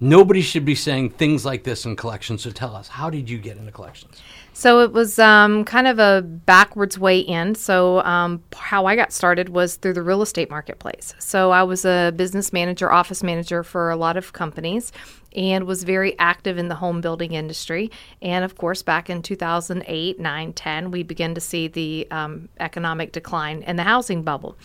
Nobody 0.00 0.42
should 0.42 0.64
be 0.64 0.76
saying 0.76 1.10
things 1.10 1.44
like 1.44 1.64
this 1.64 1.84
in 1.84 1.96
collections. 1.96 2.42
So 2.42 2.50
tell 2.50 2.76
us, 2.76 2.86
how 2.88 3.10
did 3.10 3.28
you 3.28 3.38
get 3.38 3.56
into 3.56 3.72
collections? 3.72 4.22
So 4.52 4.80
it 4.80 4.92
was 4.92 5.18
um, 5.18 5.64
kind 5.64 5.86
of 5.86 5.98
a 5.98 6.22
backwards 6.22 6.98
way 6.98 7.18
in. 7.20 7.54
So 7.54 8.00
um, 8.02 8.42
how 8.54 8.86
I 8.86 8.96
got 8.96 9.12
started 9.12 9.48
was 9.48 9.76
through 9.76 9.94
the 9.94 10.02
real 10.02 10.22
estate 10.22 10.50
marketplace. 10.50 11.14
So 11.18 11.50
I 11.50 11.62
was 11.64 11.84
a 11.84 12.12
business 12.16 12.52
manager, 12.52 12.92
office 12.92 13.22
manager 13.22 13.62
for 13.62 13.90
a 13.90 13.96
lot 13.96 14.16
of 14.16 14.32
companies, 14.32 14.92
and 15.34 15.64
was 15.64 15.84
very 15.84 16.18
active 16.18 16.58
in 16.58 16.68
the 16.68 16.76
home 16.76 17.00
building 17.00 17.32
industry. 17.32 17.90
And 18.22 18.44
of 18.44 18.56
course, 18.56 18.82
back 18.82 19.10
in 19.10 19.22
2008, 19.22 20.18
9, 20.18 20.52
10, 20.52 20.90
we 20.90 21.02
began 21.02 21.34
to 21.34 21.40
see 21.40 21.68
the 21.68 22.06
um, 22.10 22.48
economic 22.60 23.12
decline 23.12 23.62
and 23.64 23.78
the 23.78 23.84
housing 23.84 24.22
bubble. 24.22 24.56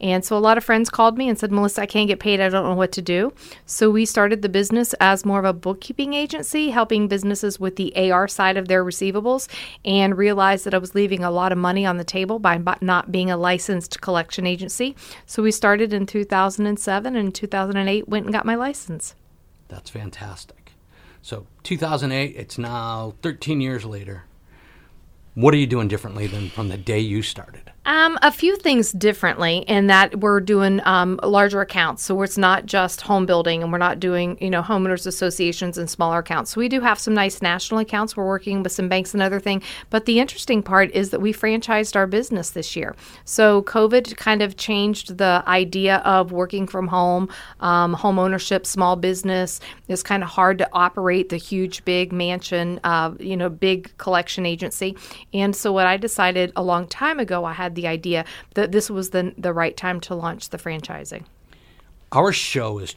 And 0.00 0.24
so 0.24 0.36
a 0.36 0.38
lot 0.38 0.58
of 0.58 0.64
friends 0.64 0.90
called 0.90 1.18
me 1.18 1.28
and 1.28 1.38
said, 1.38 1.52
Melissa, 1.52 1.82
I 1.82 1.86
can't 1.86 2.08
get 2.08 2.20
paid. 2.20 2.40
I 2.40 2.48
don't 2.48 2.64
know 2.64 2.74
what 2.74 2.92
to 2.92 3.02
do. 3.02 3.32
So 3.66 3.90
we 3.90 4.04
started 4.04 4.42
the 4.42 4.48
business 4.48 4.94
as 5.00 5.24
more 5.24 5.38
of 5.38 5.44
a 5.44 5.52
bookkeeping 5.52 6.14
agency, 6.14 6.70
helping 6.70 7.08
businesses 7.08 7.60
with 7.60 7.76
the 7.76 8.10
AR 8.10 8.28
side 8.28 8.56
of 8.56 8.68
their 8.68 8.84
receivables, 8.84 9.48
and 9.84 10.16
realized 10.16 10.64
that 10.64 10.74
I 10.74 10.78
was 10.78 10.94
leaving 10.94 11.24
a 11.24 11.30
lot 11.30 11.52
of 11.52 11.58
money 11.58 11.84
on 11.84 11.96
the 11.96 12.04
table 12.04 12.38
by 12.38 12.60
not 12.80 13.12
being 13.12 13.30
a 13.30 13.36
licensed 13.36 14.00
collection 14.00 14.46
agency. 14.46 14.96
So 15.26 15.42
we 15.42 15.50
started 15.50 15.92
in 15.92 16.06
2007 16.06 17.16
and 17.16 17.34
2008 17.34 18.08
went 18.08 18.26
and 18.26 18.32
got 18.32 18.46
my 18.46 18.54
license. 18.54 19.14
That's 19.70 19.88
fantastic. 19.88 20.72
So 21.22 21.46
2008, 21.62 22.34
it's 22.36 22.58
now 22.58 23.14
13 23.22 23.60
years 23.60 23.84
later. 23.84 24.24
What 25.34 25.54
are 25.54 25.58
you 25.58 25.66
doing 25.66 25.86
differently 25.88 26.26
than 26.26 26.50
from 26.50 26.68
the 26.68 26.76
day 26.76 26.98
you 26.98 27.22
started? 27.22 27.72
Um, 27.90 28.20
a 28.22 28.30
few 28.30 28.56
things 28.56 28.92
differently 28.92 29.64
in 29.66 29.88
that 29.88 30.20
we're 30.20 30.38
doing 30.40 30.80
um, 30.86 31.18
larger 31.24 31.60
accounts. 31.60 32.04
So 32.04 32.22
it's 32.22 32.38
not 32.38 32.64
just 32.64 33.00
home 33.00 33.26
building 33.26 33.64
and 33.64 33.72
we're 33.72 33.78
not 33.78 33.98
doing, 33.98 34.38
you 34.40 34.48
know, 34.48 34.62
homeowners 34.62 35.08
associations 35.08 35.76
and 35.76 35.90
smaller 35.90 36.18
accounts. 36.18 36.52
So 36.52 36.60
we 36.60 36.68
do 36.68 36.80
have 36.82 37.00
some 37.00 37.14
nice 37.14 37.42
national 37.42 37.80
accounts. 37.80 38.16
We're 38.16 38.28
working 38.28 38.62
with 38.62 38.70
some 38.70 38.88
banks 38.88 39.12
and 39.12 39.20
other 39.20 39.40
thing. 39.40 39.60
But 39.90 40.04
the 40.06 40.20
interesting 40.20 40.62
part 40.62 40.92
is 40.92 41.10
that 41.10 41.20
we 41.20 41.32
franchised 41.32 41.96
our 41.96 42.06
business 42.06 42.50
this 42.50 42.76
year. 42.76 42.94
So 43.24 43.62
COVID 43.62 44.16
kind 44.16 44.40
of 44.40 44.56
changed 44.56 45.18
the 45.18 45.42
idea 45.48 45.96
of 46.04 46.30
working 46.30 46.68
from 46.68 46.86
home, 46.86 47.28
um, 47.58 47.94
home 47.94 48.20
ownership, 48.20 48.66
small 48.66 48.94
business. 48.94 49.58
It's 49.88 50.04
kind 50.04 50.22
of 50.22 50.28
hard 50.28 50.58
to 50.58 50.68
operate 50.72 51.30
the 51.30 51.38
huge, 51.38 51.84
big 51.84 52.12
mansion, 52.12 52.78
uh, 52.84 53.14
you 53.18 53.36
know, 53.36 53.48
big 53.48 53.90
collection 53.98 54.46
agency. 54.46 54.96
And 55.34 55.56
so 55.56 55.72
what 55.72 55.88
I 55.88 55.96
decided 55.96 56.52
a 56.54 56.62
long 56.62 56.86
time 56.86 57.18
ago, 57.18 57.44
I 57.44 57.52
had 57.52 57.70
had 57.70 57.76
the 57.80 57.88
idea 57.88 58.24
that 58.54 58.72
this 58.72 58.90
was 58.90 59.10
the, 59.10 59.34
the 59.38 59.52
right 59.52 59.76
time 59.76 60.00
to 60.00 60.14
launch 60.14 60.50
the 60.50 60.58
franchising. 60.58 61.24
Our 62.12 62.32
show 62.32 62.78
is 62.78 62.94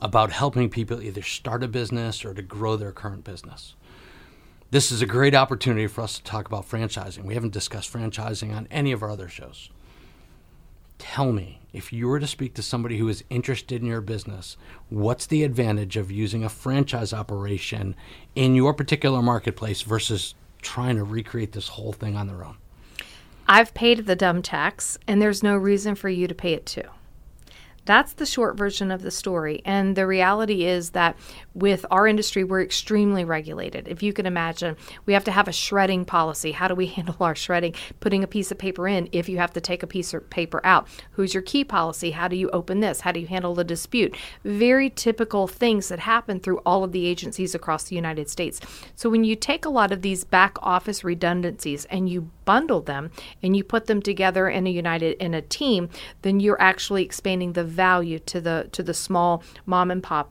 about 0.00 0.30
helping 0.30 0.68
people 0.68 1.02
either 1.02 1.22
start 1.22 1.64
a 1.64 1.68
business 1.68 2.24
or 2.24 2.34
to 2.34 2.42
grow 2.42 2.76
their 2.76 2.92
current 2.92 3.24
business. 3.24 3.74
This 4.70 4.92
is 4.92 5.02
a 5.02 5.06
great 5.06 5.34
opportunity 5.34 5.86
for 5.86 6.02
us 6.02 6.18
to 6.18 6.24
talk 6.24 6.46
about 6.46 6.68
franchising. 6.68 7.24
We 7.24 7.34
haven't 7.34 7.52
discussed 7.52 7.92
franchising 7.92 8.54
on 8.54 8.68
any 8.70 8.92
of 8.92 9.02
our 9.02 9.10
other 9.10 9.28
shows. 9.28 9.70
Tell 10.98 11.32
me, 11.32 11.60
if 11.72 11.92
you 11.92 12.06
were 12.06 12.20
to 12.20 12.26
speak 12.26 12.54
to 12.54 12.62
somebody 12.62 12.98
who 12.98 13.08
is 13.08 13.24
interested 13.30 13.80
in 13.80 13.88
your 13.88 14.00
business, 14.00 14.56
what's 14.88 15.26
the 15.26 15.42
advantage 15.42 15.96
of 15.96 16.10
using 16.10 16.44
a 16.44 16.48
franchise 16.48 17.12
operation 17.12 17.96
in 18.34 18.54
your 18.54 18.74
particular 18.74 19.22
marketplace 19.22 19.82
versus 19.82 20.34
trying 20.62 20.96
to 20.96 21.04
recreate 21.04 21.52
this 21.52 21.68
whole 21.68 21.92
thing 21.92 22.16
on 22.16 22.26
their 22.26 22.44
own? 22.44 22.56
I've 23.46 23.74
paid 23.74 24.06
the 24.06 24.16
dumb 24.16 24.40
tax, 24.40 24.98
and 25.06 25.20
there's 25.20 25.42
no 25.42 25.56
reason 25.56 25.94
for 25.94 26.08
you 26.08 26.26
to 26.26 26.34
pay 26.34 26.54
it 26.54 26.64
too. 26.64 26.88
That's 27.84 28.14
the 28.14 28.26
short 28.26 28.56
version 28.56 28.90
of 28.90 29.02
the 29.02 29.10
story. 29.10 29.60
And 29.64 29.96
the 29.96 30.06
reality 30.06 30.64
is 30.64 30.90
that 30.90 31.16
with 31.54 31.84
our 31.90 32.06
industry, 32.06 32.44
we're 32.44 32.62
extremely 32.62 33.24
regulated. 33.24 33.88
If 33.88 34.02
you 34.02 34.12
can 34.12 34.26
imagine, 34.26 34.76
we 35.06 35.12
have 35.12 35.24
to 35.24 35.30
have 35.30 35.48
a 35.48 35.52
shredding 35.52 36.04
policy. 36.04 36.52
How 36.52 36.68
do 36.68 36.74
we 36.74 36.86
handle 36.94 37.16
our 37.20 37.34
shredding? 37.34 37.74
Putting 38.00 38.24
a 38.24 38.28
piece 38.28 38.50
of 38.50 38.58
paper 38.58 38.88
in 38.88 39.08
if 39.12 39.28
you 39.28 39.38
have 39.38 39.52
to 39.52 39.60
take 39.60 39.82
a 39.82 39.86
piece 39.86 40.14
of 40.14 40.28
paper 40.30 40.60
out. 40.64 40.88
Who's 41.12 41.34
your 41.34 41.42
key 41.42 41.64
policy? 41.64 42.12
How 42.12 42.28
do 42.28 42.36
you 42.36 42.50
open 42.50 42.80
this? 42.80 43.00
How 43.00 43.12
do 43.12 43.20
you 43.20 43.26
handle 43.26 43.54
the 43.54 43.64
dispute? 43.64 44.16
Very 44.44 44.90
typical 44.90 45.46
things 45.46 45.88
that 45.88 46.00
happen 46.00 46.40
through 46.40 46.58
all 46.58 46.84
of 46.84 46.92
the 46.92 47.06
agencies 47.06 47.54
across 47.54 47.84
the 47.84 47.96
United 47.96 48.28
States. 48.28 48.60
So 48.94 49.10
when 49.10 49.24
you 49.24 49.36
take 49.36 49.64
a 49.64 49.70
lot 49.70 49.92
of 49.92 50.02
these 50.02 50.24
back 50.24 50.56
office 50.62 51.04
redundancies 51.04 51.84
and 51.86 52.08
you 52.08 52.30
bundle 52.44 52.80
them 52.80 53.10
and 53.42 53.56
you 53.56 53.64
put 53.64 53.86
them 53.86 54.02
together 54.02 54.48
in 54.48 54.66
a 54.66 54.70
united 54.70 55.16
in 55.22 55.34
a 55.34 55.42
team, 55.42 55.88
then 56.22 56.40
you're 56.40 56.60
actually 56.60 57.02
expanding 57.02 57.52
the 57.52 57.64
value 57.74 58.18
to 58.20 58.40
the 58.40 58.68
to 58.72 58.82
the 58.82 58.94
small 58.94 59.42
mom 59.66 59.90
and 59.90 60.02
pop 60.02 60.30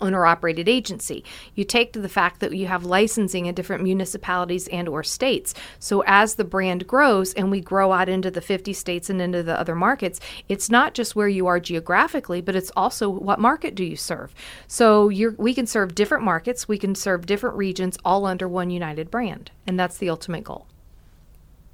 owner 0.00 0.26
operated 0.26 0.68
agency. 0.68 1.24
You 1.54 1.64
take 1.64 1.92
to 1.92 2.00
the 2.00 2.08
fact 2.08 2.40
that 2.40 2.54
you 2.54 2.66
have 2.66 2.84
licensing 2.84 3.46
in 3.46 3.54
different 3.54 3.82
municipalities 3.82 4.68
and 4.68 4.88
or 4.88 5.02
states. 5.02 5.54
So 5.78 6.02
as 6.06 6.34
the 6.34 6.44
brand 6.44 6.86
grows 6.86 7.32
and 7.34 7.50
we 7.50 7.60
grow 7.60 7.92
out 7.92 8.08
into 8.08 8.30
the 8.30 8.40
50 8.40 8.72
states 8.72 9.08
and 9.08 9.20
into 9.20 9.42
the 9.42 9.58
other 9.58 9.74
markets 9.74 10.20
it's 10.48 10.70
not 10.70 10.94
just 10.94 11.14
where 11.14 11.28
you 11.28 11.46
are 11.46 11.60
geographically 11.60 12.40
but 12.40 12.56
it's 12.56 12.72
also 12.76 13.08
what 13.08 13.38
market 13.38 13.74
do 13.74 13.84
you 13.84 13.96
serve. 13.96 14.34
So 14.66 15.06
we 15.06 15.54
can 15.54 15.66
serve 15.66 15.94
different 15.94 16.24
markets 16.24 16.66
we 16.66 16.78
can 16.78 16.94
serve 16.94 17.26
different 17.26 17.56
regions 17.56 17.96
all 18.04 18.26
under 18.26 18.48
one 18.48 18.70
united 18.70 19.10
brand 19.10 19.50
and 19.66 19.78
that's 19.78 19.98
the 19.98 20.10
ultimate 20.10 20.44
goal. 20.44 20.66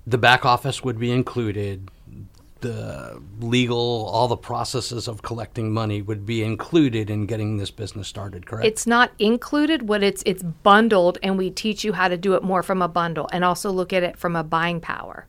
The 0.06 0.18
back 0.18 0.44
office 0.44 0.82
would 0.82 0.98
be 0.98 1.12
included 1.12 1.90
the 2.60 3.22
legal 3.40 4.06
all 4.12 4.28
the 4.28 4.36
processes 4.36 5.08
of 5.08 5.22
collecting 5.22 5.72
money 5.72 6.02
would 6.02 6.26
be 6.26 6.42
included 6.42 7.10
in 7.10 7.26
getting 7.26 7.56
this 7.56 7.70
business 7.70 8.08
started 8.08 8.46
correct? 8.46 8.66
It's 8.66 8.86
not 8.86 9.12
included 9.18 9.88
what 9.88 10.02
it's 10.02 10.22
it's 10.26 10.42
bundled 10.42 11.18
and 11.22 11.38
we 11.38 11.50
teach 11.50 11.84
you 11.84 11.92
how 11.92 12.08
to 12.08 12.16
do 12.16 12.34
it 12.34 12.42
more 12.42 12.62
from 12.62 12.82
a 12.82 12.88
bundle 12.88 13.28
and 13.32 13.44
also 13.44 13.70
look 13.70 13.92
at 13.92 14.02
it 14.02 14.18
from 14.18 14.36
a 14.36 14.42
buying 14.42 14.80
power. 14.80 15.26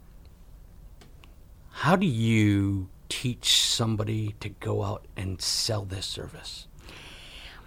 How 1.72 1.96
do 1.96 2.06
you 2.06 2.90
teach 3.08 3.62
somebody 3.62 4.36
to 4.40 4.50
go 4.50 4.84
out 4.84 5.06
and 5.16 5.42
sell 5.42 5.86
this 5.86 6.06
service? 6.06 6.68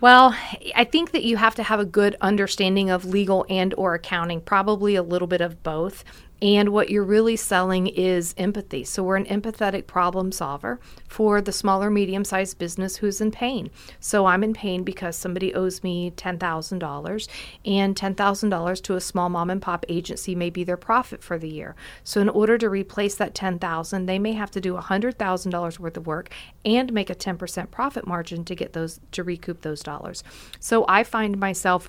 Well, 0.03 0.37
I 0.75 0.83
think 0.83 1.13
that 1.13 1.23
you 1.23 1.37
have 1.37 1.55
to 1.55 1.63
have 1.63 1.79
a 1.79 1.85
good 1.85 2.17
understanding 2.21 2.91
of 2.91 3.05
legal 3.05 3.47
and 3.49 3.73
or 3.79 3.95
accounting, 3.95 4.41
probably 4.41 4.97
a 4.97 5.03
little 5.03 5.29
bit 5.29 5.41
of 5.41 5.63
both. 5.63 6.03
And 6.43 6.71
what 6.71 6.91
you're 6.91 7.05
really 7.05 7.37
selling 7.37 7.87
is 7.87 8.35
empathy. 8.37 8.83
So 8.83 9.05
we're 9.05 9.17
an 9.17 9.27
empathetic 9.27 9.87
problem 9.87 10.33
solver 10.33 10.81
for 11.07 11.41
the 11.41 11.53
smaller, 11.53 11.89
medium 11.89 12.25
sized 12.25 12.59
business 12.59 12.97
who's 12.97 13.21
in 13.21 13.31
pain. 13.31 13.71
So 14.01 14.27
I'm 14.27 14.43
in 14.43 14.53
pain 14.53 14.83
because 14.83 15.15
somebody 15.15 15.55
owes 15.55 15.85
me 15.85 16.11
$10,000, 16.11 17.29
and 17.65 17.95
$10,000 17.95 18.83
to 18.83 18.97
a 18.97 19.01
small 19.01 19.29
mom 19.29 19.51
and 19.51 19.63
pop 19.63 19.87
agency 19.89 20.35
may 20.35 20.51
be 20.51 20.65
their 20.65 20.77
profit 20.77 21.23
for 21.23 21.39
the 21.39 21.49
year. 21.49 21.77
So 22.03 22.21
in 22.21 22.29
order 22.29 22.59
to 22.59 22.69
replace 22.69 23.15
that 23.15 23.37
10,000, 23.37 24.07
they 24.07 24.19
may 24.19 24.33
have 24.33 24.51
to 24.51 24.61
do 24.61 24.75
$100,000 24.75 25.79
worth 25.79 25.97
of 25.97 26.07
work 26.09 26.31
and 26.65 26.93
make 26.93 27.09
a 27.09 27.15
10% 27.15 27.71
profit 27.71 28.05
margin 28.05 28.45
to 28.47 28.57
get 28.57 28.73
those, 28.73 28.99
to 29.13 29.23
recoup 29.23 29.61
those 29.61 29.83
dollars. 29.83 30.25
So 30.59 30.85
I 30.89 31.05
find 31.05 31.39
myself 31.39 31.89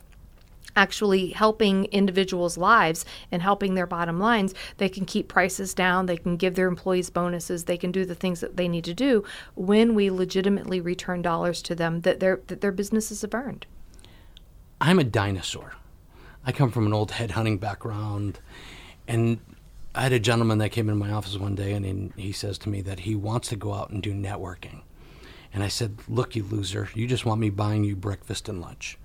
actually 0.75 1.29
helping 1.29 1.86
individuals' 1.86 2.57
lives 2.57 3.05
and 3.31 3.41
helping 3.41 3.76
their 3.76 3.88
bottom 3.88 4.19
lines, 4.19 4.53
they 4.78 4.89
can 4.89 5.05
keep 5.05 5.28
prices 5.28 5.74
down, 5.74 6.05
they 6.05 6.17
can 6.17 6.38
give 6.38 6.55
their 6.55 6.67
employees 6.67 7.09
bonuses, 7.09 7.65
they 7.65 7.78
can 7.78 7.91
do 7.91 8.05
the 8.05 8.15
things 8.15 8.39
that 8.39 8.57
they 8.57 8.67
need 8.67 8.84
to 8.86 8.93
do 8.93 9.24
when 9.55 9.95
we 9.95 10.09
legitimately 10.09 10.80
return 10.82 11.21
dollars 11.21 11.61
to 11.61 11.76
them 11.76 12.01
that 12.01 12.19
their 12.19 12.41
that 12.47 12.61
their 12.61 12.71
businesses 12.71 13.21
have 13.21 13.34
earned. 13.34 13.65
I'm 14.82 14.99
a 14.99 15.03
dinosaur. 15.03 15.74
I 16.45 16.51
come 16.51 16.71
from 16.71 16.86
an 16.86 16.93
old 16.93 17.11
headhunting 17.11 17.59
background 17.59 18.39
and 19.07 19.39
I 19.95 20.01
had 20.01 20.11
a 20.11 20.19
gentleman 20.19 20.57
that 20.57 20.69
came 20.69 20.89
into 20.89 21.05
my 21.05 21.11
office 21.11 21.38
one 21.38 21.55
day 21.55 21.74
and 21.74 22.11
he 22.15 22.32
says 22.32 22.57
to 22.59 22.69
me 22.69 22.82
that 22.82 23.01
he 23.01 23.15
wants 23.15 23.49
to 23.49 23.55
go 23.55 23.74
out 23.74 23.91
and 23.91 24.01
do 24.01 24.13
networking. 24.13 24.82
And 25.53 25.63
I 25.63 25.67
said, 25.67 25.99
Look, 26.07 26.36
you 26.36 26.43
loser, 26.43 26.89
you 26.95 27.07
just 27.07 27.26
want 27.26 27.39
me 27.39 27.49
buying 27.49 27.84
you 27.84 27.95
breakfast 27.95 28.49
and 28.49 28.59
lunch. 28.59 28.97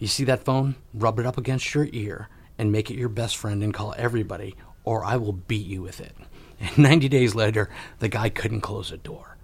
You 0.00 0.08
see 0.08 0.24
that 0.24 0.44
phone? 0.44 0.74
Rub 0.94 1.20
it 1.20 1.26
up 1.26 1.38
against 1.38 1.74
your 1.74 1.86
ear 1.92 2.28
and 2.58 2.72
make 2.72 2.90
it 2.90 2.96
your 2.96 3.08
best 3.10 3.36
friend 3.36 3.62
and 3.62 3.72
call 3.72 3.94
everybody. 3.96 4.56
or 4.82 5.04
I 5.04 5.16
will 5.16 5.34
beat 5.34 5.66
you 5.66 5.82
with 5.82 6.00
it. 6.00 6.16
And 6.58 6.78
90 6.90 7.08
days 7.10 7.34
later, 7.34 7.68
the 7.98 8.08
guy 8.08 8.30
couldn't 8.30 8.62
close 8.62 8.90
a 8.90 8.96
door. 8.96 9.36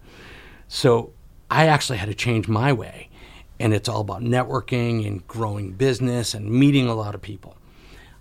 So 0.66 1.12
I 1.50 1.66
actually 1.66 1.98
had 1.98 2.08
to 2.08 2.14
change 2.14 2.48
my 2.48 2.72
way. 2.72 3.10
And 3.60 3.74
it's 3.74 3.88
all 3.88 4.00
about 4.00 4.22
networking 4.22 5.06
and 5.06 5.26
growing 5.28 5.72
business 5.72 6.32
and 6.34 6.50
meeting 6.50 6.88
a 6.88 6.94
lot 6.94 7.14
of 7.14 7.20
people. 7.22 7.56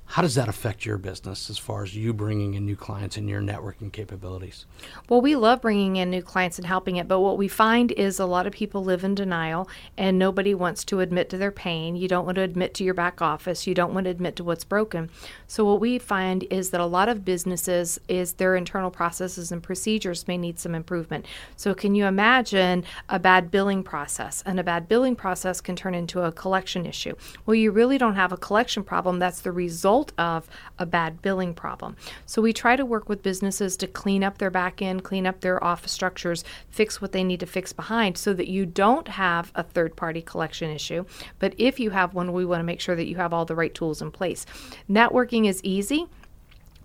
How 0.07 0.21
does 0.21 0.35
that 0.35 0.47
affect 0.47 0.85
your 0.85 0.97
business 0.97 1.49
as 1.49 1.57
far 1.57 1.83
as 1.83 1.95
you 1.95 2.13
bringing 2.13 2.53
in 2.53 2.65
new 2.65 2.75
clients 2.75 3.17
and 3.17 3.27
your 3.27 3.41
networking 3.41 3.91
capabilities? 3.91 4.65
Well, 5.09 5.19
we 5.19 5.35
love 5.35 5.61
bringing 5.61 5.97
in 5.97 6.09
new 6.09 6.21
clients 6.21 6.57
and 6.57 6.65
helping 6.65 6.95
it, 6.95 7.07
but 7.07 7.19
what 7.19 7.37
we 7.37 7.47
find 7.47 7.91
is 7.91 8.19
a 8.19 8.25
lot 8.25 8.47
of 8.47 8.53
people 8.53 8.83
live 8.83 9.03
in 9.03 9.15
denial 9.15 9.67
and 9.97 10.17
nobody 10.17 10.53
wants 10.53 10.85
to 10.85 10.99
admit 11.01 11.29
to 11.31 11.37
their 11.37 11.51
pain. 11.51 11.95
You 11.95 12.07
don't 12.07 12.23
want 12.23 12.35
to 12.35 12.43
admit 12.43 12.73
to 12.75 12.83
your 12.83 12.93
back 12.93 13.21
office, 13.21 13.67
you 13.67 13.73
don't 13.73 13.93
want 13.93 14.05
to 14.05 14.11
admit 14.11 14.35
to 14.37 14.43
what's 14.43 14.63
broken. 14.63 15.09
So 15.47 15.65
what 15.65 15.81
we 15.81 15.97
find 15.97 16.45
is 16.49 16.69
that 16.69 16.79
a 16.79 16.85
lot 16.85 17.09
of 17.09 17.25
businesses 17.25 17.99
is 18.07 18.33
their 18.33 18.55
internal 18.55 18.91
processes 18.91 19.51
and 19.51 19.61
procedures 19.61 20.27
may 20.27 20.37
need 20.37 20.59
some 20.59 20.75
improvement. 20.75 21.25
So 21.57 21.73
can 21.73 21.95
you 21.95 22.05
imagine 22.05 22.85
a 23.09 23.19
bad 23.19 23.51
billing 23.51 23.83
process? 23.83 24.43
And 24.45 24.59
a 24.59 24.63
bad 24.63 24.87
billing 24.87 25.15
process 25.15 25.59
can 25.59 25.75
turn 25.75 25.95
into 25.95 26.21
a 26.21 26.31
collection 26.31 26.85
issue. 26.85 27.15
Well, 27.45 27.55
you 27.55 27.71
really 27.71 27.97
don't 27.97 28.15
have 28.15 28.31
a 28.31 28.37
collection 28.37 28.83
problem, 28.83 29.19
that's 29.19 29.41
the 29.41 29.51
result 29.51 29.94
result 29.95 30.11
of 30.17 30.49
a 30.77 30.85
bad 30.85 31.21
billing 31.21 31.53
problem. 31.53 31.95
So 32.25 32.41
we 32.41 32.51
try 32.51 32.75
to 32.75 32.85
work 32.85 33.07
with 33.07 33.23
businesses 33.23 33.77
to 33.77 33.87
clean 33.87 34.23
up 34.23 34.37
their 34.37 34.51
back 34.51 34.81
end, 34.81 35.03
clean 35.03 35.25
up 35.25 35.39
their 35.39 35.63
office 35.63 35.91
structures, 35.91 36.43
fix 36.69 37.01
what 37.01 37.13
they 37.13 37.23
need 37.23 37.39
to 37.39 37.45
fix 37.45 37.71
behind 37.71 38.17
so 38.17 38.33
that 38.33 38.49
you 38.49 38.65
don't 38.65 39.07
have 39.07 39.51
a 39.55 39.63
third 39.63 39.95
party 39.95 40.21
collection 40.21 40.69
issue. 40.69 41.05
But 41.39 41.53
if 41.57 41.79
you 41.79 41.91
have 41.91 42.13
one, 42.13 42.33
we 42.33 42.45
want 42.45 42.59
to 42.59 42.65
make 42.65 42.81
sure 42.81 42.95
that 42.95 43.07
you 43.07 43.15
have 43.15 43.33
all 43.33 43.45
the 43.45 43.55
right 43.55 43.73
tools 43.73 44.01
in 44.01 44.11
place. 44.11 44.45
Networking 44.89 45.47
is 45.47 45.61
easy 45.63 46.07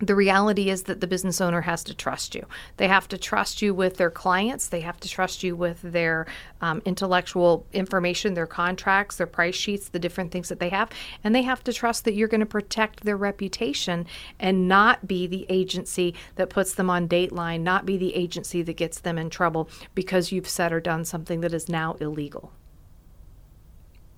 the 0.01 0.15
reality 0.15 0.69
is 0.69 0.83
that 0.83 0.99
the 0.99 1.07
business 1.07 1.39
owner 1.39 1.61
has 1.61 1.83
to 1.83 1.93
trust 1.93 2.33
you. 2.33 2.45
They 2.77 2.87
have 2.87 3.07
to 3.09 3.17
trust 3.17 3.61
you 3.61 3.73
with 3.73 3.97
their 3.97 4.09
clients. 4.09 4.67
They 4.67 4.81
have 4.81 4.99
to 5.01 5.07
trust 5.07 5.43
you 5.43 5.55
with 5.55 5.79
their 5.81 6.25
um, 6.59 6.81
intellectual 6.85 7.65
information, 7.71 8.33
their 8.33 8.47
contracts, 8.47 9.17
their 9.17 9.27
price 9.27 9.55
sheets, 9.55 9.89
the 9.89 9.99
different 9.99 10.31
things 10.31 10.49
that 10.49 10.59
they 10.59 10.69
have. 10.69 10.89
And 11.23 11.35
they 11.35 11.43
have 11.43 11.63
to 11.65 11.73
trust 11.73 12.05
that 12.05 12.13
you're 12.13 12.27
going 12.27 12.39
to 12.39 12.45
protect 12.47 13.03
their 13.03 13.17
reputation 13.17 14.07
and 14.39 14.67
not 14.67 15.07
be 15.07 15.27
the 15.27 15.45
agency 15.49 16.15
that 16.35 16.49
puts 16.49 16.73
them 16.73 16.89
on 16.89 17.07
dateline, 17.07 17.61
not 17.61 17.85
be 17.85 17.97
the 17.97 18.15
agency 18.15 18.63
that 18.63 18.73
gets 18.73 18.99
them 18.99 19.17
in 19.17 19.29
trouble 19.29 19.69
because 19.93 20.31
you've 20.31 20.49
said 20.49 20.73
or 20.73 20.79
done 20.79 21.05
something 21.05 21.41
that 21.41 21.53
is 21.53 21.69
now 21.69 21.93
illegal. 21.99 22.51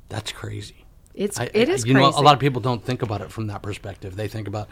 That's 0.08 0.32
crazy. 0.32 0.86
It's 1.14 1.40
I, 1.40 1.50
it 1.54 1.70
is 1.70 1.86
you 1.86 1.94
crazy. 1.94 2.12
know 2.12 2.18
a 2.18 2.22
lot 2.22 2.34
of 2.34 2.40
people 2.40 2.62
don't 2.62 2.84
think 2.84 3.02
about 3.02 3.22
it 3.22 3.32
from 3.32 3.48
that 3.48 3.62
perspective. 3.62 4.16
They 4.16 4.28
think 4.28 4.48
about 4.48 4.68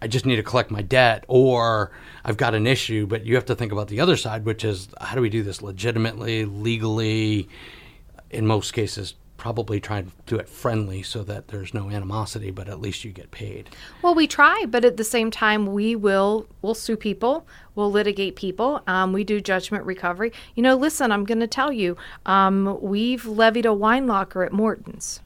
I 0.00 0.06
just 0.06 0.26
need 0.26 0.36
to 0.36 0.42
collect 0.42 0.70
my 0.70 0.82
debt 0.82 1.24
or 1.28 1.92
I've 2.24 2.36
got 2.36 2.54
an 2.54 2.66
issue, 2.66 3.06
but 3.06 3.26
you 3.26 3.34
have 3.34 3.46
to 3.46 3.54
think 3.54 3.72
about 3.72 3.88
the 3.88 4.00
other 4.00 4.16
side, 4.16 4.44
which 4.44 4.64
is 4.64 4.88
how 5.00 5.14
do 5.14 5.20
we 5.20 5.28
do 5.28 5.42
this 5.42 5.62
legitimately, 5.62 6.44
legally, 6.44 7.48
in 8.30 8.46
most 8.46 8.72
cases, 8.72 9.14
probably 9.42 9.80
try 9.80 10.02
to 10.02 10.08
do 10.26 10.36
it 10.36 10.48
friendly 10.48 11.02
so 11.02 11.24
that 11.24 11.48
there's 11.48 11.74
no 11.74 11.90
animosity, 11.90 12.52
but 12.52 12.68
at 12.68 12.80
least 12.80 13.04
you 13.04 13.10
get 13.10 13.28
paid. 13.32 13.68
Well, 14.00 14.14
we 14.14 14.28
try, 14.28 14.66
but 14.68 14.84
at 14.84 14.96
the 14.96 15.02
same 15.02 15.32
time, 15.32 15.72
we 15.72 15.96
will 15.96 16.46
we'll 16.62 16.74
sue 16.74 16.96
people, 16.96 17.44
we'll 17.74 17.90
litigate 17.90 18.36
people. 18.36 18.82
Um, 18.86 19.12
we 19.12 19.24
do 19.24 19.40
judgment 19.40 19.84
recovery. 19.84 20.32
You 20.54 20.62
know, 20.62 20.76
listen, 20.76 21.10
I'm 21.10 21.24
going 21.24 21.40
to 21.40 21.48
tell 21.48 21.72
you, 21.72 21.96
um, 22.24 22.78
we've 22.80 23.26
levied 23.26 23.66
a 23.66 23.72
wine 23.74 24.06
locker 24.06 24.44
at 24.44 24.52
Morton's. 24.52 25.20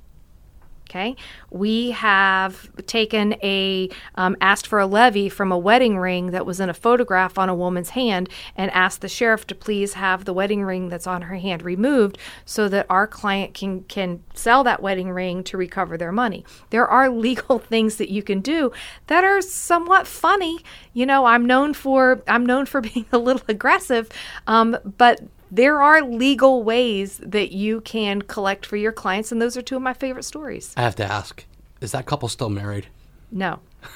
Okay, 0.88 1.16
we 1.50 1.90
have 1.90 2.70
taken 2.86 3.34
a 3.42 3.88
um, 4.14 4.36
asked 4.40 4.68
for 4.68 4.78
a 4.78 4.86
levy 4.86 5.28
from 5.28 5.50
a 5.50 5.58
wedding 5.58 5.98
ring 5.98 6.30
that 6.30 6.46
was 6.46 6.60
in 6.60 6.70
a 6.70 6.74
photograph 6.74 7.38
on 7.38 7.48
a 7.48 7.56
woman's 7.56 7.90
hand, 7.90 8.28
and 8.56 8.70
asked 8.70 9.00
the 9.00 9.08
sheriff 9.08 9.48
to 9.48 9.54
please 9.56 9.94
have 9.94 10.24
the 10.24 10.32
wedding 10.32 10.62
ring 10.62 10.88
that's 10.88 11.08
on 11.08 11.22
her 11.22 11.36
hand 11.36 11.62
removed 11.62 12.18
so 12.44 12.68
that 12.68 12.86
our 12.88 13.08
client 13.08 13.52
can 13.52 13.82
can 13.84 14.22
sell 14.32 14.62
that 14.62 14.80
wedding 14.80 15.10
ring 15.10 15.42
to 15.42 15.56
recover 15.56 15.96
their 15.96 16.12
money. 16.12 16.44
There 16.70 16.86
are 16.86 17.10
legal 17.26 17.58
things 17.58 17.96
that 17.96 18.08
you 18.08 18.22
can 18.22 18.40
do 18.40 18.70
that 19.08 19.24
are 19.24 19.40
somewhat 19.40 20.06
funny. 20.06 20.60
You 20.92 21.04
know, 21.04 21.24
I'm 21.24 21.46
known 21.46 21.74
for 21.74 22.22
I'm 22.28 22.46
known 22.46 22.64
for 22.64 22.80
being 22.92 23.06
a 23.10 23.18
little 23.18 23.42
aggressive, 23.48 24.08
um, 24.46 24.78
but 24.98 25.20
there 25.50 25.80
are 25.80 26.02
legal 26.02 26.62
ways 26.62 27.20
that 27.22 27.52
you 27.52 27.80
can 27.82 28.22
collect 28.22 28.66
for 28.66 28.76
your 28.76 28.92
clients, 28.92 29.32
and 29.32 29.40
those 29.40 29.56
are 29.56 29.62
two 29.62 29.76
of 29.76 29.82
my 29.82 29.94
favorite 29.94 30.24
stories. 30.24 30.72
I 30.76 30.82
have 30.82 30.96
to 30.96 31.04
ask 31.04 31.44
is 31.80 31.92
that 31.92 32.06
couple 32.06 32.28
still 32.28 32.48
married? 32.48 32.86
No. 33.30 33.60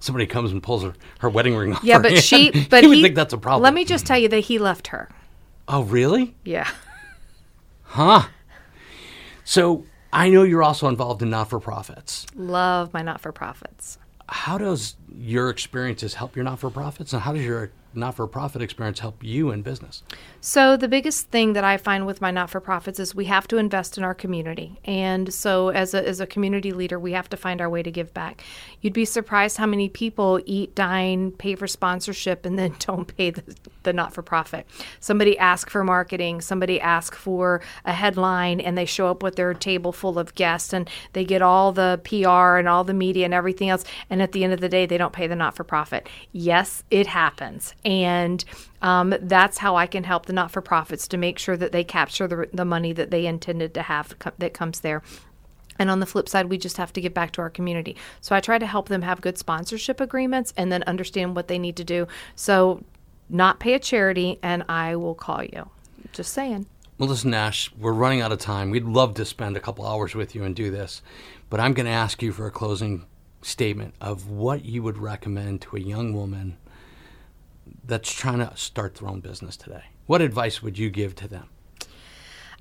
Somebody 0.00 0.26
comes 0.26 0.52
and 0.52 0.62
pulls 0.62 0.82
her, 0.82 0.94
her 1.20 1.28
wedding 1.28 1.54
ring 1.54 1.74
off. 1.74 1.84
Yeah, 1.84 1.98
but 1.98 2.12
hand. 2.12 2.24
she. 2.24 2.50
But 2.70 2.82
he 2.82 2.88
he 2.90 2.96
would 2.96 3.02
think 3.02 3.14
that's 3.14 3.32
a 3.32 3.38
problem. 3.38 3.62
Let 3.62 3.74
me 3.74 3.84
just 3.84 4.06
tell 4.06 4.18
you 4.18 4.28
that 4.28 4.40
he 4.40 4.58
left 4.58 4.88
her. 4.88 5.08
Oh, 5.68 5.82
really? 5.82 6.34
Yeah. 6.44 6.68
Huh. 7.84 8.26
So 9.44 9.84
I 10.12 10.28
know 10.28 10.42
you're 10.42 10.62
also 10.62 10.88
involved 10.88 11.22
in 11.22 11.30
not 11.30 11.50
for 11.50 11.60
profits. 11.60 12.26
Love 12.34 12.92
my 12.92 13.02
not 13.02 13.20
for 13.20 13.32
profits. 13.32 13.98
How 14.28 14.58
does 14.58 14.96
your 15.14 15.50
experiences 15.50 16.14
help 16.14 16.34
your 16.34 16.44
not 16.44 16.58
for 16.58 16.70
profits, 16.70 17.12
and 17.12 17.22
how 17.22 17.32
does 17.32 17.44
your 17.44 17.70
not 17.96 18.14
for 18.14 18.26
profit 18.26 18.62
experience 18.62 19.00
help 19.00 19.22
you 19.22 19.50
in 19.50 19.62
business? 19.62 20.02
So, 20.40 20.76
the 20.76 20.88
biggest 20.88 21.28
thing 21.30 21.54
that 21.54 21.64
I 21.64 21.76
find 21.76 22.06
with 22.06 22.20
my 22.20 22.30
not 22.30 22.50
for 22.50 22.60
profits 22.60 23.00
is 23.00 23.14
we 23.14 23.24
have 23.24 23.48
to 23.48 23.56
invest 23.56 23.98
in 23.98 24.04
our 24.04 24.14
community. 24.14 24.78
And 24.84 25.32
so, 25.32 25.70
as 25.70 25.94
a, 25.94 26.06
as 26.06 26.20
a 26.20 26.26
community 26.26 26.72
leader, 26.72 26.98
we 26.98 27.12
have 27.12 27.28
to 27.30 27.36
find 27.36 27.60
our 27.60 27.68
way 27.68 27.82
to 27.82 27.90
give 27.90 28.14
back. 28.14 28.44
You'd 28.80 28.92
be 28.92 29.04
surprised 29.04 29.56
how 29.56 29.66
many 29.66 29.88
people 29.88 30.40
eat, 30.46 30.74
dine, 30.74 31.32
pay 31.32 31.54
for 31.54 31.66
sponsorship, 31.66 32.46
and 32.46 32.58
then 32.58 32.74
don't 32.78 33.16
pay 33.16 33.30
the, 33.30 33.42
the 33.82 33.92
not 33.92 34.12
for 34.12 34.22
profit. 34.22 34.66
Somebody 35.00 35.36
asks 35.38 35.72
for 35.72 35.82
marketing, 35.82 36.40
somebody 36.40 36.80
asks 36.80 37.16
for 37.16 37.60
a 37.84 37.92
headline, 37.92 38.60
and 38.60 38.76
they 38.76 38.84
show 38.84 39.08
up 39.08 39.22
with 39.22 39.36
their 39.36 39.54
table 39.54 39.92
full 39.92 40.18
of 40.18 40.34
guests 40.34 40.72
and 40.72 40.88
they 41.12 41.24
get 41.24 41.42
all 41.42 41.72
the 41.72 42.00
PR 42.04 42.58
and 42.58 42.68
all 42.68 42.84
the 42.84 42.94
media 42.94 43.24
and 43.24 43.34
everything 43.34 43.68
else. 43.68 43.84
And 44.10 44.22
at 44.22 44.32
the 44.32 44.44
end 44.44 44.52
of 44.52 44.60
the 44.60 44.68
day, 44.68 44.86
they 44.86 44.98
don't 44.98 45.12
pay 45.12 45.26
the 45.26 45.36
not 45.36 45.56
for 45.56 45.64
profit. 45.64 46.08
Yes, 46.32 46.84
it 46.90 47.06
happens 47.06 47.74
and 47.86 48.44
um, 48.82 49.14
that's 49.22 49.58
how 49.58 49.76
I 49.76 49.86
can 49.86 50.02
help 50.02 50.26
the 50.26 50.32
not 50.32 50.50
for 50.50 50.60
profits 50.60 51.06
to 51.08 51.16
make 51.16 51.38
sure 51.38 51.56
that 51.56 51.70
they 51.70 51.84
capture 51.84 52.26
the, 52.26 52.48
the 52.52 52.64
money 52.64 52.92
that 52.92 53.12
they 53.12 53.26
intended 53.26 53.72
to 53.74 53.82
have 53.82 54.18
co- 54.18 54.32
that 54.38 54.52
comes 54.52 54.80
there. 54.80 55.02
And 55.78 55.88
on 55.88 56.00
the 56.00 56.06
flip 56.06 56.28
side, 56.28 56.46
we 56.46 56.58
just 56.58 56.78
have 56.78 56.92
to 56.94 57.00
give 57.00 57.14
back 57.14 57.30
to 57.32 57.42
our 57.42 57.50
community. 57.50 57.96
So 58.20 58.34
I 58.34 58.40
try 58.40 58.58
to 58.58 58.66
help 58.66 58.88
them 58.88 59.02
have 59.02 59.20
good 59.20 59.38
sponsorship 59.38 60.00
agreements 60.00 60.52
and 60.56 60.72
then 60.72 60.82
understand 60.82 61.36
what 61.36 61.46
they 61.46 61.58
need 61.58 61.76
to 61.76 61.84
do. 61.84 62.08
So, 62.34 62.82
not 63.28 63.58
pay 63.58 63.74
a 63.74 63.80
charity, 63.80 64.38
and 64.40 64.64
I 64.68 64.94
will 64.94 65.16
call 65.16 65.42
you. 65.42 65.68
Just 66.12 66.32
saying. 66.32 66.66
Melissa 66.96 67.26
Nash, 67.26 67.72
we're 67.76 67.92
running 67.92 68.20
out 68.20 68.30
of 68.30 68.38
time. 68.38 68.70
We'd 68.70 68.84
love 68.84 69.14
to 69.14 69.24
spend 69.24 69.56
a 69.56 69.60
couple 69.60 69.84
hours 69.84 70.14
with 70.14 70.34
you 70.34 70.44
and 70.44 70.54
do 70.54 70.70
this, 70.70 71.02
but 71.50 71.58
I'm 71.58 71.74
going 71.74 71.86
to 71.86 71.92
ask 71.92 72.22
you 72.22 72.32
for 72.32 72.46
a 72.46 72.52
closing 72.52 73.04
statement 73.42 73.94
of 74.00 74.30
what 74.30 74.64
you 74.64 74.82
would 74.84 74.96
recommend 74.96 75.60
to 75.62 75.76
a 75.76 75.80
young 75.80 76.14
woman 76.14 76.56
that's 77.86 78.12
trying 78.12 78.38
to 78.38 78.56
start 78.56 78.96
their 78.96 79.08
own 79.08 79.20
business 79.20 79.56
today? 79.56 79.84
What 80.06 80.20
advice 80.20 80.62
would 80.62 80.78
you 80.78 80.90
give 80.90 81.14
to 81.16 81.28
them? 81.28 81.48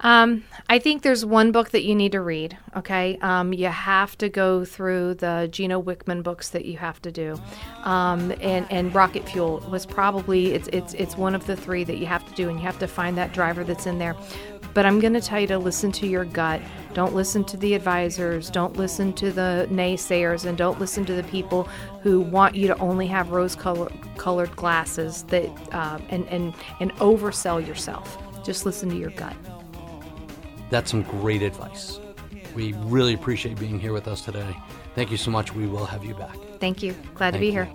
Um, 0.02 0.44
I 0.70 0.80
think 0.80 1.04
there's 1.04 1.26
one 1.26 1.52
book 1.52 1.70
that 1.70 1.84
you 1.84 1.96
need 1.96 2.12
to 2.12 2.22
read. 2.22 2.58
Okay, 2.76 3.18
um, 3.22 3.54
you 3.54 3.68
have 3.68 4.18
to 4.18 4.28
go 4.28 4.66
through 4.66 5.16
the 5.16 5.48
Gino 5.52 5.82
Wickman 5.82 6.22
books 6.22 6.50
that 6.50 6.66
you 6.66 6.78
have 6.78 7.02
to 7.04 7.12
do, 7.12 7.40
um, 7.84 8.34
and 8.42 8.68
and 8.70 8.94
Rocket 8.94 9.28
Fuel 9.30 9.66
was 9.70 9.86
probably 9.86 10.54
it's 10.54 10.68
it's 10.74 10.94
it's 10.96 11.16
one 11.16 11.34
of 11.34 11.48
the 11.48 11.56
three 11.56 11.86
that 11.86 11.98
you 11.98 12.06
have 12.08 12.28
to 12.28 12.34
do, 12.36 12.50
and 12.50 12.60
you 12.60 12.66
have 12.66 12.80
to 12.80 12.88
find 12.88 13.18
that 13.18 13.34
driver 13.34 13.64
that's 13.64 13.86
in 13.86 13.98
there. 13.98 14.16
But 14.76 14.86
I'm 14.86 15.00
going 15.00 15.14
to 15.14 15.22
tell 15.22 15.40
you 15.40 15.48
to 15.48 15.58
listen 15.58 15.92
to 15.94 16.06
your 16.06 16.26
gut. 16.26 16.62
Don't 16.94 17.16
listen 17.16 17.44
to 17.46 17.58
the 17.58 17.74
advisors. 17.74 18.50
Don't 18.52 18.76
listen 18.76 19.14
to 19.14 19.32
the 19.32 19.68
naysayers, 19.72 20.46
and 20.46 20.58
don't 20.58 20.80
listen 20.80 21.06
to 21.06 21.14
the 21.14 21.24
people 21.24 21.64
who 22.04 22.22
want 22.22 22.56
you 22.56 22.68
to 22.68 22.78
only 22.78 23.08
have 23.08 23.32
rose-colored 23.32 24.56
glasses 24.56 25.24
that 25.24 25.50
uh, 25.74 25.98
and 26.10 26.28
and 26.28 26.54
and 26.80 26.94
oversell 26.98 27.66
yourself. 27.66 28.18
Just 28.44 28.66
listen 28.66 28.90
to 28.90 28.96
your 28.96 29.12
gut. 29.12 29.36
That's 30.70 30.92
some 30.92 31.04
great 31.04 31.42
advice. 31.42 32.00
We 32.54 32.74
really 32.74 33.14
appreciate 33.14 33.58
being 33.58 33.80
here 33.80 33.94
with 33.94 34.08
us 34.08 34.22
today. 34.22 34.56
Thank 34.94 35.10
you 35.10 35.18
so 35.18 35.32
much. 35.32 35.54
We 35.54 35.68
will 35.68 35.86
have 35.86 36.06
you 36.06 36.14
back. 36.16 36.36
Thank 36.60 36.84
you. 36.84 36.94
Glad 37.16 37.32
Thank 37.32 37.34
to 37.36 37.40
be 37.40 37.46
you. 37.48 37.52
here. 37.54 37.70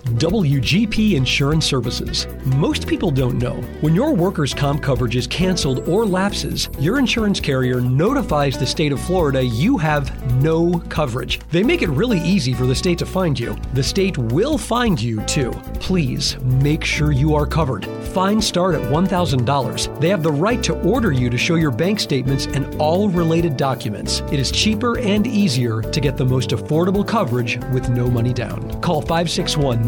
WGP 0.00 1.14
Insurance 1.14 1.66
Services. 1.66 2.26
Most 2.44 2.86
people 2.86 3.10
don't 3.10 3.38
know 3.38 3.54
when 3.80 3.94
your 3.94 4.14
workers' 4.14 4.54
comp 4.54 4.82
coverage 4.82 5.16
is 5.16 5.26
canceled 5.26 5.88
or 5.88 6.06
lapses, 6.06 6.68
your 6.78 6.98
insurance 6.98 7.40
carrier 7.40 7.80
notifies 7.80 8.58
the 8.58 8.66
state 8.66 8.92
of 8.92 9.00
Florida 9.00 9.42
you 9.44 9.76
have 9.78 10.10
no 10.42 10.78
coverage. 10.88 11.40
They 11.50 11.62
make 11.62 11.82
it 11.82 11.90
really 11.90 12.20
easy 12.20 12.52
for 12.52 12.66
the 12.66 12.74
state 12.74 12.98
to 12.98 13.06
find 13.06 13.38
you. 13.38 13.56
The 13.74 13.82
state 13.82 14.16
will 14.16 14.58
find 14.58 15.00
you 15.00 15.20
too. 15.26 15.50
Please 15.74 16.38
make 16.40 16.84
sure 16.84 17.12
you 17.12 17.34
are 17.34 17.46
covered. 17.46 17.86
Fines 18.14 18.46
start 18.46 18.74
at 18.74 18.82
$1,000. 18.82 20.00
They 20.00 20.08
have 20.08 20.22
the 20.22 20.32
right 20.32 20.62
to 20.64 20.80
order 20.82 21.12
you 21.12 21.30
to 21.30 21.38
show 21.38 21.54
your 21.54 21.70
bank 21.70 22.00
statements 22.00 22.46
and 22.46 22.74
all 22.76 23.08
related 23.08 23.56
documents. 23.56 24.20
It 24.32 24.40
is 24.40 24.50
cheaper 24.50 24.98
and 24.98 25.26
easier 25.26 25.82
to 25.82 26.00
get 26.00 26.16
the 26.16 26.24
most 26.24 26.50
affordable 26.50 27.06
coverage 27.06 27.58
with 27.72 27.88
no 27.90 28.08
money 28.08 28.32
down. 28.32 28.80
Call 28.80 29.00
561 29.00 29.86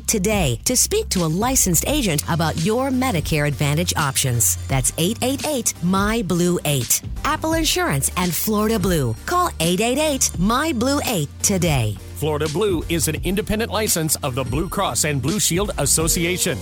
today 0.00 0.60
to 0.64 0.76
speak 0.76 1.08
to 1.10 1.24
a 1.24 1.26
licensed 1.26 1.86
agent 1.86 2.22
about 2.28 2.64
your 2.64 2.90
Medicare 2.90 3.46
Advantage 3.46 3.94
options. 3.96 4.56
That's 4.68 4.92
888 4.98 5.74
My 5.82 6.22
Blue 6.22 6.58
8. 6.64 7.02
Apple 7.24 7.54
Insurance 7.54 8.10
and 8.16 8.34
Florida 8.34 8.78
Blue. 8.78 9.14
Call 9.26 9.48
888 9.60 10.38
My 10.38 10.72
Blue 10.72 11.00
8 11.06 11.28
today. 11.42 11.96
Florida 12.16 12.48
Blue 12.52 12.82
is 12.88 13.08
an 13.08 13.16
independent 13.24 13.70
license 13.70 14.16
of 14.16 14.34
the 14.34 14.44
Blue 14.44 14.68
Cross 14.68 15.04
and 15.04 15.22
Blue 15.22 15.38
Shield 15.38 15.70
Association. 15.78 16.58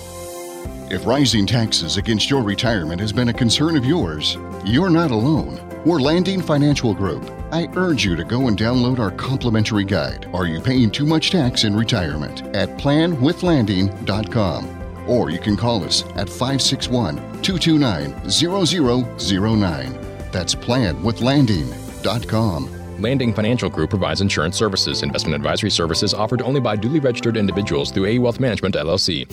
If 0.90 1.06
rising 1.06 1.46
taxes 1.46 1.96
against 1.96 2.28
your 2.28 2.42
retirement 2.42 3.00
has 3.00 3.12
been 3.12 3.28
a 3.28 3.32
concern 3.32 3.76
of 3.76 3.84
yours, 3.84 4.36
you're 4.64 4.90
not 4.90 5.10
alone. 5.10 5.60
We're 5.84 6.00
Landing 6.00 6.42
Financial 6.42 6.92
Group. 6.92 7.22
I 7.54 7.68
urge 7.76 8.04
you 8.04 8.16
to 8.16 8.24
go 8.24 8.48
and 8.48 8.58
download 8.58 8.98
our 8.98 9.12
complimentary 9.12 9.84
guide, 9.84 10.28
Are 10.34 10.44
You 10.44 10.60
Paying 10.60 10.90
Too 10.90 11.06
Much 11.06 11.30
Tax 11.30 11.62
in 11.62 11.76
Retirement? 11.76 12.42
at 12.46 12.70
planwithlanding.com. 12.70 15.08
Or 15.08 15.30
you 15.30 15.38
can 15.38 15.56
call 15.56 15.84
us 15.84 16.02
at 16.16 16.28
561 16.28 17.14
229 17.42 18.28
0009. 18.28 19.92
That's 20.32 20.56
planwithlanding.com. 20.56 23.00
Landing 23.00 23.32
Financial 23.32 23.70
Group 23.70 23.90
provides 23.90 24.20
insurance 24.20 24.56
services. 24.56 25.04
Investment 25.04 25.36
advisory 25.36 25.70
services 25.70 26.12
offered 26.12 26.42
only 26.42 26.58
by 26.58 26.74
duly 26.74 26.98
registered 26.98 27.36
individuals 27.36 27.92
through 27.92 28.06
AE 28.06 28.18
Wealth 28.18 28.40
Management, 28.40 28.74
LLC. 28.74 29.28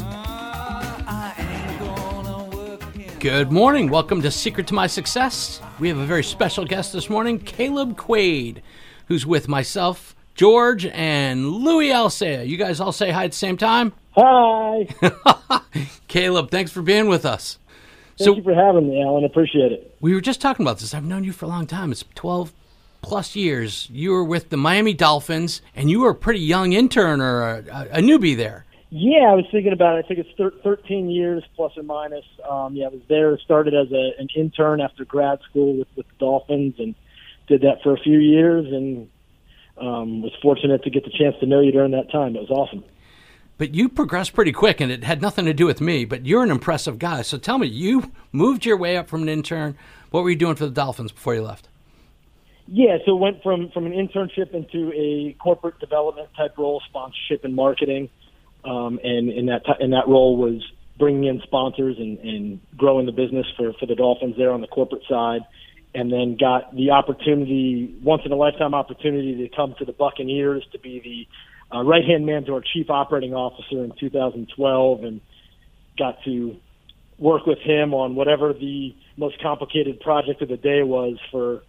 Good 3.19 3.51
morning. 3.51 3.89
Welcome 3.89 4.21
to 4.21 4.29
Secret 4.29 4.67
to 4.67 4.75
My 4.75 4.85
Success. 4.85 5.59
We 5.81 5.89
have 5.89 5.97
a 5.97 6.05
very 6.05 6.23
special 6.23 6.63
guest 6.63 6.93
this 6.93 7.09
morning, 7.09 7.39
Caleb 7.39 7.97
Quaid, 7.97 8.61
who's 9.07 9.25
with 9.25 9.47
myself, 9.47 10.15
George, 10.35 10.85
and 10.85 11.47
Luis 11.47 11.91
Alicea. 11.91 12.47
You 12.47 12.55
guys 12.55 12.79
all 12.79 12.91
say 12.91 13.09
hi 13.09 13.23
at 13.23 13.31
the 13.31 13.37
same 13.37 13.57
time? 13.57 13.91
Hi. 14.11 14.87
Caleb, 16.07 16.51
thanks 16.51 16.71
for 16.71 16.83
being 16.83 17.07
with 17.07 17.25
us. 17.25 17.57
Thank 18.19 18.37
you 18.37 18.43
for 18.43 18.53
having 18.53 18.89
me, 18.89 19.01
Allen. 19.01 19.25
Appreciate 19.25 19.71
it. 19.71 19.97
We 20.01 20.13
were 20.13 20.21
just 20.21 20.39
talking 20.39 20.63
about 20.63 20.77
this. 20.77 20.93
I've 20.93 21.03
known 21.03 21.23
you 21.23 21.31
for 21.31 21.45
a 21.45 21.49
long 21.49 21.65
time. 21.65 21.91
It's 21.91 22.05
12 22.13 22.53
plus 23.01 23.35
years. 23.35 23.89
You 23.91 24.11
were 24.11 24.23
with 24.23 24.49
the 24.49 24.57
Miami 24.57 24.93
Dolphins, 24.93 25.63
and 25.75 25.89
you 25.89 26.01
were 26.01 26.11
a 26.11 26.15
pretty 26.15 26.41
young 26.41 26.73
intern 26.73 27.21
or 27.21 27.41
a, 27.41 27.57
a 27.93 28.01
newbie 28.01 28.37
there. 28.37 28.67
Yeah, 28.93 29.31
I 29.31 29.35
was 29.35 29.45
thinking 29.49 29.71
about 29.71 29.97
it. 29.97 30.05
I 30.05 30.07
think 30.07 30.19
it's 30.19 30.37
thir- 30.37 30.53
13 30.63 31.09
years 31.09 31.43
plus 31.55 31.71
or 31.77 31.83
minus. 31.83 32.25
Um, 32.47 32.75
yeah, 32.75 32.87
I 32.87 32.89
was 32.89 33.01
there. 33.07 33.39
Started 33.39 33.73
as 33.73 33.89
a, 33.93 34.11
an 34.19 34.27
intern 34.35 34.81
after 34.81 35.05
grad 35.05 35.39
school 35.49 35.77
with, 35.77 35.87
with 35.95 36.07
the 36.07 36.13
Dolphins, 36.19 36.75
and 36.77 36.93
did 37.47 37.61
that 37.61 37.81
for 37.83 37.93
a 37.93 37.97
few 37.97 38.19
years, 38.19 38.65
and 38.65 39.09
um, 39.77 40.21
was 40.21 40.33
fortunate 40.41 40.83
to 40.83 40.89
get 40.89 41.05
the 41.05 41.09
chance 41.09 41.37
to 41.39 41.45
know 41.45 41.61
you 41.61 41.71
during 41.71 41.91
that 41.91 42.11
time. 42.11 42.35
It 42.35 42.41
was 42.41 42.49
awesome. 42.49 42.83
But 43.57 43.73
you 43.73 43.87
progressed 43.87 44.33
pretty 44.33 44.51
quick, 44.51 44.81
and 44.81 44.91
it 44.91 45.05
had 45.05 45.21
nothing 45.21 45.45
to 45.45 45.53
do 45.53 45.65
with 45.65 45.79
me. 45.79 46.03
But 46.03 46.25
you're 46.25 46.43
an 46.43 46.51
impressive 46.51 46.99
guy. 46.99 47.21
So 47.21 47.37
tell 47.37 47.59
me, 47.59 47.67
you 47.67 48.11
moved 48.33 48.65
your 48.65 48.75
way 48.75 48.97
up 48.97 49.07
from 49.07 49.21
an 49.21 49.29
intern. 49.29 49.77
What 50.09 50.23
were 50.23 50.31
you 50.31 50.35
doing 50.35 50.55
for 50.55 50.65
the 50.65 50.71
Dolphins 50.71 51.13
before 51.13 51.33
you 51.33 51.43
left? 51.43 51.69
Yeah, 52.67 52.97
so 53.05 53.15
went 53.15 53.41
from 53.41 53.69
from 53.71 53.85
an 53.85 53.93
internship 53.93 54.53
into 54.53 54.91
a 54.93 55.33
corporate 55.41 55.79
development 55.79 56.29
type 56.35 56.57
role, 56.57 56.81
sponsorship 56.89 57.45
and 57.45 57.55
marketing, 57.55 58.09
um, 58.65 58.99
and 59.03 59.29
in 59.29 59.47
that 59.47 59.65
t- 59.65 59.83
in 59.83 59.91
that 59.91 60.07
role 60.07 60.37
was 60.37 60.61
bringing 60.97 61.23
in 61.25 61.41
sponsors 61.41 61.97
and, 61.97 62.19
and 62.19 62.59
growing 62.77 63.05
the 63.05 63.11
business 63.11 63.45
for 63.57 63.73
for 63.79 63.85
the 63.85 63.95
Dolphins 63.95 64.35
there 64.37 64.51
on 64.51 64.61
the 64.61 64.67
corporate 64.67 65.03
side, 65.09 65.41
and 65.93 66.11
then 66.11 66.37
got 66.39 66.75
the 66.75 66.91
opportunity, 66.91 67.97
once 68.03 68.21
in 68.25 68.31
a 68.31 68.35
lifetime 68.35 68.73
opportunity, 68.73 69.47
to 69.47 69.55
come 69.55 69.75
to 69.79 69.85
the 69.85 69.93
Buccaneers 69.93 70.63
to 70.71 70.79
be 70.79 71.27
the 71.71 71.75
uh, 71.75 71.83
right 71.83 72.05
hand 72.05 72.25
man 72.25 72.45
to 72.45 72.53
our 72.53 72.61
chief 72.61 72.89
operating 72.89 73.33
officer 73.33 73.83
in 73.83 73.93
2012, 73.99 75.03
and 75.03 75.21
got 75.97 76.17
to 76.25 76.57
work 77.17 77.45
with 77.45 77.59
him 77.59 77.93
on 77.93 78.15
whatever 78.15 78.53
the 78.53 78.95
most 79.15 79.41
complicated 79.41 79.99
project 79.99 80.41
of 80.41 80.49
the 80.49 80.57
day 80.57 80.83
was 80.83 81.17
for 81.31 81.63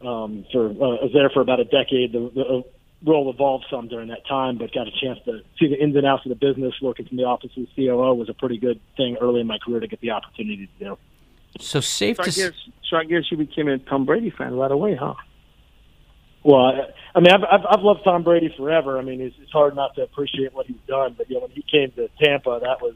um, 0.00 0.44
for 0.52 0.66
uh, 0.66 0.70
I 0.70 1.04
was 1.04 1.10
there 1.14 1.30
for 1.30 1.40
about 1.40 1.60
a 1.60 1.64
decade. 1.64 2.12
The, 2.12 2.30
the 2.34 2.64
role 3.04 3.30
evolved 3.30 3.66
some 3.70 3.88
during 3.88 4.08
that 4.08 4.26
time, 4.26 4.58
but 4.58 4.72
got 4.72 4.86
a 4.86 4.90
chance 4.90 5.18
to 5.26 5.40
see 5.58 5.68
the 5.68 5.76
ins 5.80 5.96
and 5.96 6.06
outs 6.06 6.24
of 6.24 6.30
the 6.30 6.36
business. 6.36 6.74
Working 6.80 7.06
from 7.06 7.16
the 7.16 7.24
office 7.24 7.50
of 7.56 7.66
the 7.66 7.86
COO 7.86 8.14
was 8.14 8.28
a 8.28 8.34
pretty 8.34 8.58
good 8.58 8.80
thing 8.96 9.16
early 9.20 9.40
in 9.40 9.46
my 9.46 9.58
career 9.58 9.80
to 9.80 9.86
get 9.86 10.00
the 10.00 10.10
opportunity 10.10 10.68
to 10.78 10.84
do. 10.84 10.98
So 11.60 11.80
safe 11.80 12.16
so 12.16 12.22
to 12.24 12.30
I 12.30 12.32
guess, 12.32 12.52
so 12.88 12.96
I 12.96 13.04
guess 13.04 13.22
you 13.30 13.36
became 13.36 13.68
a 13.68 13.78
Tom 13.78 14.04
Brady 14.06 14.30
fan 14.30 14.54
right 14.54 14.70
away, 14.70 14.96
huh? 14.96 15.14
Well, 16.42 16.60
I, 16.60 16.80
I 17.14 17.20
mean, 17.20 17.32
I've, 17.32 17.44
I've 17.44 17.66
I've 17.78 17.80
loved 17.82 18.00
Tom 18.04 18.22
Brady 18.22 18.52
forever. 18.56 18.98
I 18.98 19.02
mean, 19.02 19.20
it's, 19.20 19.36
it's 19.40 19.52
hard 19.52 19.74
not 19.74 19.94
to 19.96 20.02
appreciate 20.02 20.52
what 20.52 20.66
he's 20.66 20.76
done. 20.86 21.14
But 21.16 21.28
you 21.30 21.36
know, 21.36 21.42
when 21.42 21.50
he 21.50 21.64
came 21.70 21.90
to 21.92 22.08
Tampa, 22.22 22.58
that 22.62 22.82
was 22.82 22.94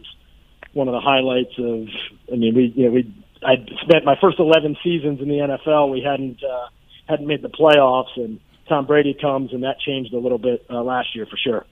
one 0.72 0.88
of 0.88 0.92
the 0.92 1.00
highlights 1.00 1.56
of. 1.58 1.88
I 2.32 2.36
mean, 2.36 2.54
we 2.54 2.72
you 2.76 2.86
know 2.86 2.92
we 2.92 3.24
I 3.42 3.54
spent 3.82 4.04
my 4.04 4.16
first 4.20 4.38
eleven 4.38 4.76
seasons 4.84 5.20
in 5.20 5.28
the 5.28 5.58
NFL. 5.66 5.90
We 5.90 6.02
hadn't 6.02 6.42
uh, 6.44 6.68
hadn't 7.08 7.26
made 7.26 7.42
the 7.42 7.48
playoffs, 7.48 8.16
and 8.16 8.38
Tom 8.68 8.86
Brady 8.86 9.14
comes, 9.14 9.52
and 9.52 9.62
that 9.62 9.80
changed 9.80 10.12
a 10.12 10.18
little 10.18 10.38
bit 10.38 10.64
uh, 10.70 10.82
last 10.82 11.14
year 11.14 11.26
for 11.26 11.36
sure. 11.36 11.64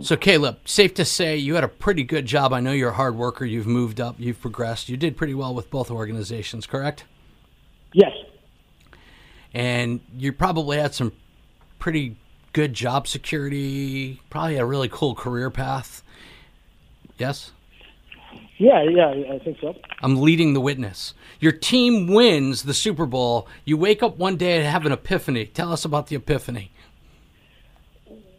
So, 0.00 0.16
Caleb, 0.16 0.58
safe 0.64 0.92
to 0.94 1.04
say 1.04 1.36
you 1.36 1.54
had 1.54 1.62
a 1.62 1.68
pretty 1.68 2.02
good 2.02 2.26
job. 2.26 2.52
I 2.52 2.58
know 2.58 2.72
you're 2.72 2.90
a 2.90 2.94
hard 2.94 3.14
worker. 3.14 3.44
You've 3.44 3.66
moved 3.66 4.00
up, 4.00 4.16
you've 4.18 4.40
progressed. 4.40 4.88
You 4.88 4.96
did 4.96 5.16
pretty 5.16 5.34
well 5.34 5.54
with 5.54 5.70
both 5.70 5.88
organizations, 5.88 6.66
correct? 6.66 7.04
Yes. 7.92 8.12
And 9.54 10.00
you 10.16 10.32
probably 10.32 10.78
had 10.78 10.94
some 10.94 11.12
pretty 11.78 12.16
good 12.52 12.74
job 12.74 13.06
security, 13.06 14.20
probably 14.30 14.56
a 14.56 14.64
really 14.64 14.88
cool 14.88 15.14
career 15.14 15.48
path. 15.48 16.02
Yes? 17.18 17.52
Yeah, 18.58 18.82
yeah, 18.82 19.08
I 19.32 19.38
think 19.38 19.58
so. 19.60 19.74
I'm 20.02 20.20
leading 20.20 20.52
the 20.52 20.60
witness. 20.60 21.14
Your 21.38 21.52
team 21.52 22.08
wins 22.08 22.64
the 22.64 22.74
Super 22.74 23.06
Bowl. 23.06 23.46
You 23.64 23.76
wake 23.76 24.02
up 24.02 24.18
one 24.18 24.36
day 24.36 24.56
and 24.56 24.66
have 24.66 24.84
an 24.84 24.92
epiphany. 24.92 25.46
Tell 25.46 25.72
us 25.72 25.84
about 25.84 26.08
the 26.08 26.16
epiphany. 26.16 26.72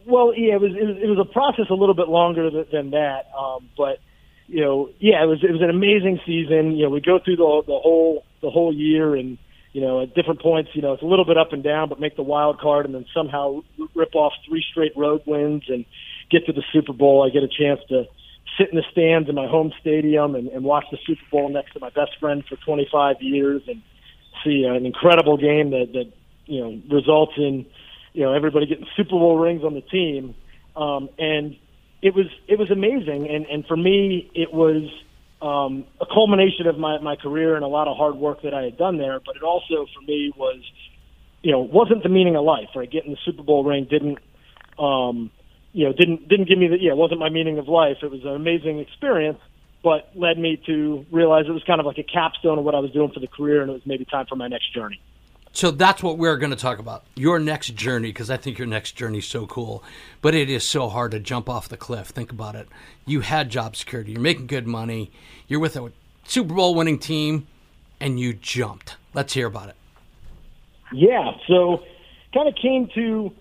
Well, 0.05 0.33
yeah, 0.35 0.55
it 0.55 0.61
was 0.61 0.71
it 0.75 0.85
was, 0.85 0.97
it 1.03 1.07
was 1.07 1.19
a 1.19 1.31
process 1.31 1.65
a 1.69 1.73
little 1.73 1.95
bit 1.95 2.09
longer 2.09 2.49
than, 2.49 2.65
than 2.71 2.89
that, 2.91 3.27
um, 3.37 3.69
but 3.77 3.99
you 4.47 4.61
know, 4.61 4.89
yeah, 4.99 5.23
it 5.23 5.27
was 5.27 5.43
it 5.43 5.51
was 5.51 5.61
an 5.61 5.69
amazing 5.69 6.19
season. 6.25 6.75
You 6.75 6.85
know, 6.85 6.89
we 6.89 6.99
go 6.99 7.19
through 7.23 7.35
the 7.35 7.63
the 7.67 7.77
whole 7.77 8.25
the 8.41 8.49
whole 8.49 8.73
year, 8.73 9.15
and 9.15 9.37
you 9.71 9.81
know, 9.81 10.01
at 10.01 10.15
different 10.15 10.41
points, 10.41 10.71
you 10.73 10.81
know, 10.81 10.93
it's 10.93 11.03
a 11.03 11.05
little 11.05 11.25
bit 11.25 11.37
up 11.37 11.53
and 11.53 11.63
down, 11.63 11.89
but 11.89 11.99
make 11.99 12.15
the 12.15 12.23
wild 12.23 12.59
card, 12.59 12.87
and 12.87 12.95
then 12.95 13.05
somehow 13.13 13.61
rip 13.93 14.15
off 14.15 14.33
three 14.47 14.65
straight 14.71 14.97
road 14.97 15.21
wins 15.27 15.63
and 15.67 15.85
get 16.31 16.45
to 16.47 16.53
the 16.53 16.63
Super 16.73 16.93
Bowl. 16.93 17.23
I 17.23 17.29
get 17.29 17.43
a 17.43 17.47
chance 17.47 17.79
to 17.89 18.05
sit 18.59 18.69
in 18.69 18.75
the 18.75 18.83
stands 18.91 19.29
in 19.29 19.35
my 19.35 19.47
home 19.47 19.71
stadium 19.79 20.35
and, 20.35 20.49
and 20.49 20.63
watch 20.63 20.85
the 20.91 20.97
Super 21.07 21.21
Bowl 21.31 21.49
next 21.49 21.73
to 21.73 21.79
my 21.79 21.89
best 21.89 22.11
friend 22.19 22.43
for 22.47 22.57
25 22.57 23.15
years 23.21 23.61
and 23.67 23.81
see 24.43 24.65
an 24.65 24.85
incredible 24.85 25.37
game 25.37 25.71
that 25.71 25.93
that 25.93 26.11
you 26.45 26.61
know 26.61 26.81
results 26.95 27.33
in 27.37 27.65
you 28.13 28.23
know 28.23 28.33
everybody 28.33 28.65
getting 28.65 28.85
Super 28.95 29.11
Bowl 29.11 29.37
rings 29.39 29.63
on 29.63 29.73
the 29.73 29.81
team. 29.81 30.35
um, 30.75 31.09
and 31.17 31.55
it 32.01 32.15
was 32.15 32.27
it 32.47 32.57
was 32.57 32.71
amazing. 32.71 33.27
And 33.29 33.45
and 33.45 33.65
for 33.65 33.77
me, 33.77 34.29
it 34.33 34.53
was 34.53 34.89
um, 35.41 35.85
a 36.01 36.05
culmination 36.05 36.67
of 36.67 36.77
my 36.77 36.99
my 36.99 37.15
career 37.15 37.55
and 37.55 37.63
a 37.63 37.67
lot 37.67 37.87
of 37.87 37.97
hard 37.97 38.15
work 38.15 38.41
that 38.43 38.53
I 38.53 38.63
had 38.63 38.77
done 38.77 38.97
there. 38.97 39.19
But 39.25 39.35
it 39.35 39.43
also 39.43 39.85
for 39.93 40.01
me 40.07 40.31
was, 40.35 40.61
you 41.41 41.51
know, 41.51 41.59
wasn't 41.59 42.03
the 42.03 42.09
meaning 42.09 42.35
of 42.35 42.43
life. 42.43 42.69
Right, 42.75 42.89
getting 42.89 43.11
the 43.11 43.19
Super 43.25 43.43
Bowl 43.43 43.63
ring 43.63 43.87
didn't. 43.89 44.19
Um, 44.77 45.31
you 45.73 45.85
know, 45.85 45.93
didn't 45.93 46.27
didn't 46.27 46.47
give 46.47 46.57
me 46.57 46.67
the 46.67 46.79
yeah, 46.79 46.91
it 46.91 46.97
wasn't 46.97 47.19
my 47.19 47.29
meaning 47.29 47.57
of 47.59 47.67
life. 47.67 47.97
It 48.01 48.11
was 48.11 48.23
an 48.23 48.35
amazing 48.35 48.79
experience, 48.79 49.39
but 49.83 50.09
led 50.15 50.37
me 50.37 50.61
to 50.65 51.05
realize 51.11 51.45
it 51.47 51.51
was 51.51 51.63
kind 51.63 51.79
of 51.79 51.85
like 51.85 51.97
a 51.97 52.03
capstone 52.03 52.57
of 52.57 52.63
what 52.63 52.75
I 52.75 52.79
was 52.79 52.91
doing 52.91 53.11
for 53.11 53.19
the 53.19 53.27
career, 53.27 53.61
and 53.61 53.69
it 53.69 53.73
was 53.73 53.85
maybe 53.85 54.05
time 54.05 54.25
for 54.25 54.35
my 54.35 54.47
next 54.47 54.73
journey. 54.73 54.99
So 55.51 55.71
that's 55.71 56.03
what 56.03 56.17
we're 56.17 56.37
going 56.37 56.51
to 56.51 56.55
talk 56.55 56.79
about. 56.79 57.05
Your 57.15 57.39
next 57.39 57.75
journey, 57.75 58.09
because 58.09 58.29
I 58.29 58.37
think 58.37 58.59
your 58.59 58.67
next 58.67 58.91
journey 58.91 59.17
is 59.17 59.25
so 59.25 59.47
cool. 59.47 59.83
But 60.21 60.35
it 60.35 60.49
is 60.49 60.63
so 60.63 60.89
hard 60.89 61.11
to 61.11 61.19
jump 61.19 61.49
off 61.49 61.69
the 61.69 61.77
cliff. 61.77 62.07
Think 62.07 62.31
about 62.31 62.55
it. 62.55 62.67
You 63.05 63.21
had 63.21 63.49
job 63.49 63.75
security, 63.75 64.11
you're 64.11 64.21
making 64.21 64.47
good 64.47 64.67
money, 64.67 65.11
you're 65.47 65.59
with 65.59 65.75
a 65.75 65.91
Super 66.25 66.53
Bowl 66.53 66.75
winning 66.75 66.99
team, 66.99 67.47
and 67.99 68.19
you 68.19 68.33
jumped. 68.33 68.95
Let's 69.13 69.33
hear 69.33 69.47
about 69.47 69.69
it. 69.69 69.75
Yeah. 70.93 71.31
So 71.47 71.83
kind 72.33 72.47
of 72.47 72.55
came 72.55 72.87
to 72.93 73.31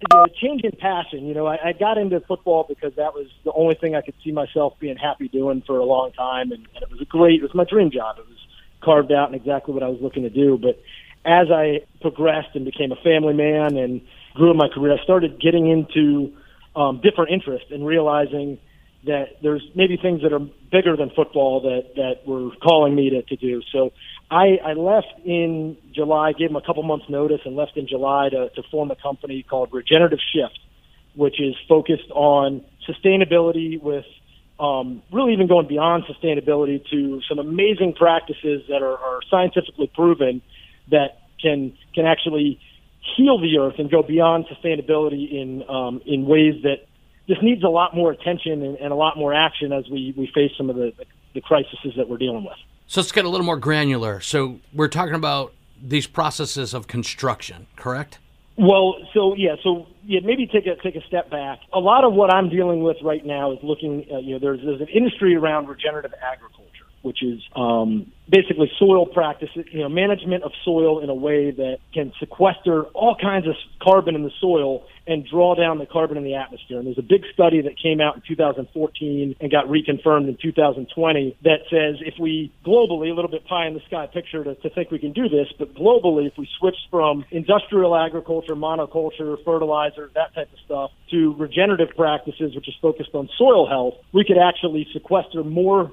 the 0.00 0.28
change 0.40 0.62
in 0.64 0.72
passion. 0.72 1.26
You 1.26 1.34
know, 1.34 1.46
I, 1.46 1.68
I 1.68 1.72
got 1.72 1.98
into 1.98 2.20
football 2.20 2.64
because 2.68 2.94
that 2.96 3.14
was 3.14 3.26
the 3.44 3.52
only 3.52 3.74
thing 3.74 3.94
I 3.94 4.00
could 4.00 4.14
see 4.24 4.32
myself 4.32 4.74
being 4.78 4.96
happy 4.96 5.28
doing 5.28 5.62
for 5.66 5.78
a 5.78 5.84
long 5.84 6.12
time, 6.12 6.52
and, 6.52 6.66
and 6.74 6.82
it 6.82 6.90
was 6.90 7.00
a 7.00 7.04
great. 7.04 7.40
It 7.40 7.42
was 7.42 7.54
my 7.54 7.64
dream 7.64 7.90
job. 7.90 8.18
It 8.18 8.26
was 8.26 8.38
carved 8.82 9.12
out 9.12 9.26
and 9.26 9.34
exactly 9.34 9.74
what 9.74 9.82
I 9.82 9.88
was 9.88 10.00
looking 10.00 10.22
to 10.22 10.30
do. 10.30 10.56
But 10.56 10.80
as 11.24 11.48
I 11.50 11.80
progressed 12.00 12.54
and 12.54 12.64
became 12.64 12.92
a 12.92 12.96
family 12.96 13.34
man 13.34 13.76
and 13.76 14.00
grew 14.34 14.50
in 14.50 14.56
my 14.56 14.68
career, 14.68 14.96
I 14.98 15.02
started 15.02 15.40
getting 15.40 15.68
into 15.68 16.32
um, 16.76 17.00
different 17.02 17.30
interests 17.30 17.68
and 17.70 17.84
realizing 17.84 18.58
that 19.04 19.42
there's 19.42 19.62
maybe 19.74 19.96
things 19.96 20.22
that 20.22 20.32
are 20.32 20.40
bigger 20.70 20.96
than 20.96 21.10
football 21.10 21.60
that 21.62 21.94
that 21.96 22.26
were 22.26 22.50
calling 22.62 22.94
me 22.94 23.10
to, 23.10 23.22
to 23.22 23.36
do. 23.36 23.62
So 23.72 23.92
I, 24.30 24.58
I 24.64 24.72
left 24.74 25.14
in 25.24 25.76
July, 25.92 26.32
gave 26.32 26.50
them 26.50 26.56
a 26.56 26.62
couple 26.62 26.82
months 26.82 27.06
notice, 27.08 27.40
and 27.44 27.56
left 27.56 27.76
in 27.76 27.88
July 27.88 28.28
to, 28.30 28.50
to 28.50 28.62
form 28.70 28.90
a 28.90 28.96
company 28.96 29.42
called 29.42 29.70
Regenerative 29.72 30.18
Shift, 30.34 30.58
which 31.14 31.40
is 31.40 31.54
focused 31.68 32.10
on 32.10 32.64
sustainability 32.86 33.80
with 33.80 34.04
um, 34.60 35.02
really 35.12 35.32
even 35.32 35.46
going 35.46 35.68
beyond 35.68 36.04
sustainability 36.04 36.84
to 36.90 37.22
some 37.28 37.38
amazing 37.38 37.94
practices 37.94 38.62
that 38.68 38.82
are, 38.82 38.98
are 38.98 39.20
scientifically 39.30 39.90
proven 39.94 40.42
that 40.90 41.22
can 41.40 41.76
can 41.94 42.06
actually 42.06 42.60
heal 43.16 43.40
the 43.40 43.58
earth 43.58 43.76
and 43.78 43.90
go 43.90 44.02
beyond 44.02 44.46
sustainability 44.46 45.30
in 45.30 45.62
um, 45.68 46.02
in 46.06 46.26
ways 46.26 46.62
that 46.64 46.86
just 47.28 47.42
needs 47.42 47.62
a 47.62 47.68
lot 47.68 47.94
more 47.94 48.10
attention 48.10 48.62
and, 48.62 48.76
and 48.78 48.92
a 48.92 48.96
lot 48.96 49.16
more 49.16 49.32
action 49.32 49.72
as 49.72 49.88
we, 49.88 50.14
we 50.16 50.26
face 50.34 50.50
some 50.56 50.70
of 50.70 50.76
the, 50.76 50.92
the, 50.96 51.04
the 51.34 51.40
crises 51.42 51.92
that 51.96 52.08
we're 52.08 52.16
dealing 52.16 52.42
with. 52.42 52.56
So 52.88 53.02
let's 53.02 53.12
get 53.12 53.26
a 53.26 53.28
little 53.28 53.44
more 53.44 53.58
granular. 53.58 54.18
So 54.20 54.60
we're 54.72 54.88
talking 54.88 55.14
about 55.14 55.52
these 55.80 56.06
processes 56.06 56.72
of 56.72 56.88
construction, 56.88 57.66
correct? 57.76 58.18
Well, 58.56 58.96
so 59.12 59.34
yeah, 59.36 59.56
so 59.62 59.86
yeah, 60.04 60.20
maybe 60.24 60.46
take 60.46 60.66
a 60.66 60.74
take 60.82 60.96
a 60.96 61.06
step 61.06 61.30
back. 61.30 61.60
A 61.72 61.78
lot 61.78 62.02
of 62.02 62.14
what 62.14 62.32
I'm 62.32 62.48
dealing 62.48 62.82
with 62.82 62.96
right 63.04 63.24
now 63.24 63.52
is 63.52 63.58
looking. 63.62 64.06
Uh, 64.10 64.18
you 64.18 64.32
know, 64.32 64.38
there's 64.40 64.60
there's 64.64 64.80
an 64.80 64.88
industry 64.88 65.36
around 65.36 65.68
regenerative 65.68 66.12
agriculture 66.20 66.67
which 67.02 67.22
is 67.22 67.40
um, 67.56 68.12
basically 68.28 68.70
soil 68.78 69.06
practices, 69.06 69.64
you 69.72 69.80
know, 69.80 69.88
management 69.88 70.42
of 70.42 70.52
soil 70.64 71.00
in 71.00 71.08
a 71.08 71.14
way 71.14 71.50
that 71.50 71.78
can 71.94 72.12
sequester 72.18 72.84
all 72.94 73.16
kinds 73.20 73.46
of 73.46 73.54
carbon 73.80 74.14
in 74.14 74.22
the 74.22 74.30
soil 74.40 74.84
and 75.06 75.26
draw 75.26 75.54
down 75.54 75.78
the 75.78 75.86
carbon 75.86 76.18
in 76.18 76.24
the 76.24 76.34
atmosphere. 76.34 76.78
And 76.78 76.86
there's 76.86 76.98
a 76.98 77.02
big 77.02 77.22
study 77.32 77.62
that 77.62 77.80
came 77.80 78.00
out 78.00 78.16
in 78.16 78.22
2014 78.28 79.36
and 79.40 79.50
got 79.50 79.64
reconfirmed 79.66 80.28
in 80.28 80.36
2020 80.40 81.36
that 81.44 81.60
says 81.70 81.96
if 82.04 82.14
we 82.20 82.52
globally, 82.66 83.10
a 83.10 83.14
little 83.14 83.30
bit 83.30 83.46
pie 83.46 83.66
in 83.66 83.74
the 83.74 83.80
sky 83.86 84.06
picture 84.06 84.44
to, 84.44 84.54
to 84.56 84.70
think 84.70 84.90
we 84.90 84.98
can 84.98 85.12
do 85.12 85.28
this, 85.28 85.48
but 85.58 85.74
globally, 85.74 86.26
if 86.26 86.36
we 86.36 86.46
switch 86.58 86.76
from 86.90 87.24
industrial 87.30 87.96
agriculture, 87.96 88.54
monoculture, 88.54 89.42
fertilizer, 89.44 90.10
that 90.14 90.34
type 90.34 90.52
of 90.52 90.58
stuff, 90.64 90.90
to 91.10 91.34
regenerative 91.38 91.96
practices, 91.96 92.54
which 92.54 92.68
is 92.68 92.74
focused 92.82 93.14
on 93.14 93.28
soil 93.38 93.66
health, 93.66 93.94
we 94.12 94.24
could 94.24 94.38
actually 94.38 94.86
sequester 94.92 95.42
more 95.42 95.90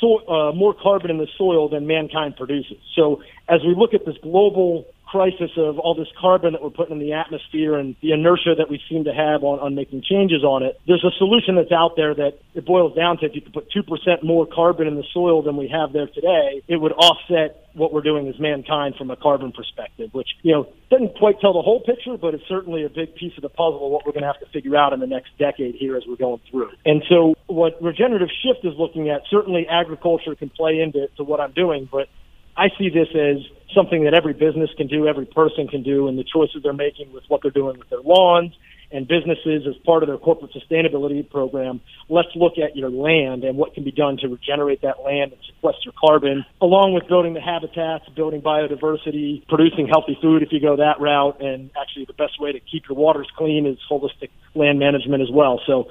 so, 0.00 0.26
uh, 0.28 0.52
more 0.52 0.74
carbon 0.74 1.10
in 1.10 1.18
the 1.18 1.28
soil 1.38 1.68
than 1.68 1.86
mankind 1.86 2.36
produces. 2.36 2.76
So 2.94 3.22
as 3.48 3.60
we 3.62 3.74
look 3.74 3.94
at 3.94 4.04
this 4.04 4.16
global 4.22 4.86
crisis 5.14 5.52
of 5.56 5.78
all 5.78 5.94
this 5.94 6.10
carbon 6.20 6.54
that 6.54 6.62
we're 6.62 6.74
putting 6.74 6.98
in 6.98 6.98
the 6.98 7.12
atmosphere 7.12 7.78
and 7.78 7.94
the 8.02 8.10
inertia 8.10 8.58
that 8.58 8.68
we 8.68 8.82
seem 8.90 9.04
to 9.04 9.14
have 9.14 9.44
on, 9.44 9.60
on 9.60 9.76
making 9.76 10.02
changes 10.02 10.42
on 10.42 10.64
it, 10.64 10.74
there's 10.88 11.04
a 11.04 11.14
solution 11.18 11.54
that's 11.54 11.70
out 11.70 11.94
there 11.94 12.12
that 12.12 12.32
it 12.54 12.66
boils 12.66 12.96
down 12.96 13.16
to 13.18 13.26
if 13.26 13.32
you 13.32 13.40
could 13.40 13.52
put 13.52 13.70
2% 13.70 13.86
more 14.24 14.44
carbon 14.44 14.88
in 14.88 14.96
the 14.96 15.04
soil 15.14 15.40
than 15.40 15.56
we 15.56 15.68
have 15.68 15.92
there 15.92 16.08
today, 16.08 16.62
it 16.66 16.78
would 16.82 16.90
offset 16.90 17.62
what 17.74 17.92
we're 17.92 18.02
doing 18.02 18.26
as 18.26 18.34
mankind 18.40 18.96
from 18.98 19.08
a 19.10 19.16
carbon 19.16 19.52
perspective, 19.52 20.10
which, 20.12 20.30
you 20.42 20.52
know, 20.52 20.66
doesn't 20.90 21.14
quite 21.16 21.38
tell 21.40 21.52
the 21.52 21.62
whole 21.62 21.80
picture, 21.80 22.16
but 22.16 22.34
it's 22.34 22.48
certainly 22.48 22.84
a 22.84 22.88
big 22.88 23.14
piece 23.14 23.32
of 23.36 23.42
the 23.42 23.48
puzzle 23.48 23.86
of 23.86 23.92
what 23.92 24.04
we're 24.04 24.12
going 24.12 24.26
to 24.26 24.32
have 24.32 24.40
to 24.40 24.50
figure 24.50 24.76
out 24.76 24.92
in 24.92 24.98
the 24.98 25.06
next 25.06 25.30
decade 25.38 25.76
here 25.76 25.96
as 25.96 26.02
we're 26.08 26.16
going 26.16 26.40
through. 26.50 26.70
And 26.84 27.04
so 27.08 27.34
what 27.46 27.80
regenerative 27.80 28.30
shift 28.42 28.64
is 28.64 28.74
looking 28.76 29.10
at, 29.10 29.22
certainly 29.30 29.66
agriculture 29.70 30.34
can 30.34 30.50
play 30.50 30.80
into 30.80 31.06
to 31.18 31.22
what 31.22 31.38
I'm 31.38 31.52
doing, 31.52 31.88
but 31.90 32.08
I 32.56 32.68
see 32.78 32.88
this 32.88 33.08
as 33.14 33.38
something 33.74 34.04
that 34.04 34.14
every 34.14 34.32
business 34.32 34.70
can 34.76 34.86
do, 34.86 35.08
every 35.08 35.26
person 35.26 35.66
can 35.66 35.82
do, 35.82 36.08
and 36.08 36.18
the 36.18 36.24
choices 36.24 36.62
they're 36.62 36.72
making 36.72 37.12
with 37.12 37.24
what 37.28 37.42
they're 37.42 37.50
doing 37.50 37.78
with 37.78 37.88
their 37.90 38.00
lawns 38.00 38.52
and 38.94 39.08
businesses 39.08 39.66
as 39.68 39.74
part 39.84 40.02
of 40.02 40.08
their 40.08 40.18
corporate 40.18 40.52
sustainability 40.52 41.28
program. 41.28 41.80
Let's 42.08 42.28
look 42.36 42.54
at 42.58 42.76
your 42.76 42.90
land 42.90 43.42
and 43.42 43.58
what 43.58 43.74
can 43.74 43.82
be 43.82 43.90
done 43.90 44.16
to 44.18 44.28
regenerate 44.28 44.82
that 44.82 45.02
land 45.04 45.32
and 45.32 45.40
sequester 45.44 45.90
carbon, 45.98 46.46
along 46.62 46.94
with 46.94 47.08
building 47.08 47.34
the 47.34 47.40
habitats, 47.40 48.08
building 48.14 48.40
biodiversity, 48.40 49.46
producing 49.48 49.88
healthy 49.88 50.16
food 50.22 50.42
if 50.42 50.52
you 50.52 50.60
go 50.60 50.76
that 50.76 51.00
route, 51.00 51.40
and 51.40 51.70
actually 51.80 52.04
the 52.04 52.14
best 52.14 52.40
way 52.40 52.52
to 52.52 52.60
keep 52.60 52.84
your 52.88 52.96
waters 52.96 53.26
clean 53.36 53.66
is 53.66 53.78
holistic 53.90 54.30
land 54.54 54.78
management 54.78 55.22
as 55.22 55.30
well. 55.30 55.60
So 55.66 55.88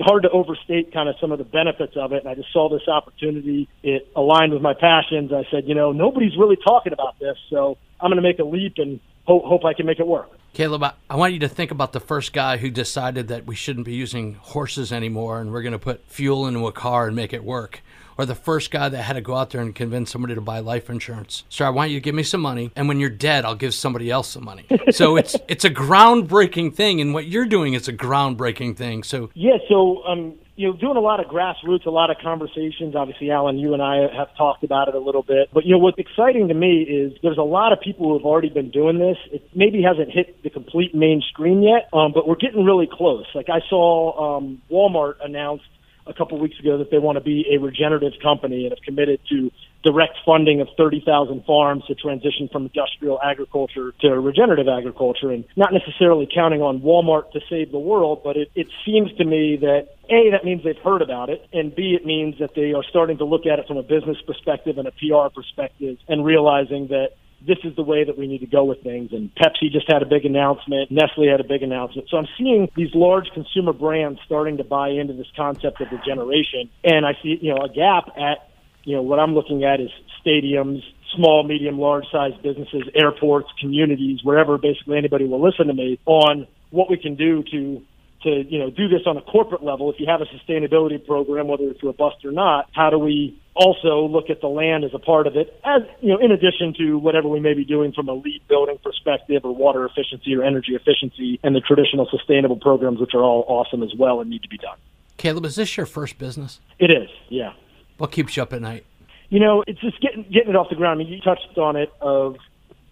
hard 0.00 0.24
to 0.24 0.30
overstate 0.30 0.92
kind 0.92 1.08
of 1.08 1.16
some 1.20 1.32
of 1.32 1.38
the 1.38 1.44
benefits 1.44 1.94
of 1.96 2.12
it. 2.12 2.20
And 2.20 2.28
I 2.28 2.34
just 2.34 2.52
saw 2.52 2.68
this 2.68 2.86
opportunity. 2.86 3.68
It 3.82 4.08
aligned 4.14 4.52
with 4.52 4.62
my 4.62 4.74
passions. 4.74 5.32
I 5.32 5.44
said, 5.50 5.64
you 5.66 5.74
know, 5.74 5.92
nobody's 5.92 6.36
really 6.36 6.56
talking 6.56 6.92
about 6.92 7.18
this, 7.18 7.36
so 7.50 7.78
I'm 8.00 8.10
going 8.10 8.22
to 8.22 8.22
make 8.22 8.38
a 8.38 8.44
leap 8.44 8.74
and 8.76 9.00
hope, 9.24 9.44
hope 9.44 9.64
I 9.64 9.72
can 9.72 9.86
make 9.86 10.00
it 10.00 10.06
work. 10.06 10.30
Caleb, 10.52 10.84
I 11.08 11.16
want 11.16 11.32
you 11.32 11.38
to 11.40 11.48
think 11.48 11.70
about 11.70 11.92
the 11.92 12.00
first 12.00 12.34
guy 12.34 12.58
who 12.58 12.70
decided 12.70 13.28
that 13.28 13.46
we 13.46 13.54
shouldn't 13.54 13.86
be 13.86 13.94
using 13.94 14.34
horses 14.34 14.92
anymore 14.92 15.40
and 15.40 15.50
we're 15.50 15.62
going 15.62 15.72
to 15.72 15.78
put 15.78 16.04
fuel 16.06 16.46
into 16.46 16.66
a 16.66 16.72
car 16.72 17.06
and 17.06 17.16
make 17.16 17.32
it 17.32 17.42
work 17.42 17.82
or 18.18 18.26
the 18.26 18.34
first 18.34 18.70
guy 18.70 18.88
that 18.88 19.02
had 19.02 19.14
to 19.14 19.20
go 19.20 19.36
out 19.36 19.50
there 19.50 19.60
and 19.60 19.74
convince 19.74 20.10
somebody 20.10 20.34
to 20.34 20.40
buy 20.40 20.60
life 20.60 20.90
insurance. 20.90 21.44
Sir, 21.48 21.66
I 21.66 21.70
want 21.70 21.90
you 21.90 21.98
to 21.98 22.02
give 22.02 22.14
me 22.14 22.22
some 22.22 22.40
money, 22.40 22.70
and 22.76 22.88
when 22.88 23.00
you're 23.00 23.10
dead, 23.10 23.44
I'll 23.44 23.54
give 23.54 23.74
somebody 23.74 24.10
else 24.10 24.28
some 24.28 24.44
money. 24.44 24.66
so 24.90 25.16
it's 25.16 25.36
it's 25.48 25.64
a 25.64 25.70
groundbreaking 25.70 26.74
thing, 26.74 27.00
and 27.00 27.14
what 27.14 27.26
you're 27.26 27.46
doing 27.46 27.74
is 27.74 27.88
a 27.88 27.92
groundbreaking 27.92 28.76
thing. 28.76 29.02
So 29.02 29.30
yeah, 29.34 29.58
so 29.68 30.04
um, 30.04 30.38
you 30.54 30.68
know, 30.68 30.76
doing 30.76 30.96
a 30.96 31.00
lot 31.00 31.18
of 31.18 31.26
grassroots, 31.26 31.86
a 31.86 31.90
lot 31.90 32.10
of 32.10 32.18
conversations. 32.22 32.94
Obviously, 32.94 33.30
Allen, 33.30 33.58
you 33.58 33.72
and 33.72 33.82
I 33.82 34.06
have 34.14 34.36
talked 34.36 34.64
about 34.64 34.88
it 34.88 34.94
a 34.94 34.98
little 34.98 35.22
bit. 35.22 35.48
But, 35.52 35.64
you 35.64 35.72
know, 35.72 35.78
what's 35.78 35.98
exciting 35.98 36.48
to 36.48 36.54
me 36.54 36.82
is 36.82 37.12
there's 37.22 37.38
a 37.38 37.42
lot 37.42 37.72
of 37.72 37.80
people 37.80 38.08
who 38.08 38.18
have 38.18 38.26
already 38.26 38.50
been 38.50 38.70
doing 38.70 38.98
this. 38.98 39.16
It 39.32 39.48
maybe 39.54 39.82
hasn't 39.82 40.10
hit 40.10 40.42
the 40.42 40.50
complete 40.50 40.94
mainstream 40.94 41.62
yet, 41.62 41.88
um, 41.92 42.12
but 42.12 42.28
we're 42.28 42.36
getting 42.36 42.64
really 42.64 42.88
close. 42.90 43.24
Like 43.34 43.48
I 43.48 43.60
saw 43.68 44.36
um, 44.36 44.60
Walmart 44.70 45.14
announce 45.24 45.62
a 46.06 46.14
couple 46.14 46.38
weeks 46.38 46.58
ago 46.58 46.78
that 46.78 46.90
they 46.90 46.98
want 46.98 47.16
to 47.16 47.24
be 47.24 47.46
a 47.52 47.58
regenerative 47.58 48.12
company 48.22 48.64
and 48.64 48.72
have 48.72 48.82
committed 48.84 49.20
to 49.28 49.50
direct 49.82 50.16
funding 50.24 50.60
of 50.60 50.68
30,000 50.76 51.44
farms 51.44 51.84
to 51.86 51.94
transition 51.94 52.48
from 52.50 52.64
industrial 52.64 53.20
agriculture 53.22 53.92
to 54.00 54.08
regenerative 54.20 54.68
agriculture 54.68 55.30
and 55.30 55.44
not 55.56 55.72
necessarily 55.72 56.28
counting 56.32 56.62
on 56.62 56.80
Walmart 56.80 57.30
to 57.32 57.40
save 57.50 57.72
the 57.72 57.78
world, 57.78 58.20
but 58.22 58.36
it, 58.36 58.50
it 58.54 58.68
seems 58.86 59.12
to 59.16 59.24
me 59.24 59.56
that 59.56 59.88
A, 60.10 60.30
that 60.30 60.44
means 60.44 60.62
they've 60.64 60.76
heard 60.84 61.02
about 61.02 61.30
it, 61.30 61.46
and 61.52 61.74
B, 61.74 61.96
it 61.98 62.06
means 62.06 62.38
that 62.38 62.54
they 62.54 62.72
are 62.72 62.84
starting 62.88 63.18
to 63.18 63.24
look 63.24 63.46
at 63.46 63.58
it 63.58 63.66
from 63.66 63.76
a 63.76 63.82
business 63.82 64.18
perspective 64.26 64.78
and 64.78 64.86
a 64.86 64.92
PR 64.92 65.34
perspective 65.34 65.98
and 66.08 66.24
realizing 66.24 66.88
that 66.88 67.10
this 67.46 67.58
is 67.64 67.74
the 67.76 67.82
way 67.82 68.04
that 68.04 68.18
we 68.18 68.26
need 68.26 68.40
to 68.40 68.46
go 68.46 68.64
with 68.64 68.82
things. 68.82 69.10
And 69.12 69.30
Pepsi 69.34 69.70
just 69.70 69.90
had 69.90 70.02
a 70.02 70.06
big 70.06 70.24
announcement. 70.24 70.90
Nestle 70.90 71.28
had 71.28 71.40
a 71.40 71.44
big 71.44 71.62
announcement. 71.62 72.08
So 72.08 72.16
I'm 72.16 72.28
seeing 72.38 72.68
these 72.76 72.94
large 72.94 73.28
consumer 73.34 73.72
brands 73.72 74.20
starting 74.24 74.58
to 74.58 74.64
buy 74.64 74.88
into 74.88 75.12
this 75.14 75.26
concept 75.36 75.80
of 75.80 75.88
regeneration. 75.90 76.70
And 76.84 77.06
I 77.06 77.12
see, 77.22 77.38
you 77.40 77.54
know, 77.54 77.64
a 77.64 77.68
gap 77.68 78.16
at, 78.16 78.48
you 78.84 78.96
know, 78.96 79.02
what 79.02 79.18
I'm 79.18 79.34
looking 79.34 79.64
at 79.64 79.80
is 79.80 79.90
stadiums, 80.24 80.82
small, 81.16 81.44
medium, 81.44 81.78
large 81.78 82.04
size 82.10 82.32
businesses, 82.42 82.82
airports, 82.94 83.48
communities, 83.60 84.20
wherever 84.22 84.58
basically 84.58 84.98
anybody 84.98 85.26
will 85.26 85.42
listen 85.42 85.66
to 85.66 85.74
me 85.74 85.98
on 86.06 86.46
what 86.70 86.88
we 86.88 86.96
can 86.96 87.16
do 87.16 87.42
to 87.50 87.82
to 88.22 88.44
you 88.48 88.58
know 88.58 88.70
do 88.70 88.88
this 88.88 89.02
on 89.06 89.16
a 89.16 89.22
corporate 89.22 89.62
level 89.62 89.90
if 89.90 89.98
you 89.98 90.06
have 90.06 90.20
a 90.20 90.26
sustainability 90.26 91.04
program 91.04 91.48
whether 91.48 91.64
it's 91.64 91.82
robust 91.82 92.24
or 92.24 92.32
not 92.32 92.68
how 92.72 92.90
do 92.90 92.98
we 92.98 93.38
also 93.54 94.06
look 94.06 94.30
at 94.30 94.40
the 94.40 94.48
land 94.48 94.84
as 94.84 94.92
a 94.94 94.98
part 94.98 95.26
of 95.26 95.36
it, 95.36 95.58
as 95.64 95.82
you 96.00 96.08
know, 96.08 96.18
in 96.18 96.30
addition 96.30 96.74
to 96.78 96.96
whatever 96.98 97.28
we 97.28 97.40
may 97.40 97.54
be 97.54 97.64
doing 97.64 97.92
from 97.92 98.08
a 98.08 98.14
LEED 98.14 98.42
building 98.48 98.78
perspective 98.82 99.44
or 99.44 99.54
water 99.54 99.84
efficiency 99.84 100.34
or 100.34 100.42
energy 100.42 100.74
efficiency 100.74 101.38
and 101.42 101.54
the 101.54 101.60
traditional 101.60 102.08
sustainable 102.10 102.56
programs, 102.56 103.00
which 103.00 103.14
are 103.14 103.22
all 103.22 103.44
awesome 103.48 103.82
as 103.82 103.92
well 103.98 104.20
and 104.20 104.30
need 104.30 104.42
to 104.42 104.48
be 104.48 104.58
done. 104.58 104.78
Caleb, 105.16 105.44
is 105.44 105.56
this 105.56 105.76
your 105.76 105.86
first 105.86 106.18
business? 106.18 106.60
It 106.78 106.90
is, 106.90 107.08
yeah. 107.28 107.52
What 107.98 108.10
keeps 108.10 108.36
you 108.36 108.42
up 108.42 108.52
at 108.52 108.62
night? 108.62 108.86
You 109.28 109.40
know, 109.40 109.62
it's 109.66 109.80
just 109.80 110.00
getting 110.00 110.24
getting 110.24 110.50
it 110.50 110.56
off 110.56 110.68
the 110.68 110.76
ground. 110.76 111.00
I 111.00 111.04
mean, 111.04 111.12
you 111.12 111.20
touched 111.20 111.56
on 111.56 111.76
it 111.76 111.92
of 112.00 112.36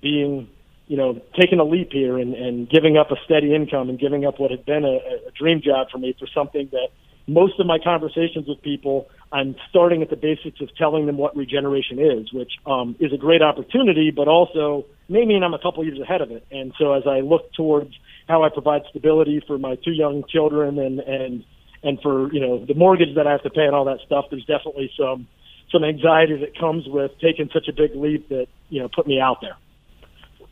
being, 0.01 0.49
you 0.91 0.97
know, 0.97 1.23
taking 1.41 1.61
a 1.61 1.65
leap 1.65 1.93
here 1.93 2.19
and, 2.19 2.35
and 2.35 2.69
giving 2.69 2.97
up 2.97 3.13
a 3.13 3.17
steady 3.25 3.55
income 3.55 3.89
and 3.89 3.97
giving 3.97 4.27
up 4.27 4.41
what 4.41 4.51
had 4.51 4.67
been 4.67 4.85
a, 4.85 4.97
a 5.29 5.31
dream 5.39 5.63
job 5.63 5.87
for 5.89 5.99
me 5.99 6.17
for 6.19 6.27
something 6.35 6.69
that 6.73 6.89
most 7.29 7.61
of 7.61 7.67
my 7.69 7.79
conversations 7.79 8.49
with 8.49 8.61
people, 8.61 9.07
I'm 9.31 9.55
starting 9.69 10.03
at 10.03 10.11
the 10.11 10.17
basics 10.17 10.61
of 10.61 10.69
telling 10.77 11.07
them 11.07 11.17
what 11.17 11.37
regeneration 11.37 12.01
is, 12.01 12.33
which 12.33 12.51
um, 12.67 12.97
is 12.99 13.13
a 13.13 13.17
great 13.17 13.41
opportunity, 13.41 14.11
but 14.11 14.27
also 14.27 14.85
may 15.09 15.25
mean 15.25 15.45
I'm 15.45 15.55
a 15.55 15.61
couple 15.61 15.85
years 15.85 16.01
ahead 16.01 16.23
of 16.23 16.33
it. 16.33 16.45
And 16.51 16.75
so 16.77 16.93
as 16.95 17.05
I 17.07 17.21
look 17.21 17.53
towards 17.53 17.95
how 18.27 18.43
I 18.43 18.49
provide 18.49 18.83
stability 18.91 19.45
for 19.47 19.59
my 19.59 19.77
two 19.77 19.93
young 19.93 20.25
children 20.29 20.81
and 20.81 20.99
and 20.99 21.45
and 21.85 22.01
for 22.03 22.33
you 22.33 22.41
know 22.41 22.65
the 22.67 22.75
mortgage 22.75 23.15
that 23.15 23.29
I 23.29 23.31
have 23.31 23.45
to 23.45 23.51
pay 23.51 23.63
and 23.63 23.77
all 23.77 23.85
that 23.85 24.01
stuff, 24.07 24.25
there's 24.29 24.45
definitely 24.45 24.91
some 24.99 25.29
some 25.71 25.85
anxiety 25.85 26.37
that 26.41 26.59
comes 26.59 26.89
with 26.89 27.13
taking 27.21 27.49
such 27.55 27.69
a 27.69 27.73
big 27.73 27.95
leap 27.95 28.29
that 28.31 28.49
you 28.71 28.83
know 28.83 28.89
put 28.89 29.07
me 29.07 29.21
out 29.21 29.41
there. 29.41 29.57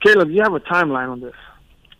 Caleb, 0.03 0.30
you 0.30 0.42
have 0.42 0.55
a 0.55 0.61
timeline 0.61 1.11
on 1.11 1.20
this. 1.20 1.34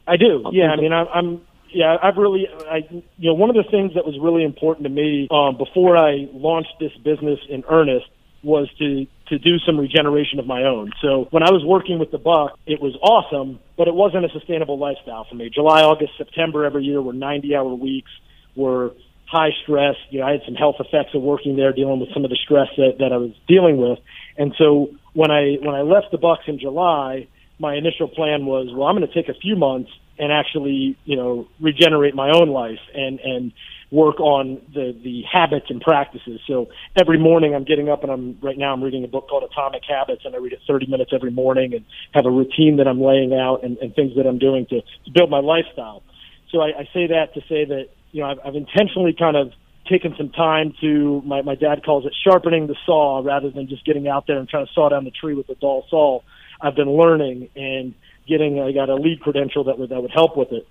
I 0.07 0.17
do. 0.17 0.45
Yeah, 0.53 0.71
I 0.71 0.77
mean, 0.77 0.93
I'm, 0.93 1.07
I'm 1.13 1.41
yeah, 1.73 1.97
I've 2.03 2.17
really, 2.17 2.47
I, 2.71 2.79
you 2.91 3.31
know, 3.31 3.35
one 3.35 3.51
of 3.51 3.57
the 3.57 3.71
things 3.71 3.93
that 3.95 4.07
was 4.07 4.19
really 4.21 4.45
important 4.45 4.85
to 4.85 4.91
me 4.91 5.29
um, 5.31 5.59
before 5.59 5.97
I 5.97 6.27
launched 6.33 6.75
this 6.81 6.93
business 7.05 7.39
in 7.49 7.65
earnest 7.69 8.07
was 8.43 8.71
to 8.79 9.07
to 9.29 9.39
do 9.39 9.59
some 9.67 9.79
regeneration 9.79 10.39
of 10.39 10.47
my 10.47 10.63
own. 10.63 10.91
So 11.03 11.29
when 11.31 11.43
I 11.43 11.51
was 11.51 11.63
working 11.67 11.99
with 11.99 12.11
the 12.11 12.19
Buck, 12.19 12.59
it 12.67 12.81
was 12.81 12.97
awesome, 13.03 13.61
but 13.77 13.89
it 13.89 13.95
wasn't 13.95 14.25
a 14.25 14.29
sustainable 14.31 14.79
lifestyle 14.79 15.27
for 15.29 15.35
me. 15.35 15.51
July, 15.53 15.83
August, 15.83 16.13
September 16.17 16.65
every 16.65 16.85
year 16.85 17.03
were 17.03 17.13
90 17.13 17.55
hour 17.55 17.75
weeks, 17.75 18.11
were 18.57 18.93
high 19.27 19.51
stress. 19.63 19.97
You 20.09 20.21
know, 20.21 20.27
I 20.27 20.33
had 20.33 20.41
some 20.47 20.55
health 20.55 20.77
effects 20.81 21.15
of 21.15 21.21
working 21.21 21.57
there, 21.57 21.75
dealing 21.75 22.01
with 22.01 22.09
some 22.15 22.25
of 22.25 22.31
the 22.31 22.39
stress 22.43 22.69
that, 22.79 22.97
that 23.01 23.13
I 23.13 23.19
was 23.19 23.33
dealing 23.47 23.77
with. 23.77 23.99
And 24.39 24.55
so 24.57 24.89
when 25.13 25.31
I 25.31 25.57
when 25.61 25.75
I 25.75 25.83
left 25.83 26.07
the 26.11 26.19
Bucs 26.19 26.47
in 26.47 26.59
July, 26.59 27.29
my 27.59 27.75
initial 27.75 28.09
plan 28.09 28.47
was, 28.47 28.69
well, 28.75 28.89
I'm 28.89 28.97
going 28.97 29.07
to 29.07 29.15
take 29.15 29.29
a 29.29 29.39
few 29.39 29.57
months 29.57 29.91
and 30.19 30.33
actually, 30.33 30.97
you 31.05 31.17
know, 31.17 31.49
regenerate 31.61 32.15
my 32.15 32.31
own 32.31 32.49
life 32.49 32.81
and 32.95 33.21
and 33.21 33.53
work 33.91 34.21
on 34.21 34.61
the 34.75 34.95
the 35.03 35.23
habits 35.31 35.67
and 35.71 35.81
practices. 35.81 36.41
So 36.47 36.69
every 36.97 37.19
morning 37.19 37.55
I'm 37.55 37.65
getting 37.65 37.89
up 37.89 38.03
and 38.03 38.13
I'm 38.13 38.39
right 38.43 38.59
now 38.59 38.73
I'm 38.73 38.83
reading 38.83 39.05
a 39.05 39.09
book 39.09 39.29
called 39.29 39.45
Atomic 39.45 39.83
Habits 39.89 40.23
and 40.25 40.35
I 40.35 40.39
read 40.39 40.53
it 40.53 40.61
30 40.67 40.87
minutes 40.87 41.13
every 41.15 41.31
morning 41.31 41.75
and 41.75 41.85
have 42.13 42.27
a 42.27 42.31
routine 42.31 42.77
that 42.79 42.89
I'm 42.89 43.01
laying 43.01 43.33
out 43.33 43.65
and, 43.65 43.79
and 43.79 43.95
things 43.95 44.17
that 44.17 44.27
I'm 44.27 44.39
doing 44.39 44.67
to, 44.67 44.81
to 44.81 45.11
build 45.13 45.31
my 45.31 45.41
lifestyle. 45.41 46.03
So 46.51 46.61
I, 46.61 46.81
I 46.81 46.89
say 46.93 47.07
that 47.09 47.35
to 47.35 47.41
say 47.49 47.65
that 47.65 47.89
you 48.13 48.23
know 48.23 48.31
I've, 48.31 48.39
I've 48.45 48.57
intentionally 48.57 49.15
kind 49.19 49.37
of 49.37 49.53
taken 49.89 50.15
some 50.19 50.31
time 50.31 50.75
to 50.81 51.23
my 51.25 51.43
my 51.43 51.55
dad 51.55 51.85
calls 51.85 52.05
it 52.05 52.15
sharpening 52.23 52.67
the 52.67 52.77
saw 52.85 53.23
rather 53.25 53.51
than 53.51 53.69
just 53.69 53.85
getting 53.87 54.09
out 54.09 54.27
there 54.27 54.39
and 54.39 54.49
trying 54.49 54.67
to 54.67 54.73
saw 54.73 54.89
down 54.89 55.05
the 55.05 55.11
tree 55.11 55.35
with 55.35 55.49
a 55.49 55.55
dull 55.55 55.87
saw. 55.89 56.21
I've 56.61 56.75
been 56.75 56.91
learning 56.91 57.49
and 57.57 57.95
getting 58.29 58.61
I 58.61 58.73
got 58.73 58.89
a 58.89 58.95
LEED 58.95 59.21
credential 59.21 59.65
that 59.65 59.79
would 59.79 59.91
that 59.91 60.01
would 60.01 60.11
help 60.11 60.37
with 60.37 60.53
it. 60.53 60.67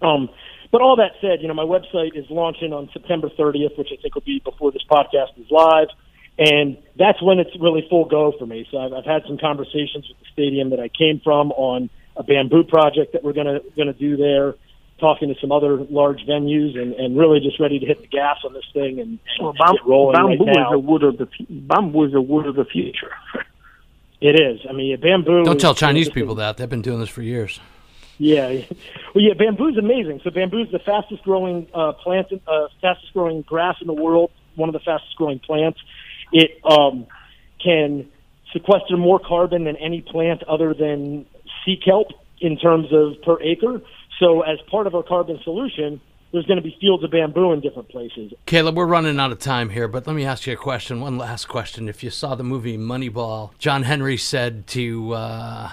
Um, 0.00 0.28
but 0.70 0.82
all 0.82 0.96
that 0.96 1.12
said, 1.20 1.40
you 1.40 1.48
know, 1.48 1.54
my 1.54 1.64
website 1.64 2.16
is 2.16 2.26
launching 2.30 2.72
on 2.72 2.90
September 2.92 3.28
30th, 3.28 3.78
which 3.78 3.88
I 3.92 4.00
think 4.00 4.14
will 4.14 4.22
be 4.22 4.40
before 4.44 4.72
this 4.72 4.82
podcast 4.90 5.38
is 5.38 5.46
live, 5.50 5.88
and 6.38 6.78
that's 6.98 7.22
when 7.22 7.38
it's 7.38 7.50
really 7.60 7.86
full 7.88 8.06
go 8.06 8.32
for 8.38 8.46
me. 8.46 8.66
So 8.70 8.78
I've, 8.78 8.92
I've 8.92 9.04
had 9.04 9.22
some 9.26 9.38
conversations 9.38 10.08
with 10.08 10.18
the 10.18 10.26
stadium 10.32 10.70
that 10.70 10.80
I 10.80 10.88
came 10.88 11.20
from 11.22 11.52
on 11.52 11.90
a 12.16 12.22
bamboo 12.22 12.64
project 12.64 13.12
that 13.12 13.22
we're 13.22 13.32
gonna 13.32 13.60
gonna 13.76 13.92
do 13.92 14.16
there. 14.16 14.54
Talking 15.00 15.28
to 15.28 15.34
some 15.40 15.50
other 15.50 15.76
large 15.90 16.20
venues 16.20 16.78
and, 16.78 16.94
and 16.94 17.18
really 17.18 17.40
just 17.40 17.58
ready 17.58 17.80
to 17.80 17.84
hit 17.84 18.00
the 18.00 18.06
gas 18.06 18.38
on 18.44 18.52
this 18.52 18.64
thing 18.72 19.00
and, 19.00 19.18
and 19.18 19.40
well, 19.40 19.52
bam- 19.52 19.74
get 19.74 19.86
rolling 19.86 20.14
bamboo 20.14 20.44
right 20.44 20.56
now. 20.56 20.68
is 20.68 20.72
the 20.72 20.78
wood 20.78 21.02
of 21.02 21.18
the 21.18 21.26
bamboo 21.50 22.04
is 22.04 22.12
the 22.12 22.20
wood 22.20 22.46
of 22.46 22.54
the 22.54 22.64
future. 22.64 23.10
It 24.24 24.40
is. 24.40 24.64
I 24.66 24.72
mean, 24.72 24.98
bamboo. 24.98 25.44
Don't 25.44 25.60
tell 25.60 25.74
Chinese 25.74 26.08
people 26.08 26.36
that. 26.36 26.56
They've 26.56 26.66
been 26.66 26.80
doing 26.80 26.98
this 26.98 27.10
for 27.10 27.20
years. 27.20 27.60
Yeah, 28.16 28.46
well, 29.14 29.22
yeah, 29.22 29.34
bamboo's 29.34 29.76
amazing. 29.76 30.22
So 30.24 30.30
bamboo's 30.30 30.72
the 30.72 30.78
fastest 30.78 31.22
growing 31.24 31.66
uh, 31.74 31.92
plant, 31.92 32.28
uh, 32.46 32.68
fastest 32.80 33.12
growing 33.12 33.42
grass 33.42 33.76
in 33.82 33.86
the 33.86 33.92
world. 33.92 34.30
One 34.54 34.70
of 34.70 34.72
the 34.72 34.78
fastest 34.78 35.14
growing 35.16 35.40
plants. 35.40 35.78
It 36.32 36.58
um, 36.64 37.06
can 37.62 38.08
sequester 38.50 38.96
more 38.96 39.18
carbon 39.18 39.64
than 39.64 39.76
any 39.76 40.00
plant 40.00 40.42
other 40.44 40.72
than 40.72 41.26
sea 41.66 41.78
kelp 41.84 42.08
in 42.40 42.56
terms 42.56 42.86
of 42.92 43.20
per 43.20 43.38
acre. 43.42 43.82
So 44.18 44.40
as 44.40 44.58
part 44.70 44.86
of 44.86 44.94
our 44.94 45.02
carbon 45.02 45.38
solution, 45.44 46.00
there's 46.34 46.46
going 46.46 46.56
to 46.56 46.62
be 46.62 46.76
fields 46.80 47.04
of 47.04 47.12
bamboo 47.12 47.52
in 47.52 47.60
different 47.60 47.88
places. 47.88 48.32
Caleb, 48.44 48.76
we're 48.76 48.86
running 48.86 49.20
out 49.20 49.30
of 49.30 49.38
time 49.38 49.70
here, 49.70 49.86
but 49.86 50.04
let 50.08 50.16
me 50.16 50.24
ask 50.24 50.48
you 50.48 50.52
a 50.52 50.56
question. 50.56 51.00
One 51.00 51.16
last 51.16 51.46
question. 51.46 51.88
If 51.88 52.02
you 52.02 52.10
saw 52.10 52.34
the 52.34 52.42
movie 52.42 52.76
Moneyball, 52.76 53.56
John 53.58 53.84
Henry 53.84 54.16
said 54.16 54.66
to 54.68 55.14
uh, 55.14 55.70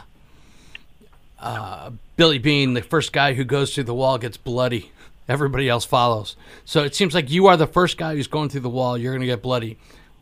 uh, 1.40 1.90
Billy 2.16 2.38
Beane, 2.38 2.76
the 2.76 2.84
first 2.84 3.12
guy 3.12 3.34
who 3.34 3.44
goes 3.44 3.74
through 3.74 3.86
the 3.86 3.96
wall 3.96 4.20
gets 4.20 4.38
bloody. 4.38 4.92
Everybody 5.28 5.68
else 5.68 5.84
follows. 5.84 6.36
So 6.64 6.84
it 6.84 6.94
seems 6.94 7.16
like 7.16 7.32
you 7.32 7.48
are 7.48 7.58
the 7.58 7.66
first 7.66 7.98
guy 7.98 8.16
who's 8.16 8.28
going 8.28 8.50
through 8.50 8.62
the 8.62 8.70
wall. 8.70 9.00
You're 9.00 9.14
going 9.14 9.22
to 9.22 9.28
get 9.28 9.42
bloody. 9.42 9.80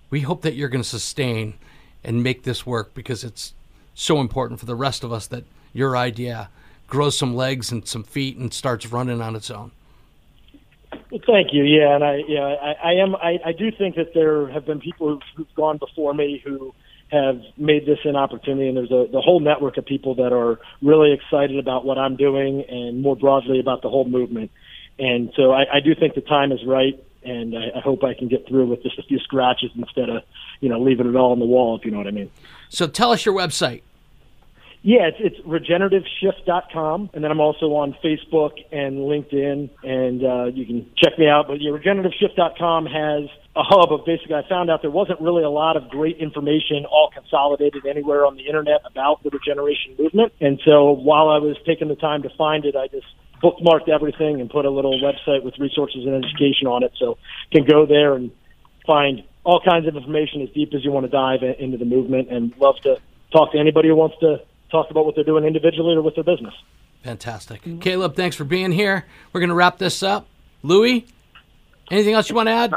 We 0.10 0.22
hope 0.22 0.44
that 0.44 0.56
you're 0.56 0.70
going 0.70 0.84
to 0.84 0.88
sustain 0.88 1.56
and 2.02 2.24
make 2.24 2.44
this 2.44 2.66
work 2.66 2.94
because 2.94 3.26
it's 3.26 3.54
so 3.94 4.22
important 4.22 4.62
for 4.62 4.66
the 4.66 4.76
rest 4.76 5.04
of 5.04 5.12
us 5.12 5.28
that 5.28 5.44
your 5.74 5.98
idea 5.98 6.50
grows 6.88 7.18
some 7.18 7.36
legs 7.36 7.74
and 7.74 7.86
some 7.86 8.04
feet 8.04 8.38
and 8.38 8.54
starts 8.54 8.88
running 8.88 9.22
on 9.22 9.36
its 9.36 9.52
own. 9.52 9.72
Well, 11.12 11.22
thank 11.26 11.54
you. 11.54 11.64
Yeah, 11.64 11.96
and 11.96 12.04
I, 12.04 12.22
yeah, 12.28 12.42
I, 12.42 12.90
I 12.90 12.94
am. 12.94 13.16
I, 13.16 13.40
I 13.46 13.52
do 13.52 13.72
think 13.76 13.96
that 13.96 14.14
there 14.14 14.50
have 14.52 14.66
been 14.66 14.80
people 14.80 15.10
who've, 15.10 15.22
who've 15.36 15.56
gone 15.56 15.78
before 15.78 16.14
me 16.14 16.42
who 16.44 16.74
have 17.12 17.42
made 17.58 17.88
this 17.88 17.98
an 18.06 18.16
opportunity, 18.16 18.68
and 18.68 18.78
there's 18.78 18.92
a 18.92 19.12
the 19.12 19.22
whole 19.22 19.40
network 19.40 19.78
of 19.78 19.86
people 19.86 20.14
that 20.16 20.32
are 20.32 20.60
really 20.84 21.12
excited 21.14 21.58
about 21.58 21.84
what 21.84 21.98
I'm 21.98 22.16
doing, 22.16 22.64
and 22.70 23.02
more 23.02 23.16
broadly 23.16 23.60
about 23.60 23.82
the 23.82 23.90
whole 23.90 24.08
movement. 24.08 24.52
And 25.00 25.32
so 25.36 25.52
I, 25.52 25.78
I 25.78 25.80
do 25.80 25.96
think 25.96 26.14
the 26.14 26.22
time 26.22 26.52
is 26.52 26.60
right, 26.68 27.04
and 27.24 27.58
I, 27.58 27.80
I 27.80 27.82
hope 27.82 28.04
I 28.04 28.14
can 28.14 28.28
get 28.28 28.48
through 28.48 28.68
with 28.68 28.84
just 28.84 29.00
a 29.00 29.04
few 29.04 29.18
scratches 29.20 29.72
instead 29.76 30.10
of 30.10 30.22
you 30.62 30.70
know 30.70 30.80
leaving 30.80 31.08
it 31.08 31.16
all 31.16 31.32
on 31.32 31.40
the 31.40 31.46
wall, 31.46 31.76
if 31.76 31.86
you 31.86 31.90
know 31.90 31.98
what 31.98 32.08
I 32.08 32.12
mean. 32.12 32.30
So 32.70 32.86
tell 32.86 33.12
us 33.12 33.26
your 33.26 33.34
website. 33.34 33.82
Yeah, 34.82 35.12
it's, 35.12 35.18
it's 35.20 35.40
regenerativeshift.com, 35.46 37.10
and 37.14 37.24
then 37.24 37.32
I'm 37.32 37.42
also 37.42 37.76
on 37.76 37.98
Facebook 38.02 38.52
and 38.72 39.00
LinkedIn, 39.00 39.70
and 39.84 40.24
uh, 40.24 40.46
you 40.46 40.66
can 40.66 40.90
check 40.96 41.20
me 41.20 41.28
out. 41.28 41.48
But 41.48 41.60
yeah, 41.60 41.72
regenerativeshift.com 41.72 42.86
has 42.86 43.30
a 43.58 43.64
hub 43.64 43.92
of 43.92 44.06
basically, 44.06 44.36
I 44.36 44.48
found 44.48 44.72
out 44.72 44.82
there 44.82 44.90
wasn't 44.90 45.20
really 45.20 45.44
a 45.44 45.50
lot 45.50 45.76
of 45.76 45.90
great 45.90 46.18
information 46.18 46.86
all 46.90 47.10
consolidated 47.14 47.86
anywhere 47.86 48.26
on 48.26 48.38
the 48.38 48.48
internet 48.48 48.80
about 48.86 49.22
the 49.22 49.32
regeneration 49.32 49.96
movement. 50.00 50.32
And 50.40 50.62
so 50.64 50.92
while 50.92 51.28
I 51.28 51.40
was 51.40 51.58
taking 51.66 51.90
the 51.90 51.96
time 51.96 52.24
to 52.24 52.30
find 52.38 52.64
it, 52.64 52.78
I 52.78 52.88
just 52.88 53.08
bookmarked 53.44 53.90
everything 53.90 54.40
and 54.40 54.50
put 54.50 54.64
a 54.64 54.70
little 54.70 55.00
website 55.02 55.44
with 55.44 55.56
resources 55.60 56.06
and 56.06 56.24
education 56.24 56.68
on 56.68 56.84
it. 56.84 56.94
So 56.98 57.18
you 57.52 57.62
can 57.62 57.70
go 57.70 57.86
there 57.86 58.14
and 58.14 58.32
find 58.88 59.24
all 59.44 59.60
kinds 59.60 59.88
of 59.88 59.96
information 59.96 60.42
as 60.42 60.50
deep 60.56 60.70
as 60.74 60.86
you 60.86 60.92
want 60.92 61.06
to 61.06 61.12
dive 61.12 61.44
into 61.60 61.78
the 61.78 61.86
movement 61.86 62.32
and 62.32 62.54
love 62.58 62.76
to 62.84 62.98
talk 63.32 63.52
to 63.52 63.60
anybody 63.60 63.90
who 63.90 63.96
wants 63.96 64.16
to 64.20 64.38
talk 64.72 64.90
about 64.92 65.06
what 65.06 65.16
they're 65.16 65.24
doing 65.24 65.46
individually 65.46 65.96
or 65.96 66.02
with 66.02 66.16
their 66.16 66.24
business. 66.24 66.54
Fantastic. 67.04 67.62
Caleb, 67.80 68.16
thanks 68.16 68.36
for 68.36 68.44
being 68.44 68.72
here. 68.72 69.06
We're 69.32 69.40
going 69.40 69.50
to 69.50 69.56
wrap 69.56 69.78
this 69.78 70.04
up. 70.04 70.28
Luis, 70.64 71.04
anything 71.90 72.14
else 72.14 72.30
you 72.30 72.36
want 72.36 72.48
to 72.48 72.54
add? 72.54 72.74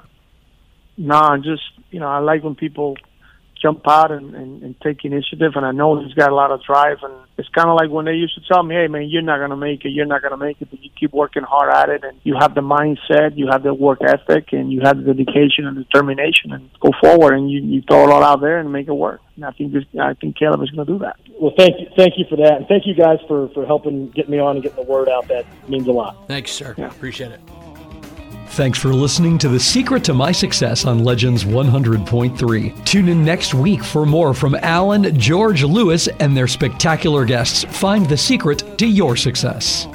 No, 0.96 1.36
just 1.42 1.62
you 1.90 2.00
know, 2.00 2.08
I 2.08 2.18
like 2.18 2.44
when 2.44 2.54
people 2.54 2.96
jump 3.62 3.88
out 3.88 4.10
and, 4.10 4.34
and, 4.34 4.62
and 4.62 4.80
take 4.80 5.04
initiative, 5.04 5.52
and 5.54 5.64
I 5.64 5.70
know 5.70 6.02
he's 6.02 6.14
got 6.14 6.30
a 6.30 6.34
lot 6.34 6.50
of 6.50 6.62
drive. 6.64 6.98
And 7.02 7.14
it's 7.38 7.48
kind 7.50 7.68
of 7.68 7.76
like 7.76 7.90
when 7.90 8.04
they 8.04 8.12
used 8.14 8.34
to 8.34 8.42
tell 8.52 8.62
me, 8.62 8.74
"Hey, 8.74 8.88
man, 8.88 9.08
you're 9.08 9.22
not 9.22 9.38
gonna 9.38 9.56
make 9.56 9.84
it. 9.84 9.90
You're 9.90 10.06
not 10.06 10.22
gonna 10.22 10.36
make 10.36 10.60
it, 10.60 10.68
but 10.70 10.82
you 10.82 10.90
keep 10.98 11.12
working 11.12 11.44
hard 11.44 11.72
at 11.72 11.88
it, 11.88 12.04
and 12.04 12.18
you 12.24 12.36
have 12.38 12.54
the 12.54 12.60
mindset, 12.60 13.36
you 13.36 13.48
have 13.50 13.62
the 13.62 13.72
work 13.72 14.00
ethic, 14.02 14.52
and 14.52 14.72
you 14.72 14.80
have 14.82 15.02
the 15.02 15.14
dedication 15.14 15.66
and 15.66 15.76
determination, 15.76 16.52
and 16.52 16.68
go 16.80 16.90
forward, 17.00 17.34
and 17.34 17.50
you 17.50 17.60
you 17.62 17.82
throw 17.82 18.04
it 18.04 18.10
all 18.10 18.24
out 18.24 18.40
there 18.40 18.58
and 18.58 18.72
make 18.72 18.88
it 18.88 18.92
work." 18.92 19.20
And 19.36 19.44
I 19.44 19.52
think 19.52 19.72
this, 19.72 19.84
I 19.98 20.14
think 20.14 20.36
Caleb 20.36 20.62
is 20.62 20.70
gonna 20.70 20.84
do 20.84 20.98
that. 20.98 21.16
Well, 21.40 21.54
thank 21.56 21.80
you, 21.80 21.86
thank 21.96 22.14
you 22.18 22.24
for 22.28 22.36
that, 22.36 22.56
and 22.58 22.66
thank 22.66 22.86
you 22.86 22.94
guys 22.94 23.18
for 23.28 23.48
for 23.54 23.64
helping 23.64 24.08
get 24.08 24.28
me 24.28 24.38
on 24.38 24.56
and 24.56 24.62
getting 24.62 24.84
the 24.84 24.90
word 24.90 25.08
out. 25.08 25.28
That 25.28 25.46
means 25.68 25.86
a 25.86 25.92
lot. 25.92 26.28
Thanks, 26.28 26.50
sir. 26.50 26.74
Yeah. 26.76 26.88
Appreciate 26.88 27.32
it. 27.32 27.61
Thanks 28.52 28.78
for 28.78 28.92
listening 28.92 29.38
to 29.38 29.48
The 29.48 29.58
Secret 29.58 30.04
to 30.04 30.12
My 30.12 30.30
Success 30.30 30.84
on 30.84 31.02
Legends 31.02 31.42
100.3. 31.42 32.84
Tune 32.84 33.08
in 33.08 33.24
next 33.24 33.54
week 33.54 33.82
for 33.82 34.04
more 34.04 34.34
from 34.34 34.54
Allen, 34.56 35.18
George, 35.18 35.64
Luis, 35.64 36.06
and 36.06 36.36
their 36.36 36.46
spectacular 36.46 37.24
guests. 37.24 37.64
Find 37.64 38.06
the 38.06 38.16
secret 38.18 38.76
to 38.76 38.86
your 38.86 39.16
success. 39.16 39.88